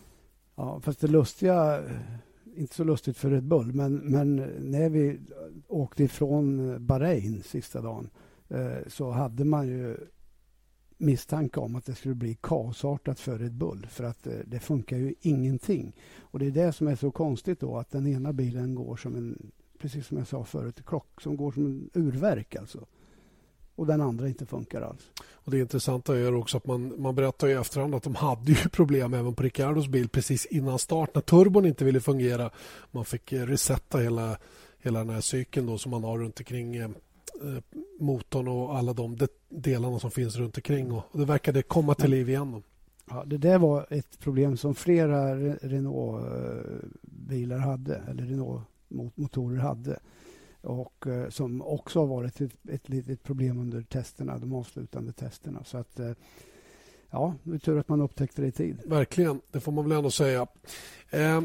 Ja, 0.55 0.79
fast 0.83 0.99
det 0.99 1.07
lustiga 1.07 1.81
inte 2.57 2.75
så 2.75 2.83
lustigt 2.83 3.17
för 3.17 3.29
Red 3.29 3.43
Bull, 3.43 3.73
men, 3.73 3.95
men 3.95 4.35
när 4.59 4.89
vi 4.89 5.19
åkte 5.67 6.03
ifrån 6.03 6.69
eh, 6.69 6.79
Bahrain 6.79 7.43
sista 7.43 7.81
dagen 7.81 8.09
eh, 8.49 8.87
så 8.87 9.11
hade 9.11 9.45
man 9.45 9.67
ju 9.67 9.97
misstanke 10.97 11.59
om 11.59 11.75
att 11.75 11.85
det 11.85 11.95
skulle 11.95 12.15
bli 12.15 12.37
kaosartat 12.41 13.19
för 13.19 13.39
Red 13.39 13.53
Bull 13.53 13.87
för 13.89 14.03
att 14.03 14.27
eh, 14.27 14.33
det 14.45 14.59
funkar 14.59 14.97
ju 14.97 15.13
ingenting. 15.21 15.95
Och 16.19 16.39
det 16.39 16.45
är 16.45 16.51
det 16.51 16.73
som 16.73 16.87
är 16.87 16.95
så 16.95 17.11
konstigt 17.11 17.59
då 17.59 17.77
att 17.77 17.91
den 17.91 18.07
ena 18.07 18.33
bilen 18.33 18.75
går 18.75 18.95
som 18.95 19.15
en, 19.15 19.51
precis 19.79 20.07
som 20.07 20.17
jag 20.17 20.27
sa 20.27 20.43
förut, 20.43 20.85
klock 20.85 21.21
som 21.21 21.37
går 21.37 21.51
som 21.51 21.65
en 21.65 21.89
urverk 21.93 22.55
alltså 22.55 22.85
och 23.77 23.87
den 23.87 24.01
andra 24.01 24.27
inte 24.27 24.45
funkar 24.45 24.81
alls. 24.81 25.09
Och 25.31 25.51
Det 25.51 25.59
intressanta 25.59 26.17
är 26.17 26.35
också 26.35 26.57
att 26.57 26.65
man, 26.65 27.01
man 27.01 27.15
berättar 27.15 27.47
i 27.47 27.53
efterhand 27.53 27.95
att 27.95 28.03
de 28.03 28.15
hade 28.15 28.51
ju 28.51 28.55
problem 28.71 29.13
även 29.13 29.35
på 29.35 29.43
Ricardos 29.43 29.87
bil 29.87 30.09
precis 30.09 30.45
innan 30.45 30.79
start 30.79 31.15
när 31.15 31.21
turbon 31.21 31.65
inte 31.65 31.85
ville 31.85 31.99
fungera. 31.99 32.49
Man 32.91 33.05
fick 33.05 33.31
eh, 33.31 33.45
resetta 33.45 33.97
hela, 33.97 34.37
hela 34.79 34.99
den 34.99 35.09
här 35.09 35.21
cykeln 35.21 35.65
då 35.65 35.77
som 35.77 35.91
man 35.91 36.03
har 36.03 36.17
runt 36.17 36.39
omkring 36.39 36.75
eh, 36.75 36.83
eh, 36.83 36.89
motorn 37.99 38.47
och 38.47 38.77
alla 38.77 38.93
de 38.93 39.17
delarna 39.49 39.99
som 39.99 40.11
finns 40.11 40.35
runt 40.35 40.57
omkring. 40.57 40.91
Och 40.91 41.03
det 41.11 41.25
verkade 41.25 41.61
komma 41.61 41.95
till 41.95 42.11
liv 42.11 42.29
igen. 42.29 42.63
Ja, 43.09 43.23
det 43.25 43.37
där 43.37 43.57
var 43.57 43.87
ett 43.89 44.19
problem 44.19 44.57
som 44.57 44.75
flera 44.75 45.35
Renault-bilar 45.61 47.57
hade, 47.57 47.95
eller 47.95 48.23
Renault-motorer 48.23 49.59
hade 49.59 49.99
och 50.61 51.07
eh, 51.07 51.29
som 51.29 51.61
också 51.61 51.99
har 51.99 52.07
varit 52.07 52.41
ett, 52.41 52.51
ett 52.69 52.89
litet 52.89 53.23
problem 53.23 53.59
under 53.59 53.81
testerna, 53.81 54.37
de 54.37 54.53
avslutande 54.53 55.13
testerna. 55.13 55.63
Så 55.63 55.77
att, 55.77 55.99
eh, 55.99 56.11
ja, 57.09 57.35
det 57.43 57.55
är 57.55 57.59
tur 57.59 57.79
att 57.79 57.89
man 57.89 58.01
upptäckte 58.01 58.41
det 58.41 58.47
i 58.47 58.51
tid. 58.51 58.77
Verkligen, 58.85 59.41
det 59.51 59.59
får 59.59 59.71
man 59.71 59.89
väl 59.89 59.97
ändå 59.97 60.11
säga. 60.11 60.47
Eh, 61.09 61.41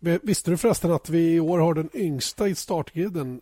visste 0.00 0.50
du 0.50 0.56
förresten 0.56 0.92
att 0.92 1.08
vi 1.08 1.34
i 1.34 1.40
år 1.40 1.58
har 1.58 1.74
den 1.74 1.90
yngsta 1.94 2.48
i 2.48 2.54
startgriden 2.54 3.40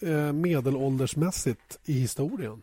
eh, 0.00 0.32
medelåldersmässigt 0.32 1.78
i 1.84 1.92
historien? 1.92 2.62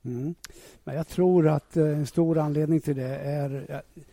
Mm. 0.05 0.35
Men 0.83 0.95
jag 0.95 1.07
tror 1.07 1.47
att 1.47 1.77
eh, 1.77 1.85
en 1.85 2.07
stor 2.07 2.37
anledning 2.37 2.81
till 2.81 2.95
det 2.95 3.17
är 3.17 3.65
eh, 3.69 4.03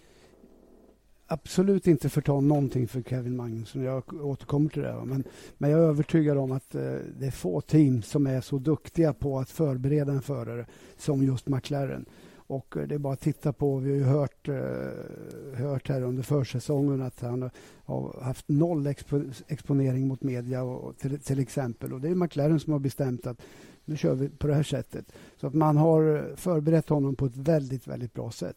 absolut 1.26 1.86
inte 1.86 2.08
förta 2.08 2.40
någonting 2.40 2.88
för 2.88 3.02
Kevin 3.02 3.36
Magnusson. 3.36 3.82
Jag 3.82 4.24
återkommer 4.24 4.70
till 4.70 4.82
det. 4.82 5.04
Men, 5.04 5.24
men 5.58 5.70
jag 5.70 5.80
är 5.80 5.84
övertygad 5.84 6.38
om 6.38 6.52
att 6.52 6.74
eh, 6.74 6.94
det 7.18 7.26
är 7.26 7.30
få 7.30 7.60
team 7.60 8.02
som 8.02 8.26
är 8.26 8.40
så 8.40 8.58
duktiga 8.58 9.12
på 9.12 9.38
att 9.38 9.50
förbereda 9.50 10.12
en 10.12 10.22
förare 10.22 10.66
som 10.96 11.22
just 11.22 11.48
McLaren. 11.48 12.06
Och 12.46 12.76
eh, 12.76 12.86
det 12.86 12.94
är 12.94 12.98
bara 12.98 13.12
att 13.12 13.20
titta 13.20 13.52
på, 13.52 13.76
vi 13.76 13.90
har 13.90 13.96
ju 13.96 14.04
hört, 14.04 14.48
eh, 14.48 15.58
hört 15.58 15.88
här 15.88 16.02
under 16.02 16.22
försäsongen 16.22 17.02
att 17.02 17.20
han 17.20 17.50
har 17.84 18.20
haft 18.22 18.48
noll 18.48 18.86
expo 18.86 19.22
exponering 19.48 20.08
mot 20.08 20.22
media 20.22 20.62
och, 20.62 20.98
till, 20.98 21.20
till, 21.20 21.38
exempel. 21.38 21.92
Och 21.92 22.00
det 22.00 22.08
är 22.08 22.14
McLaren 22.14 22.60
som 22.60 22.72
har 22.72 22.80
bestämt 22.80 23.26
att 23.26 23.42
nu 23.84 23.96
kör 23.96 24.14
vi 24.14 24.28
på 24.28 24.46
det 24.46 24.54
här 24.54 24.62
sättet. 24.62 25.12
Så 25.36 25.46
att 25.46 25.54
man 25.54 25.76
har 25.76 26.16
eh, 26.16 26.36
förberett 26.36 26.88
honom 26.88 27.16
på 27.16 27.26
ett 27.26 27.36
väldigt, 27.36 27.86
väldigt 27.86 28.14
bra 28.14 28.30
sätt. 28.30 28.56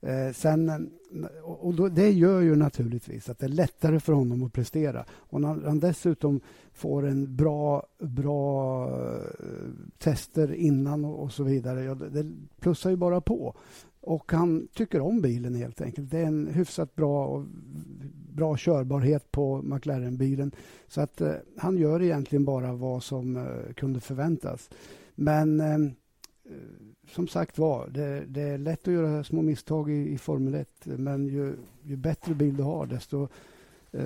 Eh, 0.00 0.32
sen, 0.32 0.90
och 1.42 1.74
då, 1.74 1.88
det 1.88 2.10
gör 2.10 2.40
ju 2.40 2.56
naturligtvis 2.56 3.28
att 3.28 3.38
det 3.38 3.46
är 3.46 3.50
lättare 3.50 4.00
för 4.00 4.12
honom 4.12 4.42
att 4.42 4.52
prestera. 4.52 5.04
Och 5.10 5.40
när 5.40 5.48
han 5.48 5.80
dessutom 5.80 6.40
får 6.72 7.06
en 7.06 7.36
bra, 7.36 7.86
bra 7.98 8.88
eh, 8.88 9.70
tester 9.98 10.54
innan 10.54 11.04
och, 11.04 11.22
och 11.22 11.32
så 11.32 11.44
vidare, 11.44 11.84
ja, 11.84 11.94
det, 11.94 12.08
det 12.08 12.32
plussar 12.60 12.90
ju 12.90 12.96
bara 12.96 13.20
på. 13.20 13.56
Och 14.00 14.32
han 14.32 14.68
tycker 14.74 15.00
om 15.00 15.20
bilen 15.20 15.54
helt 15.54 15.80
enkelt. 15.80 16.10
Det 16.10 16.18
är 16.18 16.26
en 16.26 16.46
hyfsat 16.46 16.94
bra, 16.94 17.26
och 17.26 17.44
bra 18.32 18.56
körbarhet 18.56 19.32
på 19.32 19.62
McLaren-bilen. 19.62 20.52
Så 20.88 21.00
att 21.00 21.20
eh, 21.20 21.32
han 21.56 21.78
gör 21.78 22.02
egentligen 22.02 22.44
bara 22.44 22.72
vad 22.72 23.02
som 23.02 23.36
eh, 23.36 23.72
kunde 23.74 24.00
förväntas. 24.00 24.70
Men 25.14 25.60
eh, 25.60 25.78
som 27.08 27.28
sagt 27.28 27.58
var, 27.58 27.88
det, 27.88 28.24
det, 28.28 28.42
är 28.42 28.58
lätt 28.58 28.88
att 28.88 28.94
göra 28.94 29.24
små 29.24 29.42
misstag 29.42 29.90
i, 29.90 30.12
i 30.12 30.18
Formel 30.18 30.54
1. 30.54 30.68
Men 30.84 31.26
ju, 31.26 31.56
ju, 31.82 31.96
bättre 31.96 32.34
bil 32.34 32.56
du 32.56 32.62
har, 32.62 32.86
desto, 32.86 33.28
eh, 33.92 34.04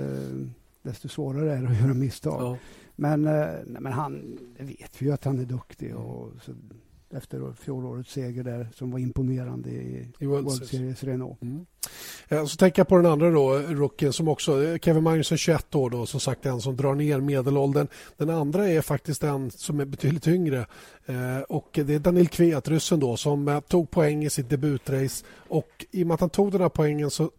desto 0.83 1.09
svårare 1.09 1.53
är 1.53 1.63
det 1.63 1.69
att 1.69 1.81
göra 1.81 1.95
misstag. 1.95 2.43
Ja. 2.43 2.59
Men, 2.97 3.27
eh, 3.27 3.49
men 3.67 3.93
han, 3.93 4.39
det 4.59 4.65
vet 4.65 5.03
vi 5.03 5.07
ju 5.07 5.13
att 5.13 5.25
han 5.25 5.39
är 5.39 5.45
duktig. 5.45 5.97
Och, 5.97 6.33
så, 6.43 6.53
efter 7.15 7.53
fjolårets 7.53 8.13
seger 8.13 8.45
där 8.45 8.69
som 8.75 8.91
var 8.91 8.99
imponerande 8.99 9.71
i, 9.71 10.09
I 10.19 10.27
World, 10.27 10.45
World 10.45 10.67
Series 10.67 11.05
Renault. 11.05 11.43
Mm. 11.43 11.67
Ja, 12.29 12.47
så 12.47 12.57
tänker 12.57 12.81
jag 12.81 12.89
på 12.89 12.97
den 12.97 13.07
andra 13.07 13.31
då, 13.31 13.59
rookien 13.59 14.13
som 14.13 14.29
också, 14.29 14.79
Kevin 14.79 15.03
Magnusson 15.03 15.39
21 15.39 15.75
år 15.75 15.91
då, 15.91 16.07
som 16.07 16.21
sagt 16.21 16.47
en 16.47 16.61
som 16.61 16.77
drar 16.77 16.95
ner 16.95 17.21
medelåldern. 17.21 17.89
Den 18.17 18.31
andra 18.31 18.69
är 18.69 18.81
faktiskt 18.81 19.23
en 19.23 19.51
som 19.51 19.81
är 19.81 19.85
betydligt 19.85 20.29
yngre 20.29 20.67
eh, 21.07 21.41
och 21.49 21.69
det 21.73 21.95
är 21.95 21.99
Daniel 21.99 22.29
Kviat, 22.29 22.69
ryssen 22.69 23.01
då, 23.01 23.17
som 23.17 23.49
eh, 23.49 23.61
tog 23.61 23.91
poäng 23.91 24.25
i 24.25 24.31
sitt 24.31 24.51
debutrace 24.51 25.25
och 25.37 25.87
i 25.91 26.03
och 26.03 26.07
med 26.07 26.15
att 26.15 26.21
han 26.21 26.31
tog 26.31 26.53
den 26.53 26.61
här 26.61 26.69
poängen 26.69 27.11
så 27.11 27.31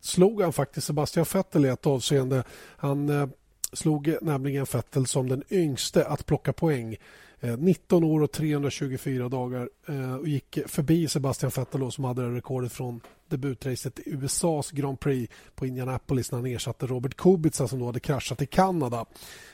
slog 0.00 0.42
han 0.42 0.52
faktiskt 0.52 0.86
Sebastian 0.86 1.26
Vettel 1.34 1.64
i 1.64 1.68
ett 1.68 1.86
avseende. 1.86 2.44
Han 2.76 3.08
eh, 3.08 3.28
slog 3.72 4.16
nämligen 4.22 4.66
Vettel 4.72 5.06
som 5.06 5.28
den 5.28 5.42
yngste 5.50 6.06
att 6.06 6.26
plocka 6.26 6.52
poäng 6.52 6.96
19 7.44 8.02
eh, 8.02 8.08
år 8.08 8.22
och 8.22 8.32
324 8.32 9.28
dagar 9.28 9.68
eh, 9.88 10.14
och 10.14 10.28
gick 10.28 10.58
förbi 10.66 11.08
Sebastian 11.08 11.52
Vettel 11.56 11.92
som 11.92 12.04
hade 12.04 12.22
det 12.22 12.36
rekordet 12.36 12.72
från 12.72 13.00
debutracet 13.28 13.98
i 13.98 14.02
USAs 14.10 14.70
Grand 14.70 15.00
Prix 15.00 15.32
på 15.54 15.66
Indianapolis 15.66 16.32
när 16.32 16.38
han 16.38 16.46
ersatte 16.46 16.86
Robert 16.86 17.14
Kubica 17.16 17.68
som 17.68 17.78
då 17.78 17.86
hade 17.86 18.00
kraschat 18.00 18.42
i 18.42 18.46
Kanada. 18.46 19.06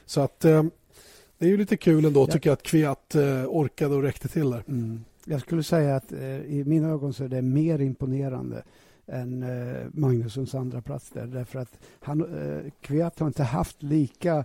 Så 0.07 0.21
att 0.21 0.45
eh, 0.45 0.63
det 1.39 1.47
är 1.47 1.51
ju 1.51 1.57
lite 1.57 1.77
kul 1.77 2.05
ändå 2.05 2.21
ja. 2.21 2.27
tycker 2.27 2.51
jag 2.51 2.55
att 2.55 2.63
Kviat 2.63 3.15
orkade 3.47 3.95
och 3.95 4.03
räckte 4.03 4.29
till 4.29 4.51
där. 4.51 4.65
Mm. 4.69 5.05
Jag 5.25 5.41
skulle 5.41 5.63
säga 5.63 5.97
att 5.97 6.13
i 6.47 6.65
mina 6.67 6.89
ögon 6.89 7.13
så 7.13 7.25
är 7.25 7.29
det 7.29 7.43
mer 7.43 7.81
imponerande 7.81 8.63
än 9.07 9.45
Magnussons 9.93 10.55
andra 10.55 10.83
plats 10.83 11.11
där. 11.11 11.27
Därför 11.27 11.59
att 11.59 11.79
han, 12.01 12.27
Kviat 12.81 13.19
har 13.19 13.27
inte 13.27 13.43
haft 13.43 13.83
lika 13.83 14.45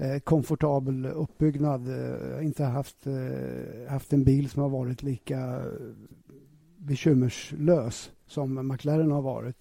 Eh, 0.00 0.18
komfortabel 0.18 1.06
uppbyggnad. 1.06 1.88
Jag 1.88 2.34
har 2.34 2.42
inte 2.42 2.64
haft, 2.64 3.06
eh, 3.06 3.90
haft 3.90 4.12
en 4.12 4.24
bil 4.24 4.50
som 4.50 4.62
har 4.62 4.68
varit 4.68 5.02
lika 5.02 5.62
bekymmerslös 6.76 8.10
som 8.26 8.68
McLaren 8.68 9.10
har 9.10 9.22
varit. 9.22 9.56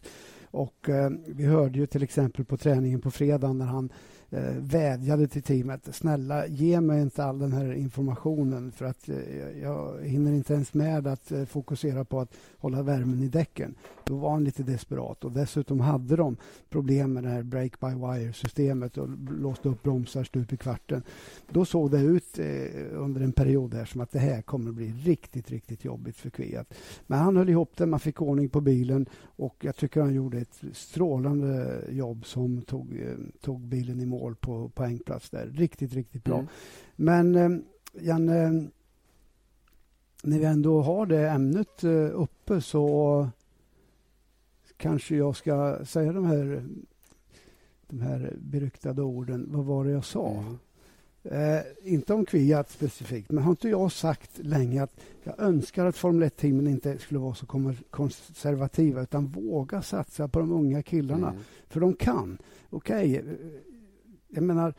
Och 0.52 0.90
eh, 0.90 1.12
Vi 1.28 1.46
hörde 1.46 1.80
ju 1.80 1.86
till 1.86 2.04
exempel 2.04 2.46
på 2.46 2.58
träningen 2.58 3.02
på 3.02 3.12
fredag 3.12 3.54
när 3.54 3.66
han 3.66 3.90
eh, 4.30 4.56
vädjade 4.58 5.28
till 5.28 5.44
teamet. 5.44 5.96
Snälla, 5.96 6.48
ge 6.48 6.82
mig 6.82 7.02
inte 7.02 7.24
all 7.24 7.40
den 7.40 7.54
här 7.54 7.74
informationen 7.74 8.72
för 8.72 8.86
att 8.86 9.10
eh, 9.10 9.18
jag 9.62 10.04
hinner 10.04 10.32
inte 10.32 10.54
ens 10.54 10.74
med 10.74 11.08
att 11.08 11.32
eh, 11.32 11.46
fokusera 11.46 12.06
på 12.06 12.20
att 12.20 12.34
hålla 12.58 12.84
värmen 12.84 13.24
i 13.24 13.28
däcken. 13.28 13.76
Då 14.04 14.16
var 14.16 14.32
han 14.32 14.44
lite 14.44 14.64
desperat 14.64 15.24
och 15.24 15.32
dessutom 15.32 15.80
hade 15.80 16.16
de 16.16 16.38
problem 16.70 17.14
med 17.14 17.24
det 17.24 17.30
här 17.30 17.44
break-by-wire-systemet 17.44 18.98
och 18.98 19.10
låste 19.30 19.70
upp 19.70 19.84
bromsar 19.84 20.24
stup 20.24 20.54
i 20.54 20.58
kvarten. 20.58 21.04
Då 21.50 21.66
såg 21.66 21.92
det 21.92 22.02
ut 22.02 22.40
eh, 22.40 22.46
under 22.92 23.22
en 23.22 23.32
period 23.32 23.74
här 23.74 23.86
som 23.86 24.02
att 24.02 24.12
det 24.12 24.20
här 24.20 24.42
kommer 24.42 24.70
att 24.70 24.76
bli 24.76 24.92
riktigt, 24.92 25.52
riktigt 25.52 25.86
jobbigt 25.86 26.18
för 26.18 26.30
Kviat. 26.30 26.74
Men 27.08 27.20
han 27.20 27.38
höll 27.38 27.50
ihop 27.50 27.72
det, 27.78 27.86
man 27.86 28.00
fick 28.00 28.22
ordning 28.22 28.50
på 28.50 28.62
bilen 28.62 29.06
och 29.22 29.56
jag 29.60 29.76
tycker 29.76 30.02
han 30.02 30.14
gjorde 30.14 30.38
ett 30.38 30.64
strålande 30.74 31.82
jobb 31.90 32.26
som 32.26 32.62
tog, 32.62 33.00
eh, 33.00 33.16
tog 33.42 33.62
bilen 33.62 34.02
i 34.02 34.06
mål 34.06 34.17
på 34.42 34.70
poängplats 34.70 35.30
där. 35.30 35.46
Riktigt, 35.48 35.94
riktigt 35.94 36.24
bra. 36.24 36.36
Mm. 36.36 36.48
Men 36.96 37.36
eh, 37.36 37.60
Janne, 38.02 38.68
när 40.24 40.40
vi 40.40 40.46
ändå 40.46 40.82
har 40.82 41.06
det 41.06 41.30
ämnet 41.30 41.84
eh, 41.84 42.22
uppe 42.22 42.62
så 42.62 43.30
kanske 44.78 45.16
jag 45.16 45.36
ska 45.36 45.86
säga 45.86 46.14
de 46.14 46.26
här, 46.26 46.64
de 47.88 48.02
här 48.02 48.34
beryktade 48.38 49.02
orden. 49.02 49.46
Vad 49.50 49.66
var 49.66 49.86
det 49.86 49.92
jag 49.92 50.06
sa? 50.06 50.32
Mm. 50.32 50.58
Eh, 51.32 51.62
inte 51.84 52.14
om 52.14 52.26
Kviat 52.26 52.70
specifikt, 52.70 53.32
men 53.32 53.44
har 53.44 53.52
inte 53.52 53.70
jag 53.70 53.92
sagt 53.92 54.38
länge 54.38 54.84
att 54.84 55.00
jag 55.24 55.40
önskar 55.40 55.86
att 55.86 55.98
Formel 55.98 56.30
1-teamen 56.30 56.68
inte 56.68 56.98
skulle 56.98 57.20
vara 57.20 57.36
så 57.36 57.46
konservativa 57.90 59.02
utan 59.02 59.28
våga 59.28 59.82
satsa 59.82 60.28
på 60.28 60.40
de 60.40 60.52
unga 60.52 60.84
killarna. 60.84 61.30
Mm. 61.30 61.42
För 61.68 61.80
de 61.80 61.94
kan. 61.94 62.38
Okej, 62.70 63.20
okay, 63.20 63.34
eh, 63.34 63.38
jag 64.30 64.44
menar, 64.44 64.74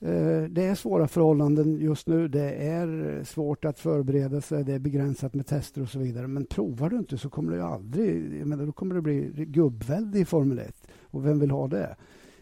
eh, 0.00 0.42
det 0.42 0.64
är 0.64 0.74
svåra 0.74 1.08
förhållanden 1.08 1.78
just 1.80 2.08
nu. 2.08 2.28
Det 2.28 2.50
är 2.54 3.20
svårt 3.24 3.64
att 3.64 3.78
förbereda 3.78 4.40
sig. 4.40 4.64
Det 4.64 4.74
är 4.74 4.78
begränsat 4.78 5.34
med 5.34 5.46
tester 5.46 5.82
och 5.82 5.88
så 5.88 5.98
vidare. 5.98 6.26
Men 6.26 6.46
provar 6.46 6.90
du 6.90 6.96
inte 6.96 7.18
så 7.18 7.30
kommer 7.30 7.52
det 7.52 7.64
aldrig... 7.64 8.38
Jag 8.40 8.48
menar, 8.48 8.66
då 8.66 8.72
kommer 8.72 8.94
det 8.94 9.02
bli 9.02 9.32
gubbvälde 9.36 10.18
i 10.18 10.24
Formel 10.24 10.58
1. 10.58 10.88
Och 11.02 11.26
vem 11.26 11.38
vill 11.38 11.50
ha 11.50 11.68
det? 11.68 11.96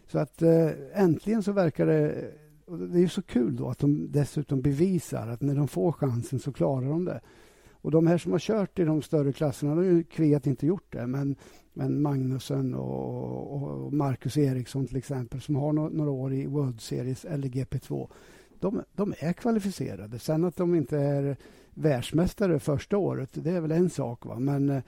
Så 0.07 0.19
att 0.19 0.41
eh, 0.41 0.69
äntligen 0.93 1.43
så 1.43 1.51
verkar 1.51 1.85
det... 1.85 2.31
det 2.93 3.03
är 3.03 3.07
så 3.07 3.21
kul 3.21 3.55
då 3.55 3.69
att 3.69 3.79
de 3.79 4.11
dessutom 4.11 4.61
bevisar 4.61 5.27
att 5.27 5.41
när 5.41 5.55
de 5.55 5.67
får 5.67 5.91
chansen 5.91 6.39
så 6.39 6.53
klarar 6.53 6.89
de 6.89 7.05
det. 7.05 7.21
Och 7.87 7.91
de 7.91 8.07
här 8.07 8.17
som 8.17 8.31
har 8.31 8.39
kört 8.39 8.79
i 8.79 8.83
de 8.83 9.01
större 9.01 9.33
klasserna, 9.33 9.75
de 9.75 9.77
har 9.77 9.85
ju 9.85 10.03
Kviat 10.03 10.47
inte 10.47 10.67
gjort 10.67 10.93
det. 10.93 11.07
Men 11.07 11.35
men 11.77 12.01
Magnussen 12.01 12.73
och, 12.73 13.53
och 13.53 13.93
Marcus 13.93 14.37
Eriksson 14.37 14.87
till 14.87 14.97
exempel 14.97 15.41
som 15.41 15.55
har 15.55 15.73
no 15.73 15.89
några 15.89 16.11
år 16.11 16.33
i 16.33 16.45
World 16.45 16.81
Series 16.81 17.25
eller 17.25 17.47
GP2. 17.47 18.09
De, 18.59 18.81
de, 18.93 19.13
är 19.19 19.33
kvalificerade. 19.33 20.19
Sen 20.19 20.45
att 20.45 20.55
de 20.55 20.75
inte 20.75 20.97
är 20.97 21.37
världsmästare 21.73 22.59
första 22.59 22.97
året, 22.97 23.29
det 23.33 23.51
är 23.51 23.61
väl 23.61 23.71
en 23.71 23.89
sak. 23.89 24.25
Va? 24.25 24.39
Men, 24.39 24.81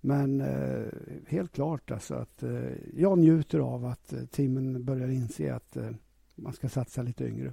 men 0.00 0.40
eh, 0.40 0.86
helt 1.26 1.52
klart 1.52 1.90
alltså 1.90 2.14
att 2.14 2.42
eh, 2.42 2.72
jag 2.96 3.18
njuter 3.18 3.58
av 3.58 3.84
att 3.84 4.12
eh, 4.12 4.24
teamen 4.24 4.84
börjar 4.84 5.08
inse 5.08 5.54
att 5.54 5.76
eh, 5.76 5.90
man 6.34 6.52
ska 6.52 6.68
satsa 6.68 7.02
lite 7.02 7.24
yngre. 7.24 7.52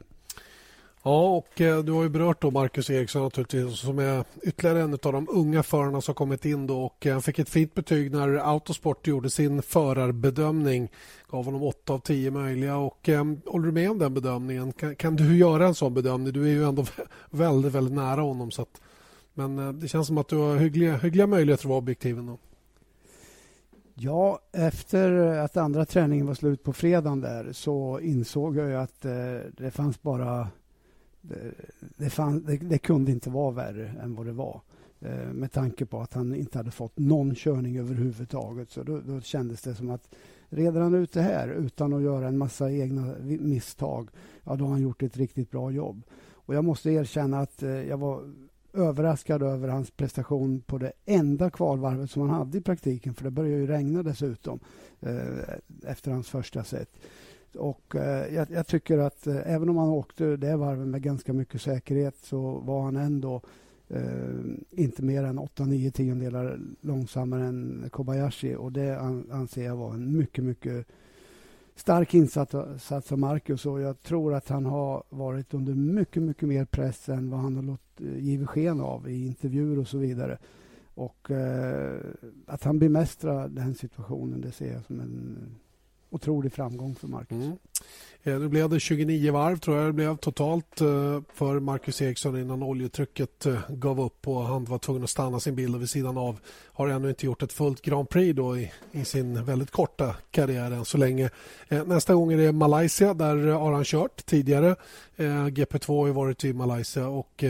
Ja, 1.03 1.35
och 1.35 1.61
eh, 1.61 1.83
du 1.83 1.91
har 1.91 2.03
ju 2.03 2.09
berört 2.09 2.41
då 2.41 2.51
Marcus 2.51 2.89
Eriksson 2.89 3.23
naturligtvis 3.23 3.79
som 3.79 3.99
är 3.99 4.23
ytterligare 4.43 4.81
en 4.81 4.93
av 4.93 5.13
de 5.13 5.27
unga 5.29 5.63
förarna 5.63 6.01
som 6.01 6.15
kommit 6.15 6.45
in 6.45 6.67
då 6.67 6.81
och 6.81 7.05
eh, 7.05 7.13
han 7.13 7.21
fick 7.21 7.39
ett 7.39 7.49
fint 7.49 7.73
betyg 7.73 8.11
när 8.11 8.53
Autosport 8.53 9.07
gjorde 9.07 9.29
sin 9.29 9.61
förarbedömning. 9.61 10.91
Gav 11.29 11.45
honom 11.45 11.63
8 11.63 11.93
av 11.93 11.99
10 11.99 12.31
möjliga 12.31 12.77
och 12.77 13.09
eh, 13.09 13.25
håller 13.45 13.65
du 13.65 13.71
med 13.71 13.91
om 13.91 13.99
den 13.99 14.13
bedömningen? 14.13 14.73
Kan, 14.73 14.95
kan, 14.95 15.15
du 15.15 15.37
göra 15.37 15.67
en 15.67 15.75
sån 15.75 15.93
bedömning? 15.93 16.33
Du 16.33 16.43
är 16.43 16.51
ju 16.51 16.63
ändå 16.63 16.85
väldigt, 17.29 17.71
väldigt 17.71 17.93
nära 17.93 18.21
honom 18.21 18.51
så 18.51 18.61
att, 18.61 18.81
men 19.33 19.59
eh, 19.59 19.73
det 19.73 19.87
känns 19.87 20.07
som 20.07 20.17
att 20.17 20.27
du 20.27 20.35
har 20.35 20.55
hyggliga, 20.55 20.97
hyggliga 20.97 21.27
möjligheter 21.27 21.65
att 21.65 21.69
vara 21.69 21.79
objektiv 21.79 22.19
ändå. 22.19 22.37
Ja, 23.93 24.39
efter 24.51 25.11
att 25.37 25.57
andra 25.57 25.85
träningen 25.85 26.27
var 26.27 26.33
slut 26.33 26.63
på 26.63 26.73
fredagen 26.73 27.21
där 27.21 27.53
så 27.53 27.99
insåg 27.99 28.57
jag 28.57 28.83
att 28.83 29.05
eh, 29.05 29.11
det 29.57 29.71
fanns 29.71 30.01
bara 30.01 30.47
det, 31.21 31.53
det, 31.97 32.09
fann, 32.09 32.43
det, 32.45 32.57
det, 32.57 32.77
kunde 32.77 33.11
inte 33.11 33.29
vara 33.29 33.51
värre 33.51 33.87
än 34.03 34.15
vad 34.15 34.25
det 34.25 34.31
var. 34.31 34.61
Eh, 34.99 35.33
med 35.33 35.51
tanke 35.51 35.85
på 35.85 36.01
att 36.01 36.13
han 36.13 36.35
inte 36.35 36.57
hade 36.57 36.71
fått 36.71 36.99
någon 36.99 37.35
körning 37.35 37.77
överhuvudtaget. 37.77 38.71
Så 38.71 38.83
då, 38.83 38.99
då 38.99 39.21
kändes 39.21 39.61
det 39.61 39.75
som 39.75 39.89
att 39.89 40.15
reder 40.49 40.81
han 40.81 40.95
ut 40.95 41.13
det 41.13 41.21
här 41.21 41.47
utan 41.47 41.93
att 41.93 42.01
göra 42.01 42.27
en 42.27 42.37
massa 42.37 42.71
egna 42.71 43.15
misstag, 43.21 44.09
ja, 44.43 44.55
då 44.55 44.65
har 44.65 44.71
han 44.71 44.81
gjort 44.81 45.03
ett 45.03 45.17
riktigt 45.17 45.51
bra 45.51 45.71
jobb. 45.71 46.03
Och 46.31 46.55
jag 46.55 46.63
måste 46.63 46.91
erkänna 46.91 47.39
att 47.39 47.63
eh, 47.63 47.69
jag 47.69 47.97
var 47.97 48.23
överraskad 48.73 49.43
över 49.43 49.67
hans 49.67 49.91
prestation 49.91 50.61
på 50.61 50.77
det 50.77 50.91
enda 51.05 51.49
kvalvarvet 51.49 52.11
som 52.11 52.21
han 52.21 52.29
hade 52.29 52.57
i 52.57 52.61
praktiken, 52.61 53.13
för 53.13 53.23
det 53.23 53.31
började 53.31 53.57
ju 53.57 53.67
regna 53.67 54.03
dessutom 54.03 54.59
eh, 54.99 55.39
efter 55.85 56.11
hans 56.11 56.29
första 56.29 56.63
set. 56.63 56.89
Och 57.55 57.95
eh, 57.95 58.35
jag, 58.35 58.51
jag, 58.51 58.67
tycker 58.67 58.97
att 58.97 59.27
eh, 59.27 59.53
även 59.53 59.69
om 59.69 59.77
han 59.77 59.89
åkte 59.89 60.37
det 60.37 60.57
varvet 60.57 60.87
med 60.87 61.01
ganska 61.01 61.33
mycket 61.33 61.61
säkerhet 61.61 62.15
så 62.23 62.59
var 62.59 62.81
han 62.81 62.95
ändå 62.95 63.41
eh, 63.89 64.35
inte 64.71 65.03
mer 65.03 65.23
än 65.23 65.39
8-9 65.39 65.91
tiondelar 65.91 66.59
långsammare 66.81 67.45
än 67.45 67.89
Kobayashi. 67.91 68.55
Och 68.55 68.71
det 68.71 68.99
an, 68.99 69.27
anser 69.31 69.63
jag 69.65 69.75
var 69.75 69.93
en 69.93 70.17
mycket, 70.17 70.43
mycket 70.43 70.87
stark 71.75 72.13
insats 72.13 73.11
av 73.11 73.19
Marcus. 73.19 73.65
Och 73.65 73.81
jag 73.81 74.01
tror 74.01 74.33
att 74.33 74.49
han 74.49 74.65
har 74.65 75.03
varit 75.09 75.53
under 75.53 75.73
mycket, 75.73 76.23
mycket 76.23 76.49
mer 76.49 76.65
press 76.65 77.09
än 77.09 77.29
vad 77.29 77.39
han 77.39 77.55
har 77.55 77.63
låt, 77.63 78.01
eh, 78.01 78.19
givit 78.19 78.49
sken 78.49 78.81
av 78.81 79.09
i 79.09 79.27
intervjuer 79.27 79.79
och 79.79 79.87
så 79.87 79.97
vidare. 79.97 80.37
Och 80.93 81.31
eh, 81.31 81.99
att 82.45 82.63
han 82.63 82.79
bemästrar 82.79 83.47
den 83.47 83.75
situationen, 83.75 84.41
det 84.41 84.51
ser 84.51 84.73
jag 84.73 84.85
som 84.85 84.99
en 84.99 85.37
otrolig 86.11 86.53
framgång 86.53 86.95
för 86.95 87.07
Marcus. 87.07 87.31
Mm. 87.31 87.57
Eh, 88.23 88.39
nu 88.39 88.47
blev 88.47 88.69
det 88.69 88.79
29 88.79 89.31
varv 89.31 89.57
tror 89.57 89.77
jag 89.77 89.85
det 89.85 89.93
blev 89.93 90.17
totalt 90.17 90.81
eh, 90.81 91.21
för 91.33 91.59
Marcus 91.59 92.01
Eriksson 92.01 92.37
innan 92.39 92.63
oljetrycket 92.63 93.45
eh, 93.45 93.59
gav 93.69 94.01
upp 94.01 94.27
och 94.27 94.43
han 94.43 94.65
var 94.65 94.77
tvungen 94.77 95.03
att 95.03 95.09
stanna 95.09 95.39
sin 95.39 95.55
bil 95.55 95.75
vid 95.75 95.89
sidan 95.89 96.17
av. 96.17 96.39
Har 96.65 96.87
ännu 96.87 97.09
inte 97.09 97.25
gjort 97.25 97.43
ett 97.43 97.53
fullt 97.53 97.81
Grand 97.81 98.09
Prix 98.09 98.35
då 98.35 98.57
i, 98.57 98.71
i 98.91 99.05
sin 99.05 99.45
väldigt 99.45 99.71
korta 99.71 100.15
karriär 100.31 100.71
än 100.71 100.85
så 100.85 100.97
länge. 100.97 101.29
Nästa 101.85 102.13
gång 102.13 102.33
är 102.33 102.37
det 102.37 102.51
Malaysia. 102.51 103.13
Där 103.13 103.47
har 103.47 103.71
han 103.71 103.83
kört 103.83 104.25
tidigare. 104.25 104.75
GP2 105.17 106.07
har 106.07 106.13
varit 106.13 106.45
i 106.45 106.53
Malaysia 106.53 107.07
och 107.07 107.43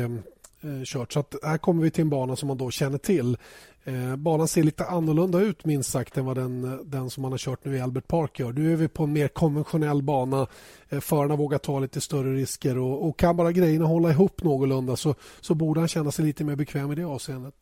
kört. 0.83 1.13
Så 1.13 1.19
att 1.19 1.35
här 1.43 1.57
kommer 1.57 1.83
vi 1.83 1.91
till 1.91 2.01
en 2.01 2.09
bana 2.09 2.35
som 2.35 2.47
man 2.47 2.57
då 2.57 2.71
känner 2.71 2.97
till. 2.97 3.37
Eh, 3.83 4.15
banan 4.15 4.47
ser 4.47 4.63
lite 4.63 4.85
annorlunda 4.85 5.39
ut 5.39 5.65
minst 5.65 5.91
sagt 5.91 6.17
än 6.17 6.25
vad 6.25 6.37
den, 6.37 6.63
eh, 6.63 6.79
den 6.85 7.09
som 7.09 7.21
man 7.21 7.31
har 7.31 7.37
kört 7.37 7.65
nu 7.65 7.75
i 7.75 7.81
Albert 7.81 8.07
Park 8.07 8.39
gör. 8.39 8.53
Nu 8.53 8.73
är 8.73 8.75
vi 8.75 8.87
på 8.87 9.03
en 9.03 9.13
mer 9.13 9.27
konventionell 9.27 10.03
bana. 10.03 10.47
Eh, 10.89 10.99
förarna 10.99 11.35
vågar 11.35 11.57
ta 11.57 11.79
lite 11.79 12.01
större 12.01 12.35
risker 12.35 12.77
och, 12.77 13.07
och, 13.07 13.19
kan 13.19 13.37
bara 13.37 13.51
grejerna 13.51 13.85
hålla 13.85 14.11
ihop 14.11 14.43
någorlunda 14.43 14.95
så, 14.95 15.15
så 15.41 15.55
borde 15.55 15.79
han 15.79 15.87
känna 15.87 16.11
sig 16.11 16.25
lite 16.25 16.43
mer 16.43 16.55
bekväm 16.55 16.91
i 16.91 16.95
det 16.95 17.03
avseendet. 17.03 17.53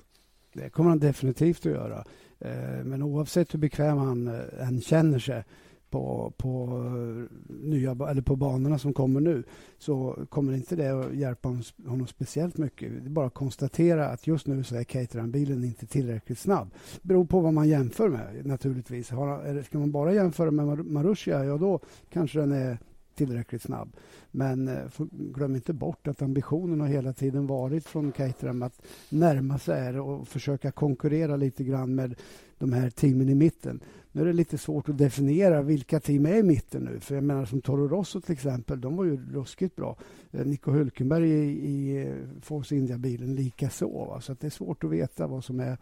Det 0.54 0.70
kommer 0.70 0.90
han 0.90 1.00
definitivt 1.00 1.66
att 1.66 1.72
göra. 1.72 2.06
Eh, 2.40 2.84
men 2.84 3.04
oavsett 3.04 3.54
hur 3.54 3.60
bekväm 3.60 3.98
han 3.98 4.28
eh, 4.28 4.68
än 4.68 4.82
känner 4.82 5.20
sig 5.20 5.44
på, 5.90 6.34
på, 6.38 6.68
nya, 7.48 7.92
eller 7.92 8.22
på 8.22 8.36
banorna 8.36 8.80
som 8.80 8.94
kommer 8.94 9.20
nu 9.20 9.44
så 9.78 10.26
kommer 10.30 10.54
inte 10.54 10.76
det 10.76 10.90
att 10.90 11.16
hjälpa 11.16 11.50
honom 11.88 12.08
speciellt 12.08 12.58
mycket. 12.58 12.92
Det 12.92 13.08
är 13.08 13.10
bara 13.10 13.28
att 13.28 13.34
konstatera 13.34 14.08
att 14.10 14.28
just 14.28 14.48
nu 14.48 14.64
så 14.64 14.76
är 14.76 14.84
Caterham-bilen 14.84 15.64
inte 15.64 15.86
tillräckligt 15.86 16.40
snabb. 16.40 16.70
Det 17.02 17.08
beror 17.08 17.26
på 17.26 17.40
vad 17.40 17.54
man 17.54 17.68
jämför 17.68 18.10
med 18.10 18.46
naturligtvis. 18.46 19.08
ska 19.66 19.80
man 19.80 19.92
bara 19.92 20.14
jämföra 20.14 20.52
med 20.52 20.86
Marussia, 20.86 21.46
ja 21.46 21.58
då 21.58 21.80
kanske 22.10 22.40
den 22.40 22.52
är 22.52 22.78
tillräckligt 23.20 23.62
snabb. 23.62 23.96
Men 24.32 24.68
eh, 24.68 24.84
glöm 25.10 25.56
inte 25.56 25.74
bort 25.74 26.08
att 26.08 26.22
ambitionen 26.22 26.82
har 26.82 26.88
hela 26.88 27.14
tiden 27.14 27.48
varit 27.48 27.86
från 27.86 28.12
Caterham 28.12 28.64
att 28.64 28.82
närma 29.10 29.60
sig 29.60 30.00
och 30.00 30.28
försöka 30.28 30.72
konkurrera 30.72 31.36
lite 31.36 31.64
grann 31.64 31.96
med 31.96 32.16
de 32.60 32.74
här 32.74 32.90
teamen 32.90 33.30
i 33.30 33.36
mitten. 33.36 33.80
Nu 34.12 34.22
är 34.22 34.26
det 34.26 34.34
lite 34.34 34.58
svårt 34.58 34.90
att 34.90 34.98
definiera 34.98 35.62
vilka 35.62 36.00
team 36.00 36.26
är 36.26 36.38
i 36.38 36.44
mitten 36.44 36.84
nu. 36.84 37.00
För 37.00 37.16
jag 37.16 37.24
menar 37.24 37.46
som 37.46 37.62
Toro 37.62 37.88
Rosso 37.88 38.22
till 38.22 38.34
exempel, 38.34 38.82
de 38.82 38.96
var 38.96 39.06
ju 39.06 39.34
ruskigt 39.34 39.76
bra. 39.76 39.98
Eh, 40.32 40.46
Nico 40.46 40.72
Hulkenberg 40.72 41.30
i, 41.30 41.70
i 41.70 42.08
eh, 42.08 42.42
Force 42.42 42.76
India-bilen 42.76 43.36
likaså. 43.36 44.20
Så 44.22 44.36
det 44.40 44.48
är 44.48 44.52
svårt 44.52 44.84
att 44.84 44.90
veta 44.90 45.28
vad 45.28 45.44
som 45.44 45.60
är 45.60 45.78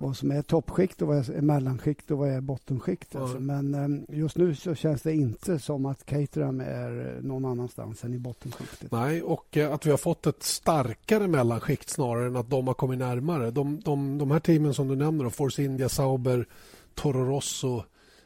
vad 0.00 0.16
som 0.16 0.30
är 0.30 0.42
toppskikt 0.42 1.02
och 1.02 1.08
vad 1.08 1.28
är 1.28 1.40
mellanskikt 1.40 2.10
och 2.10 2.18
vad 2.18 2.28
är 2.28 2.40
bottenskikt. 2.40 3.14
Mm. 3.14 3.24
Alltså. 3.24 3.40
Men 3.40 3.74
um, 3.74 4.06
just 4.08 4.36
nu 4.36 4.54
så 4.54 4.74
känns 4.74 5.02
det 5.02 5.14
inte 5.14 5.58
som 5.58 5.86
att 5.86 6.06
Caterham 6.06 6.60
är 6.60 7.18
någon 7.22 7.44
annanstans 7.44 8.04
än 8.04 8.14
i 8.14 8.18
bottenskiktet. 8.18 8.92
Nej, 8.92 9.22
och 9.22 9.56
uh, 9.56 9.72
att 9.72 9.86
vi 9.86 9.90
har 9.90 9.98
fått 9.98 10.26
ett 10.26 10.42
starkare 10.42 11.28
mellanskikt 11.28 11.88
snarare 11.88 12.26
än 12.26 12.36
att 12.36 12.50
de 12.50 12.66
har 12.66 12.74
kommit 12.74 12.98
närmare. 12.98 13.50
De, 13.50 13.80
de, 13.80 14.18
de 14.18 14.30
här 14.30 14.40
teamen 14.40 14.74
som 14.74 14.88
du 14.88 14.96
nämner, 14.96 15.24
då, 15.24 15.30
Force 15.30 15.62
India, 15.62 15.88
Sauber, 15.88 16.46
Toro 16.94 17.24
Rosso, 17.24 17.82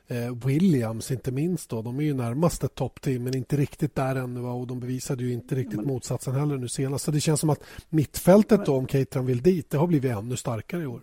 eh, 0.07 0.35
Williams 0.47 1.11
inte 1.11 1.33
minst. 1.33 1.71
Då. 1.71 1.83
De 1.83 1.99
är 1.99 2.03
ju 2.03 2.15
närmast 2.15 2.65
ett 2.65 2.75
toppteam 2.75 3.25
men 3.25 3.37
inte 3.37 3.57
riktigt 3.57 3.95
där 3.95 4.17
ännu 4.17 4.41
och 4.41 4.67
de 4.67 4.81
bevisade 4.81 5.25
ju 5.25 5.33
inte 5.33 5.55
riktigt 5.55 5.77
men... 5.77 5.87
motsatsen 5.87 6.35
heller 6.35 6.57
nu 6.57 6.69
senast. 6.69 7.05
Så 7.05 7.11
det 7.11 7.21
känns 7.21 7.41
som 7.41 7.51
att 7.51 7.63
mittfältet 7.89 8.67
då, 8.67 8.77
om 8.77 8.87
Caterham 8.87 9.27
vill 9.27 9.43
dit, 9.43 9.71
det 9.71 9.79
har 9.79 9.87
blivit 9.87 10.13
ännu 10.13 10.37
starkare 10.37 10.83
i 10.83 10.87
år. 10.87 11.03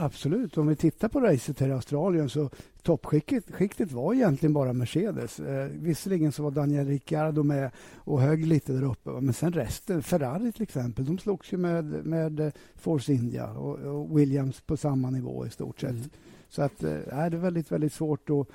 Absolut. 0.00 0.58
Om 0.58 0.66
vi 0.66 0.76
tittar 0.76 1.08
på 1.08 1.20
racet 1.20 1.60
här 1.60 1.68
i 1.68 1.72
Australien 1.72 2.28
så 2.28 2.50
toppskiktet 2.82 3.92
var 3.92 4.14
egentligen 4.14 4.52
bara 4.52 4.72
Mercedes. 4.72 5.40
Eh, 5.40 5.68
visserligen 5.72 6.32
så 6.32 6.42
var 6.42 6.50
Daniel 6.50 6.86
Ricciardo 6.86 7.42
med 7.42 7.70
och 7.96 8.20
högg 8.20 8.46
lite 8.46 8.72
där 8.72 8.84
uppe. 8.84 9.10
Men 9.10 9.34
sen 9.34 9.52
resten, 9.52 10.02
Ferrari 10.02 10.52
till 10.52 10.62
exempel, 10.62 11.04
de 11.04 11.18
slogs 11.18 11.52
ju 11.52 11.56
med, 11.56 11.84
med 11.84 12.52
Force 12.76 13.12
India 13.12 13.50
och, 13.50 13.78
och 13.78 14.18
Williams 14.18 14.60
på 14.60 14.76
samma 14.76 15.10
nivå 15.10 15.46
i 15.46 15.50
stort 15.50 15.80
sett. 15.80 15.90
Mm. 15.90 16.10
Så 16.48 16.62
att, 16.62 16.82
äh, 16.82 16.90
det 16.90 17.10
är 17.10 17.30
väldigt, 17.30 17.72
väldigt 17.72 17.92
svårt 17.92 18.30
att 18.30 18.46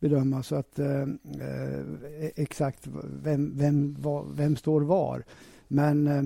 bedöma 0.00 0.42
så 0.42 0.54
att 0.54 0.78
äh, 0.78 1.06
exakt 2.34 2.88
vem, 3.22 3.58
vem, 3.58 3.96
var, 4.00 4.26
vem 4.34 4.56
står 4.56 4.80
var. 4.80 5.22
Men 5.68 6.06
äh, 6.06 6.22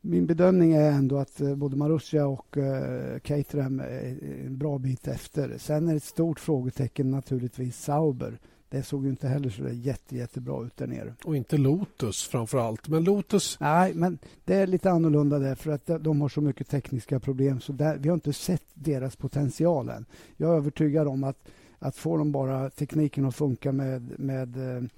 min 0.00 0.26
bedömning 0.26 0.72
är 0.72 0.90
ändå 0.90 1.18
att 1.18 1.40
både 1.56 1.76
Marussia 1.76 2.26
och 2.26 2.56
uh, 2.56 3.18
Caterham 3.18 3.80
är 3.80 4.18
en 4.46 4.58
bra 4.58 4.78
bit 4.78 5.08
efter. 5.08 5.58
Sen 5.58 5.88
är 5.88 5.90
det 5.90 5.96
ett 5.96 6.02
stort 6.02 6.40
frågetecken 6.40 7.10
naturligtvis 7.10 7.82
Sauber. 7.82 8.38
Det 8.70 8.82
såg 8.82 9.04
ju 9.04 9.10
inte 9.10 9.28
heller 9.28 9.50
så 9.50 9.68
jätte, 9.68 10.16
jättebra 10.16 10.66
ut 10.66 10.76
där 10.76 10.86
nere. 10.86 11.14
Och 11.24 11.36
inte 11.36 11.56
Lotus 11.56 12.28
framför 12.28 12.58
allt. 12.58 12.88
Men 12.88 13.04
Lotus... 13.04 13.60
Nej, 13.60 13.94
men 13.94 14.18
det 14.44 14.54
är 14.54 14.66
lite 14.66 14.90
annorlunda 14.90 15.38
där 15.38 15.54
för 15.54 15.70
att 15.70 15.86
de 16.00 16.20
har 16.20 16.28
så 16.28 16.40
mycket 16.40 16.68
tekniska 16.68 17.20
problem 17.20 17.60
så 17.60 17.72
där, 17.72 17.96
vi 17.96 18.08
har 18.08 18.14
inte 18.14 18.32
sett 18.32 18.64
deras 18.74 19.16
potential 19.16 19.88
än. 19.88 20.04
Jag 20.36 20.52
är 20.52 20.56
övertygad 20.56 21.08
om 21.08 21.24
att, 21.24 21.48
att 21.78 21.96
får 21.96 22.18
de 22.18 22.32
bara 22.32 22.70
tekniken 22.70 23.24
att 23.24 23.34
funka 23.34 23.72
med, 23.72 24.18
med 24.18 24.76
eh, 24.76 24.82
Eh, 24.82 24.88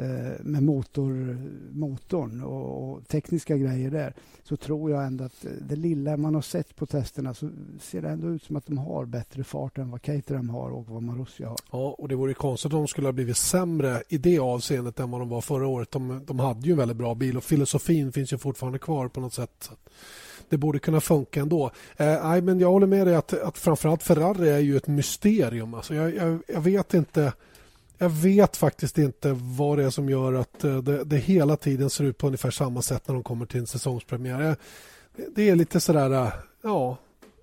Eh, 0.00 0.32
med 0.40 0.62
motor, 0.62 1.38
motorn 1.72 2.42
och, 2.42 2.90
och, 2.90 3.08
tekniska 3.08 3.56
grejer 3.56 3.90
där 3.90 4.14
så 4.42 4.56
tror 4.56 4.90
jag 4.90 5.06
ändå 5.06 5.24
att 5.24 5.46
det 5.60 5.76
lilla 5.76 6.16
man 6.16 6.34
har 6.34 6.42
sett 6.42 6.76
på 6.76 6.86
testerna 6.86 7.34
så 7.34 7.50
ser 7.80 8.02
det 8.02 8.08
ändå 8.08 8.28
ut 8.28 8.42
som 8.42 8.56
att 8.56 8.66
de 8.66 8.78
har 8.78 9.04
bättre 9.04 9.44
fart 9.44 9.78
än 9.78 9.90
vad 9.90 10.02
Caterham 10.02 10.50
har 10.50 10.70
och 10.70 10.86
vad 10.88 11.02
Marussia 11.02 11.48
har. 11.48 11.58
Ja, 11.72 11.94
och 11.98 12.08
det 12.08 12.14
vore 12.14 12.34
konstigt 12.34 12.72
om 12.72 12.78
de 12.78 12.88
skulle 12.88 13.06
ha 13.06 13.12
blivit 13.12 13.36
sämre 13.36 14.02
i 14.08 14.18
det 14.18 14.38
avseendet 14.38 15.00
än 15.00 15.10
vad 15.10 15.20
de 15.20 15.28
var 15.28 15.40
förra 15.40 15.66
året. 15.66 15.90
De, 15.90 16.24
de 16.26 16.38
hade 16.38 16.66
ju 16.66 16.72
en 16.72 16.78
väldigt 16.78 16.96
bra 16.96 17.14
bil 17.14 17.36
och 17.36 17.44
filosofin 17.44 18.12
finns 18.12 18.32
ju 18.32 18.38
fortfarande 18.38 18.78
kvar 18.78 19.08
på 19.08 19.20
något 19.20 19.34
sätt. 19.34 19.70
Det 20.48 20.56
borde 20.56 20.78
kunna 20.78 21.00
funka 21.00 21.40
ändå. 21.40 21.70
Eh, 21.96 22.42
men 22.42 22.60
jag 22.60 22.70
håller 22.70 22.86
med 22.86 23.06
dig 23.06 23.16
att, 23.16 23.32
att 23.32 23.58
framförallt 23.58 24.02
Ferrari 24.02 24.48
är 24.48 24.58
ju 24.58 24.76
ett 24.76 24.86
mysterium. 24.86 25.74
Alltså 25.74 25.94
jag, 25.94 26.14
jag, 26.14 26.38
jag 26.48 26.60
vet 26.60 26.94
inte 26.94 27.32
jag 27.98 28.08
vet 28.08 28.56
faktiskt 28.56 28.98
inte 28.98 29.32
vad 29.32 29.78
det 29.78 29.84
är 29.84 29.90
som 29.90 30.08
gör 30.08 30.32
att 30.32 30.64
eh, 30.64 30.78
det, 30.78 31.04
det, 31.04 31.16
hela 31.16 31.56
tiden 31.56 31.90
ser 31.90 32.04
ut 32.04 32.18
på 32.18 32.26
ungefär 32.26 32.50
samma 32.50 32.82
sätt 32.82 33.08
när 33.08 33.14
de 33.14 33.22
kommer 33.22 33.46
till 33.46 33.60
en 33.60 33.66
säsongspremiär. 33.66 34.56
Det 35.34 35.48
är 35.48 35.56
lite 35.56 35.80
sådär, 35.80 36.10
eh, 36.10 36.32
ja, 36.62 36.98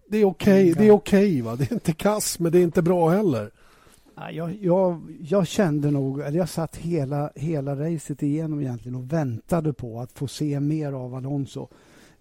det 0.07 0.17
är 0.17 0.25
okej, 0.25 0.71
okay, 0.71 0.83
det 0.83 0.87
är 0.87 0.91
okej 0.91 1.41
okay, 1.43 1.55
Det 1.57 1.71
är 1.71 1.73
inte 1.73 1.93
kass, 1.93 2.39
men 2.39 2.51
det 2.51 2.59
är 2.59 2.63
inte 2.63 2.81
bra 2.81 3.09
heller. 3.09 3.51
Jag, 4.31 4.57
jag, 4.61 5.01
jag, 5.19 5.47
kände 5.47 5.91
nog, 5.91 6.19
eller 6.19 6.37
jag 6.37 6.49
satt 6.49 6.75
hela, 6.75 7.31
hela 7.35 7.75
racet 7.75 8.23
igenom 8.23 8.61
egentligen 8.61 8.95
och 8.95 9.13
väntade 9.13 9.73
på 9.73 9.99
att 9.99 10.11
få 10.11 10.27
se 10.27 10.59
mer 10.59 10.93
av 10.93 11.15
Alonso. 11.15 11.67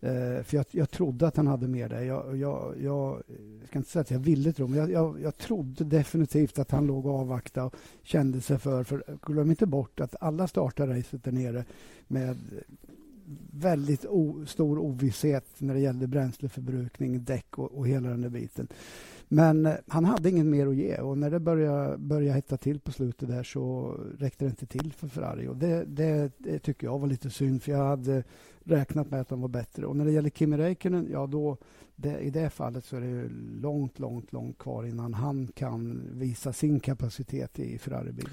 Eh, 0.02 0.42
för 0.42 0.56
jag, 0.56 0.66
jag, 0.70 0.90
trodde 0.90 1.26
att 1.26 1.36
han 1.36 1.46
hade 1.46 1.68
mer 1.68 1.88
där. 1.88 2.02
Jag, 2.02 2.36
jag, 2.36 2.74
jag, 2.80 3.22
ska 3.66 3.78
inte 3.78 3.90
säga 3.90 4.00
att 4.00 4.10
jag 4.10 4.18
ville 4.18 4.52
tro, 4.52 4.66
men 4.66 4.90
jag, 4.90 5.20
jag, 5.20 5.38
trodde 5.38 5.84
definitivt 5.84 6.58
att 6.58 6.70
han 6.70 6.86
låg 6.86 7.06
och 7.06 7.14
avvaktade 7.14 7.66
och 7.66 7.74
kände 8.02 8.40
sig 8.40 8.58
för. 8.58 8.84
För 8.84 9.04
glöm 9.22 9.50
inte 9.50 9.66
bort 9.66 10.00
att 10.00 10.16
alla 10.20 10.48
startar 10.48 10.86
racet 10.86 11.24
där 11.24 11.32
nere 11.32 11.64
med 12.08 12.36
väldigt 13.52 14.06
o, 14.06 14.46
stor 14.46 14.78
ovisshet 14.78 15.46
när 15.58 15.74
det 15.74 15.80
gällde 15.80 16.06
bränsleförbrukning, 16.06 17.24
däck 17.24 17.58
och, 17.58 17.78
och 17.78 17.88
hela 17.88 18.08
den 18.08 18.20
där 18.20 18.28
biten. 18.28 18.68
Men 19.32 19.66
eh, 19.66 19.74
han 19.88 20.04
hade 20.04 20.28
inget 20.28 20.46
mer 20.46 20.66
att 20.66 20.76
ge 20.76 20.96
och 20.96 21.18
när 21.18 21.30
det 21.30 21.40
började, 21.40 21.98
började 21.98 22.34
hetta 22.34 22.56
till 22.56 22.80
på 22.80 22.92
slutet 22.92 23.28
där 23.28 23.42
så 23.42 23.96
räckte 24.18 24.44
det 24.44 24.48
inte 24.48 24.66
till 24.66 24.92
för 24.92 25.08
Ferrari. 25.08 25.48
Och 25.48 25.56
det, 25.56 25.84
det, 25.84 26.32
det 26.38 26.58
tycker 26.58 26.86
jag 26.86 26.98
var 26.98 27.06
lite 27.06 27.30
synd 27.30 27.62
för 27.62 27.72
jag 27.72 27.84
hade 27.84 28.24
räknat 28.64 29.10
med 29.10 29.20
att 29.20 29.28
de 29.28 29.40
var 29.40 29.48
bättre. 29.48 29.86
Och 29.86 29.96
när 29.96 30.04
det 30.04 30.12
gäller 30.12 30.30
Kimi 30.30 30.56
Räikkönen, 30.56 31.08
ja 31.12 31.26
då, 31.26 31.56
det, 31.96 32.18
i 32.18 32.30
det 32.30 32.50
fallet 32.50 32.84
så 32.84 32.96
är 32.96 33.00
det 33.00 33.28
långt, 33.62 33.98
långt, 33.98 34.32
långt 34.32 34.58
kvar 34.58 34.84
innan 34.84 35.14
han 35.14 35.46
kan 35.46 36.08
visa 36.12 36.52
sin 36.52 36.80
kapacitet 36.80 37.58
i 37.58 37.78
Ferrari-bilen. 37.78 38.32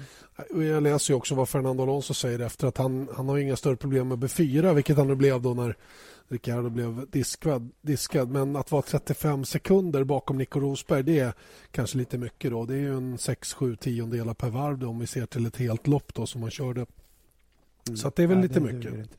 Jag 0.72 0.82
läser 0.82 1.14
också 1.14 1.34
vad 1.34 1.48
Fernando 1.48 1.82
Alonso 1.82 2.14
säger 2.14 2.38
efter 2.38 2.66
att 2.66 2.78
han, 2.78 3.08
han 3.14 3.28
har 3.28 3.38
inga 3.38 3.56
större 3.56 3.76
problem 3.76 4.08
med 4.08 4.18
B4, 4.18 4.74
vilket 4.74 4.96
han 4.96 5.18
blev 5.18 5.42
då 5.42 5.54
när 5.54 5.76
Ricciardo 6.30 6.70
blev 6.70 7.10
diskad, 7.10 7.70
diskad. 7.80 8.30
Men 8.30 8.56
att 8.56 8.70
vara 8.70 8.82
35 8.82 9.44
sekunder 9.44 10.04
bakom 10.04 10.38
Nico 10.38 10.60
Rosberg 10.60 11.02
det 11.02 11.18
är 11.18 11.32
kanske 11.70 11.98
lite 11.98 12.18
mycket. 12.18 12.50
då. 12.50 12.64
Det 12.64 12.74
är 12.74 12.78
ju 12.78 12.96
en 12.96 13.16
6-7 13.16 13.76
tiondelar 13.76 14.34
per 14.34 14.50
varv 14.50 14.78
då, 14.78 14.88
om 14.88 14.98
vi 14.98 15.06
ser 15.06 15.26
till 15.26 15.46
ett 15.46 15.56
helt 15.56 15.86
lopp 15.86 16.14
då, 16.14 16.26
som 16.26 16.40
man 16.40 16.50
körde. 16.50 16.86
Mm. 17.86 17.96
Så 17.96 18.12
det 18.16 18.22
är 18.22 18.26
väl 18.26 18.36
ja, 18.36 18.42
lite 18.42 18.60
mycket. 18.60 19.10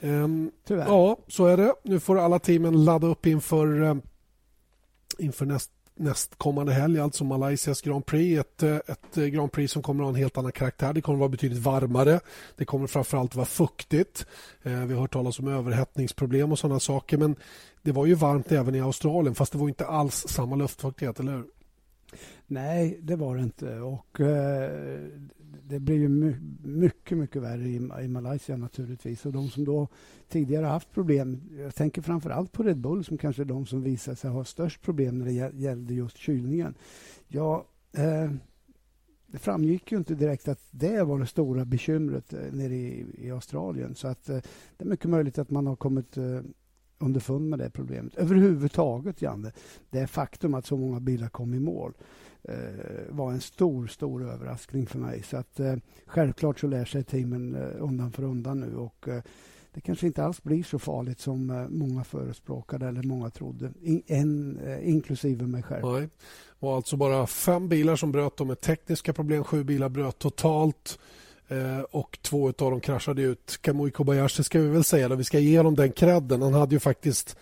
Um, 0.00 0.50
ja, 0.66 1.16
så 1.28 1.46
är 1.46 1.56
det. 1.56 1.74
Nu 1.82 2.00
får 2.00 2.18
alla 2.18 2.38
teamen 2.38 2.84
ladda 2.84 3.06
upp 3.06 3.26
inför, 3.26 3.82
uh, 3.82 3.96
inför 5.18 5.46
näst, 5.46 5.70
nästkommande 5.96 6.72
helg, 6.72 7.00
alltså 7.00 7.24
Malaysias 7.24 7.80
Grand 7.80 8.06
Prix. 8.06 8.40
Ett, 8.40 8.62
eh, 8.62 8.76
ett 8.76 9.18
eh, 9.18 9.24
Grand 9.24 9.52
Prix 9.52 9.72
som 9.72 9.82
kommer 9.82 10.02
att 10.02 10.06
ha 10.06 10.10
en 10.10 10.22
helt 10.22 10.38
annan 10.38 10.52
karaktär. 10.52 10.92
Det 10.92 11.00
kommer 11.00 11.16
att 11.16 11.20
vara 11.20 11.28
betydligt 11.28 11.62
varmare. 11.62 12.20
Det 12.56 12.64
kommer 12.64 12.86
framförallt 12.86 13.34
vara 13.34 13.46
fuktigt. 13.46 14.26
Eh, 14.62 14.72
vi 14.72 14.94
har 14.94 15.00
hört 15.00 15.12
talas 15.12 15.38
om 15.38 15.48
överhettningsproblem 15.48 16.52
och 16.52 16.58
sådana 16.58 16.80
saker. 16.80 17.18
Men 17.18 17.36
det 17.82 17.92
var 17.92 18.06
ju 18.06 18.14
varmt 18.14 18.52
även 18.52 18.74
i 18.74 18.80
Australien 18.80 19.34
fast 19.34 19.52
det 19.52 19.58
var 19.58 19.68
inte 19.68 19.86
alls 19.86 20.24
samma 20.28 20.56
luftfuktighet, 20.56 21.20
eller 21.20 21.32
hur? 21.32 21.44
Nej, 22.46 22.98
det 23.02 23.16
var 23.16 23.36
det 23.36 23.42
inte. 23.42 23.80
Och, 23.80 24.20
eh, 24.20 25.00
det 25.62 25.80
blir 25.80 25.96
ju 25.96 26.08
my 26.08 26.36
mycket, 26.62 27.18
mycket 27.18 27.42
värre 27.42 27.68
i, 27.68 28.04
i 28.04 28.08
Malaysia 28.08 28.56
naturligtvis. 28.56 29.26
Och 29.26 29.32
de 29.32 29.48
som 29.48 29.64
då 29.64 29.88
tidigare 30.28 30.66
haft 30.66 30.92
problem, 30.92 31.40
jag 31.58 31.74
tänker 31.74 32.02
framför 32.02 32.30
allt 32.30 32.52
på 32.52 32.62
Red 32.62 32.78
Bull 32.78 33.04
som 33.04 33.18
kanske 33.18 33.42
är 33.42 33.46
de 33.46 33.66
som 33.66 33.82
visar 33.82 34.14
sig 34.14 34.30
ha 34.30 34.44
störst 34.44 34.82
problem 34.82 35.18
när 35.18 35.26
det 35.26 35.58
gällde 35.58 35.94
just 35.94 36.16
kylningen. 36.16 36.74
Ja, 37.28 37.66
eh, 37.92 38.30
det 39.26 39.38
framgick 39.38 39.92
ju 39.92 39.98
inte 39.98 40.14
direkt 40.14 40.48
att 40.48 40.60
det 40.70 41.02
var 41.02 41.18
det 41.18 41.26
stora 41.26 41.64
bekymret 41.64 42.32
eh, 42.32 42.52
nere 42.52 42.74
i, 42.74 43.06
i 43.18 43.30
Australien. 43.30 43.94
Så 43.94 44.08
att 44.08 44.28
eh, 44.28 44.38
det 44.76 44.84
är 44.84 44.88
mycket 44.88 45.10
möjligt 45.10 45.38
att 45.38 45.50
man 45.50 45.66
har 45.66 45.76
kommit 45.76 46.16
eh, 46.16 46.40
underfund 46.98 47.48
med 47.50 47.58
det 47.58 47.70
problemet. 47.70 48.14
Överhuvudtaget, 48.16 49.22
Janne, 49.22 49.52
det 49.90 50.06
faktum 50.06 50.54
att 50.54 50.66
så 50.66 50.76
många 50.76 51.00
bilar 51.00 51.28
kom 51.28 51.54
i 51.54 51.60
mål 51.60 51.92
eh, 51.98 52.04
Eh, 52.48 52.54
var 53.08 53.32
en 53.32 53.40
stor, 53.40 53.86
stor 53.86 54.22
överraskning 54.30 54.86
för 54.86 54.98
mig. 54.98 55.22
Så 55.22 55.36
att 55.36 55.60
eh, 55.60 55.74
Självklart 56.06 56.60
så 56.60 56.66
lär 56.66 56.84
sig 56.84 57.04
teamen 57.04 57.54
eh, 57.54 57.82
undan 57.82 58.12
för 58.12 58.22
undan 58.22 58.60
nu 58.60 58.76
och 58.76 59.08
eh, 59.08 59.22
det 59.74 59.80
kanske 59.80 60.06
inte 60.06 60.24
alls 60.24 60.42
blir 60.42 60.62
så 60.62 60.78
farligt 60.78 61.20
som 61.20 61.50
eh, 61.50 61.68
många 61.68 62.04
förespråkade 62.04 62.88
eller 62.88 63.02
många 63.02 63.30
trodde, 63.30 63.72
in, 63.82 64.02
en, 64.06 64.58
eh, 64.58 64.88
inklusive 64.88 65.46
mig 65.46 65.62
själv. 65.62 65.84
Nej. 65.84 66.00
Det 66.00 66.08
var 66.66 66.76
alltså 66.76 66.96
bara 66.96 67.26
fem 67.26 67.68
bilar 67.68 67.96
som 67.96 68.12
bröt 68.12 68.46
med 68.46 68.60
tekniska 68.60 69.12
problem. 69.12 69.44
Sju 69.44 69.64
bilar 69.64 69.88
bröt 69.88 70.18
totalt. 70.18 70.98
Eh, 71.48 71.80
och 71.80 72.18
två 72.22 72.46
av 72.46 72.52
dem 72.70 72.80
kraschade 72.80 73.22
ut. 73.22 73.58
Kamui 73.60 73.90
Kobayashi 73.90 74.44
ska 74.44 74.60
vi 74.60 74.68
väl 74.68 74.84
säga, 74.84 75.08
då. 75.08 75.14
vi 75.14 75.24
ska 75.24 75.38
ge 75.38 75.56
honom 75.56 75.74
den 75.74 75.92
credden. 75.92 76.42
Han 76.42 76.54
hade 76.54 76.74
ju 76.74 76.80
faktiskt 76.80 77.36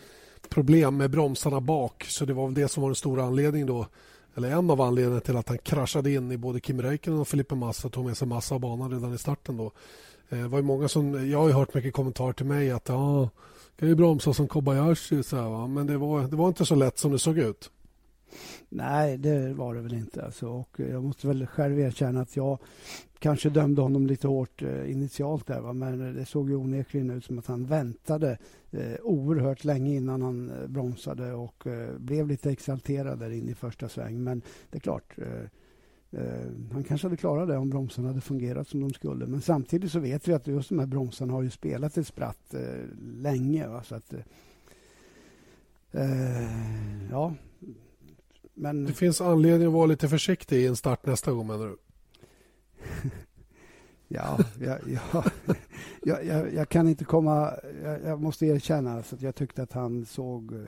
problem 0.49 0.97
med 0.97 1.11
bromsarna 1.11 1.61
bak 1.61 2.05
så 2.09 2.25
det 2.25 2.33
var 2.33 2.47
väl 2.47 2.55
det 2.55 2.69
som 2.69 2.83
var 2.83 2.91
den 2.91 2.97
stora 2.97 3.25
anledningen 3.25 3.67
då 3.67 3.87
eller 4.35 4.51
en 4.51 4.71
av 4.71 4.81
anledningarna 4.81 5.21
till 5.21 5.37
att 5.37 5.49
han 5.49 5.59
kraschade 5.59 6.13
in 6.13 6.33
i 6.33 6.37
både 6.37 6.61
Kim 6.61 6.83
Räikkönen 6.83 7.21
och 7.21 7.29
Felipe 7.29 7.55
Massa 7.55 7.89
tog 7.89 8.05
med 8.05 8.17
sig 8.17 8.29
massa 8.29 8.55
av 8.55 8.61
banan 8.61 8.91
redan 8.91 9.15
i 9.15 9.19
starten. 9.19 9.57
Då. 9.57 9.73
Eh, 10.29 10.49
var 10.49 10.63
många 10.63 10.89
som, 10.89 11.31
jag 11.31 11.43
har 11.43 11.51
hört 11.51 11.75
mycket 11.75 11.95
kommentarer 11.95 12.33
till 12.33 12.47
mig 12.47 12.71
att 12.71 12.89
ja, 12.89 13.29
kan 13.79 13.89
ju 13.89 13.95
bromsa 13.95 14.35
som 14.35 14.49
Kobayashi. 14.49 15.23
Så 15.23 15.37
här, 15.37 15.49
va? 15.49 15.67
Men 15.67 15.87
det 15.87 15.99
var, 15.99 16.23
det 16.23 16.37
var 16.37 16.49
inte 16.49 16.65
så 16.65 16.75
lätt 16.75 16.99
som 16.99 17.13
det 17.13 17.19
såg 17.19 17.39
ut. 17.39 17.71
Nej, 18.69 19.19
det 19.19 19.53
var 19.53 19.75
det 19.75 19.81
väl 19.81 19.95
inte. 19.95 20.25
Alltså. 20.25 20.49
Och 20.49 20.81
jag 20.81 21.05
måste 21.05 21.27
väl 21.27 21.47
själv 21.47 21.81
erkänna 21.81 22.21
att 22.21 22.37
jag 22.37 22.59
kanske 23.23 23.51
dömde 23.51 23.83
honom 23.83 24.07
lite 24.07 24.29
hårt 24.29 24.63
eh, 24.63 24.91
initialt 24.91 25.47
där. 25.47 25.61
Va? 25.61 25.73
Men 25.73 26.07
eh, 26.07 26.13
det 26.13 26.25
såg 26.25 26.51
ju 26.51 26.57
onekligen 26.57 27.11
ut 27.11 27.25
som 27.25 27.39
att 27.39 27.47
han 27.47 27.67
väntade 27.67 28.39
eh, 28.71 28.95
oerhört 29.03 29.65
länge 29.65 29.95
innan 29.95 30.23
han 30.23 30.51
eh, 30.51 30.67
bromsade 30.67 31.33
och 31.33 31.67
eh, 31.67 31.99
blev 31.99 32.29
lite 32.29 32.51
exalterad 32.51 33.19
där 33.19 33.31
in 33.31 33.49
i 33.49 33.55
första 33.55 33.89
sväng. 33.89 34.25
Men 34.25 34.43
det 34.71 34.79
är 34.79 34.81
klart, 34.81 35.19
eh, 35.19 35.49
han 36.73 36.85
kanske 36.85 37.07
hade 37.07 37.17
klarat 37.17 37.49
det 37.49 37.57
om 37.57 37.71
bromsarna 37.71 38.09
hade 38.09 38.21
fungerat 38.21 38.69
som 38.69 38.81
de 38.81 38.93
skulle. 38.93 39.27
Men 39.27 39.41
samtidigt 39.41 39.93
så 39.93 39.99
vet 39.99 40.29
vi 40.29 40.33
att 40.33 40.47
just 40.47 40.69
de 40.69 40.79
här 40.79 40.87
bromsarna 40.87 41.33
har 41.33 41.43
ju 41.43 41.51
spelat 41.51 41.97
ett 41.97 42.07
spratt 42.07 42.55
länge. 43.01 43.69
Va? 43.69 43.83
Så 43.83 43.95
att, 43.95 44.15
ja, 47.11 47.35
men... 48.55 48.85
Det 48.85 48.93
finns 48.93 49.21
anledning 49.21 49.69
att 49.69 49.75
vara 49.75 49.87
lite 49.87 50.09
försiktig 50.09 50.57
i 50.57 50.67
en 50.67 50.77
start 50.77 51.07
nästa 51.07 51.33
gång, 51.33 51.47
menar 51.47 51.67
du? 51.67 51.77
ja, 54.09 54.39
ja, 54.61 54.79
ja, 54.87 55.25
ja, 56.03 56.21
jag, 56.23 56.55
jag 56.55 56.69
kan 56.69 56.89
inte 56.89 57.05
komma... 57.05 57.53
Jag, 57.83 58.03
jag 58.05 58.21
måste 58.21 58.47
erkänna 58.47 58.93
alltså 58.93 59.17
att 59.17 59.23
jag 59.23 59.35
tyckte 59.35 59.63
att 59.63 59.73
han 59.73 60.05
såg... 60.05 60.67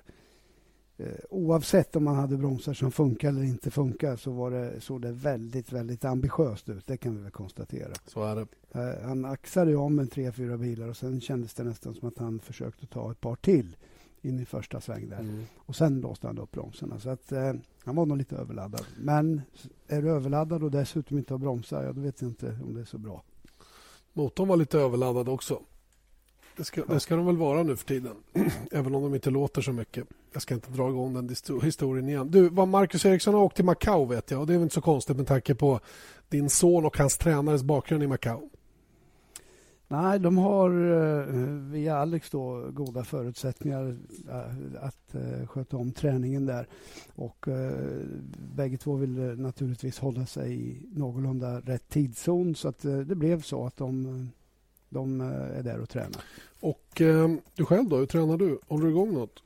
Eh, 0.97 1.07
oavsett 1.31 1.97
om 1.97 2.07
han 2.07 2.17
hade 2.17 2.37
bromsar 2.37 2.75
som 2.75 2.93
funkar 2.93 3.29
eller 3.29 3.43
inte 3.43 3.71
funkar 3.71 4.17
så 4.17 4.31
var 4.31 4.51
det, 4.51 4.81
såg 4.81 5.03
det 5.03 5.13
väldigt, 5.13 5.73
väldigt 5.73 6.05
ambitiöst 6.05 6.69
ut. 6.69 6.87
Det 6.87 6.97
kan 6.97 7.17
vi 7.17 7.23
väl 7.23 7.31
konstatera. 7.31 7.93
Så 8.07 8.25
är 8.25 8.37
det. 8.37 8.47
Eh, 8.81 9.07
han 9.07 9.25
axade 9.25 9.77
om 9.77 9.99
en 9.99 10.09
tre, 10.09 10.33
fyra 10.33 10.57
bilar 10.57 10.89
och 10.89 10.97
sen 10.97 11.21
kändes 11.21 11.55
det 11.55 11.65
nästan 11.65 11.95
som 11.95 12.09
att 12.09 12.19
han 12.19 12.41
försökte 12.41 12.87
ta 12.87 13.11
ett 13.11 13.21
par 13.21 13.37
till 13.37 13.77
in 14.25 14.41
i 14.41 14.45
första 14.45 14.81
sväng 14.81 15.09
där. 15.09 15.19
Mm. 15.19 15.45
Och 15.57 15.77
sen 15.77 16.01
låste 16.01 16.27
han 16.27 16.39
upp 16.39 16.51
bromsarna. 16.51 17.01
Så 17.01 17.11
att, 17.11 17.33
eh, 17.33 17.53
han 17.85 17.97
var 17.97 18.07
nog 18.07 18.19
lite 18.19 18.37
överladdad. 18.37 18.87
Men 18.99 19.43
är 19.89 20.03
du 20.03 20.11
överladdad 20.11 20.63
och 20.63 20.71
dessutom 20.71 21.19
inte 21.19 21.35
har 21.35 21.39
bromsar, 21.39 21.83
ja, 21.83 21.93
då 21.93 22.01
vet 22.01 22.21
jag 22.21 22.31
inte 22.31 22.59
om 22.63 22.75
det 22.75 22.81
är 22.81 22.85
så 22.85 22.99
bra. 22.99 23.23
Motorn 24.13 24.49
var 24.49 24.57
lite 24.57 24.79
överladdad 24.79 25.29
också. 25.29 25.61
Det 26.57 26.65
ska, 26.65 26.81
ja. 26.81 26.95
det 26.95 27.01
ska 27.01 27.17
de 27.17 27.27
väl 27.27 27.37
vara 27.37 27.63
nu 27.63 27.77
för 27.77 27.87
tiden. 27.87 28.17
Även 28.71 28.95
om 28.95 29.03
de 29.03 29.15
inte 29.15 29.31
låter 29.31 29.63
så 29.63 29.73
mycket. 29.73 30.07
Jag 30.33 30.43
ska 30.43 30.55
inte 30.55 30.71
dra 30.71 30.89
igång 30.89 31.15
den 31.15 31.35
historien 31.63 32.09
igen. 32.09 32.31
Du, 32.31 32.49
vad 32.49 32.69
Marcus 32.69 33.05
Eriksson 33.05 33.35
har 33.35 33.43
åkt 33.43 33.57
till 33.57 33.65
Macau 33.65 34.05
vet 34.05 34.31
jag. 34.31 34.41
Och 34.41 34.47
det 34.47 34.53
är 34.53 34.59
väl 34.59 34.63
inte 34.63 34.75
så 34.75 34.81
konstigt 34.81 35.17
med 35.17 35.27
tanke 35.27 35.55
på 35.55 35.81
din 36.29 36.51
son 36.51 36.85
och 36.85 36.99
hans 36.99 37.19
tränares 37.19 37.63
bakgrund 37.63 38.03
i 38.03 38.07
Macau. 38.07 38.51
Nej, 39.89 40.19
de 40.19 40.39
har 40.39 40.71
eh, 40.71 41.27
via 41.73 41.97
Alex 41.97 42.31
då 42.31 42.71
goda 42.71 43.05
förutsättningar 43.05 43.97
eh, 44.29 44.85
att 44.85 45.15
eh, 45.15 45.47
sköta 45.47 45.77
om 45.77 45.93
träningen 45.93 46.47
där. 46.47 46.69
Och 47.15 47.47
bägge 48.55 48.77
två 48.77 48.95
vill 48.97 49.19
naturligtvis 49.39 49.99
hålla 49.99 50.27
sig 50.27 50.55
i 50.55 50.87
någorlunda 50.95 51.61
rätt 51.61 51.89
tidszon 51.89 52.55
så 52.55 52.69
att 52.69 52.83
det 52.83 53.17
blev 53.17 53.43
så 53.43 53.67
att 53.67 53.77
de, 53.77 54.29
de 54.89 55.21
är 55.21 55.63
där 55.63 55.81
och 55.81 55.89
tränar. 55.89 56.23
Och 56.61 56.85
du 57.55 57.65
själv 57.65 57.89
då, 57.89 57.97
hur 57.97 58.07
tränar 58.07 58.37
du? 58.37 58.59
Håller 58.69 58.85
du 58.85 58.91
igång 58.91 59.13
något? 59.13 59.43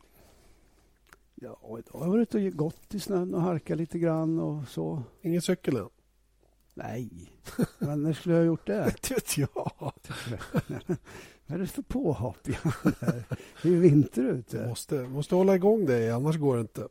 Ja, 1.35 1.59
idag 1.79 1.99
har 1.99 2.07
jag 2.07 2.11
varit 2.11 2.35
och 2.35 2.41
gått 2.41 2.95
i 2.95 3.01
snön 3.01 3.35
och 3.35 3.43
harkat 3.43 3.79
lite 3.79 3.99
grann 3.99 4.39
och 4.39 4.69
så. 4.69 5.03
Ingen 5.23 5.43
cykel 5.43 5.77
än? 5.77 5.89
Nej, 6.79 7.09
men 7.79 8.03
när 8.03 8.13
skulle 8.13 8.35
jag 8.35 8.43
ha 8.43 8.47
gjort 8.47 8.67
det? 8.67 8.85
Inte 8.85 9.15
vet 9.15 9.39
jag. 9.39 9.49
Vad 9.55 9.93
är 11.47 11.59
det 11.59 11.67
för 11.67 11.83
påhopp? 11.83 12.37
Det 12.43 13.69
är 13.69 13.69
ju 13.69 13.81
vinter 13.81 14.23
ute. 14.23 14.67
Måste, 14.67 14.95
måste 14.95 15.35
hålla 15.35 15.55
igång 15.55 15.87
dig, 15.87 16.11
annars 16.11 16.37
går 16.37 16.55
det 16.55 16.61
inte. 16.61 16.89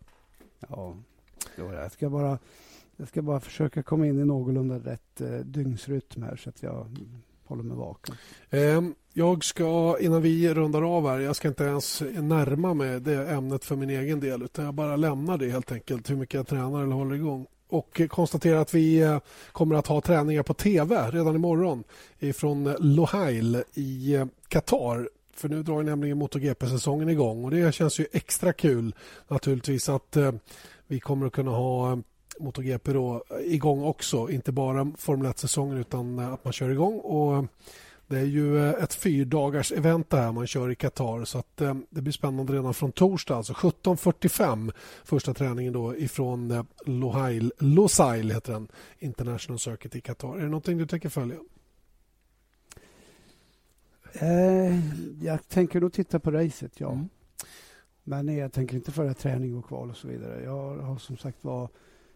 Ja, 0.69 0.95
jag 1.55 1.91
ska 1.91 2.09
bara, 2.09 2.39
jag 2.95 3.07
ska 3.07 3.21
bara 3.21 3.39
försöka 3.39 3.83
komma 3.83 4.07
in 4.07 4.19
i 4.19 4.25
någorlunda 4.25 4.79
rätt 4.79 5.21
eh, 5.21 5.39
dygnsrytm 5.39 6.23
här 6.23 6.35
så 6.35 6.49
att 6.49 6.63
jag 6.63 6.97
håller 7.45 7.63
mig 7.63 7.77
vaken. 7.77 8.15
Eh, 8.49 8.81
jag 9.13 9.43
ska, 9.43 9.97
innan 9.99 10.21
vi 10.21 10.53
rundar 10.53 10.97
av 10.97 11.07
här, 11.07 11.19
jag 11.19 11.35
ska 11.35 11.47
inte 11.47 11.63
ens 11.63 12.01
närma 12.01 12.73
mig 12.73 12.99
det 12.99 13.27
ämnet 13.29 13.65
för 13.65 13.75
min 13.75 13.89
egen 13.89 14.19
del 14.19 14.43
utan 14.43 14.65
jag 14.65 14.73
bara 14.73 14.95
lämnar 14.95 15.37
det 15.37 15.49
helt 15.49 15.71
enkelt, 15.71 16.09
hur 16.09 16.15
mycket 16.15 16.33
jag 16.33 16.47
tränar 16.47 16.83
eller 16.83 16.95
håller 16.95 17.15
igång 17.15 17.47
och 17.67 18.01
konstaterar 18.09 18.57
att 18.57 18.73
vi 18.73 18.99
eh, 18.99 19.19
kommer 19.51 19.75
att 19.75 19.87
ha 19.87 20.01
träningar 20.01 20.43
på 20.43 20.53
tv 20.53 21.11
redan 21.11 21.35
imorgon 21.35 21.83
från 22.35 22.75
Lohail 22.79 23.63
i 23.73 24.15
eh, 24.15 24.25
Qatar. 24.47 25.09
För 25.35 25.49
nu 25.49 25.63
drar 25.63 25.83
nämligen 25.83 26.17
MotoGP-säsongen 26.17 27.09
igång 27.09 27.45
och 27.45 27.51
det 27.51 27.75
känns 27.75 27.99
ju 27.99 28.07
extra 28.11 28.53
kul 28.53 28.95
naturligtvis 29.27 29.89
att 29.89 30.17
eh, 30.17 30.31
vi 30.87 30.99
kommer 30.99 31.27
att 31.27 31.33
kunna 31.33 31.51
ha 31.51 31.97
MotoGP 32.39 32.93
då 32.93 33.23
igång 33.43 33.83
också. 33.83 34.29
Inte 34.29 34.51
bara 34.51 34.91
Formel 34.97 35.31
1-säsongen 35.31 35.77
utan 35.77 36.19
att 36.19 36.43
man 36.43 36.53
kör 36.53 36.69
igång. 36.69 36.99
Och 36.99 37.45
det 38.07 38.19
är 38.19 38.25
ju 38.25 38.69
ett 38.69 38.93
fyrdagars 38.93 39.71
event 39.71 40.09
det 40.09 40.17
här 40.17 40.31
man 40.31 40.47
kör 40.47 40.71
i 40.71 40.75
Qatar 40.75 41.25
så 41.25 41.39
att 41.39 41.61
eh, 41.61 41.75
det 41.89 42.01
blir 42.01 42.13
spännande 42.13 42.53
redan 42.53 42.73
från 42.73 42.91
torsdag, 42.91 43.35
alltså 43.35 43.53
17.45 43.53 44.71
första 45.03 45.33
träningen 45.33 45.73
då 45.73 45.97
ifrån 45.97 46.51
eh, 46.51 46.63
Lohail, 46.85 47.53
Losail 47.59 48.31
heter 48.31 48.53
den, 48.53 48.67
International 48.99 49.59
Circuit 49.59 49.95
i 49.95 50.01
Qatar. 50.01 50.35
Är 50.35 50.41
det 50.41 50.45
någonting 50.45 50.77
du 50.77 50.85
tänker 50.85 51.09
följa? 51.09 51.37
Eh, 54.13 54.79
jag 55.23 55.47
tänker 55.47 55.81
nog 55.81 55.93
titta 55.93 56.19
på 56.19 56.31
racet, 56.31 56.79
ja. 56.79 56.91
Mm. 56.91 57.09
Men 58.03 58.37
jag 58.37 58.53
tänker 58.53 58.75
inte 58.75 58.91
följa 58.91 59.13
träning 59.13 59.57
och 59.57 59.67
kval 59.67 59.89
och 59.89 59.97
så 59.97 60.07
vidare. 60.07 60.43
Jag 60.43 60.77
har 60.77 60.97
som 60.97 61.17
sagt 61.17 61.37
var 61.41 61.69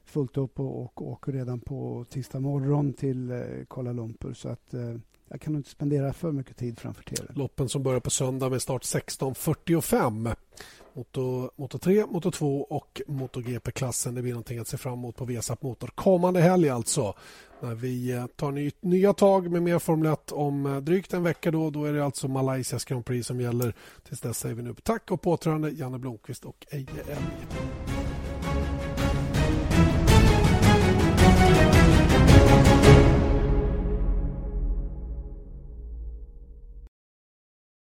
fullt 0.06 0.38
upp 0.38 0.60
och, 0.60 0.82
och 0.82 1.02
åker 1.02 1.32
redan 1.32 1.60
på 1.60 2.06
tisdag 2.10 2.40
morgon 2.40 2.94
till 2.94 3.32
eh, 3.32 3.40
Kuala 3.70 3.94
Lumpur. 3.94 4.34
Så 4.34 4.50
att 4.50 4.74
eh, 4.74 4.96
jag 5.32 5.42
kan 5.42 5.56
inte 5.56 5.70
spendera 5.70 6.14
för 6.14 6.32
mycket 6.32 6.58
tid 6.58 6.80
framför 6.80 7.04
tv. 7.04 7.28
Loppen 7.34 7.70
som 7.70 7.84
börjar 7.84 8.00
på 8.00 8.10
söndag 8.10 8.50
med 8.50 8.62
start 8.62 8.82
16.45. 8.82 10.36
Moto, 10.94 11.50
Moto 11.56 11.78
3, 11.78 12.06
Moto 12.06 12.32
2 12.32 12.62
och 12.62 13.02
MotoGP-klassen. 13.08 14.16
Det 14.16 14.22
blir 14.22 14.32
någonting 14.32 14.60
att 14.60 14.68
se 14.68 14.78
fram 14.78 14.94
emot 14.94 15.16
på 15.16 15.26
Vesap 15.26 15.62
Motor 15.62 15.88
kommande 15.96 16.42
helg 16.42 16.70
alltså. 16.70 17.14
När 17.62 17.76
vi 17.76 18.12
eh, 18.12 18.26
tar 18.26 18.52
ny, 18.52 18.72
nya 18.80 19.14
tag 19.14 19.52
med 19.52 19.64
mer 19.64 19.80
Formel 19.80 20.14
1 20.14 20.32
om 20.32 20.66
eh, 20.66 20.78
drygt 20.78 21.14
en 21.14 21.24
vecka. 21.24 21.52
Då, 21.52 21.70
då 21.70 21.86
är 21.86 21.94
det 21.94 22.06
alltså 22.06 22.28
Malaysias 22.28 22.86
Grand 22.86 23.06
Prix 23.06 23.28
som 23.28 23.42
gäller. 23.42 23.76
Tills 24.08 24.22
dess 24.22 24.40
säger 24.40 24.56
vi 24.56 24.64
nu 24.64 24.76
tack 24.84 25.12
och 25.12 25.22
påtrörande 25.22 25.70
Janne 25.70 26.00
Blomqvist 26.00 26.46
och 26.46 26.66
Eje 26.70 26.88
Elg. 27.08 27.91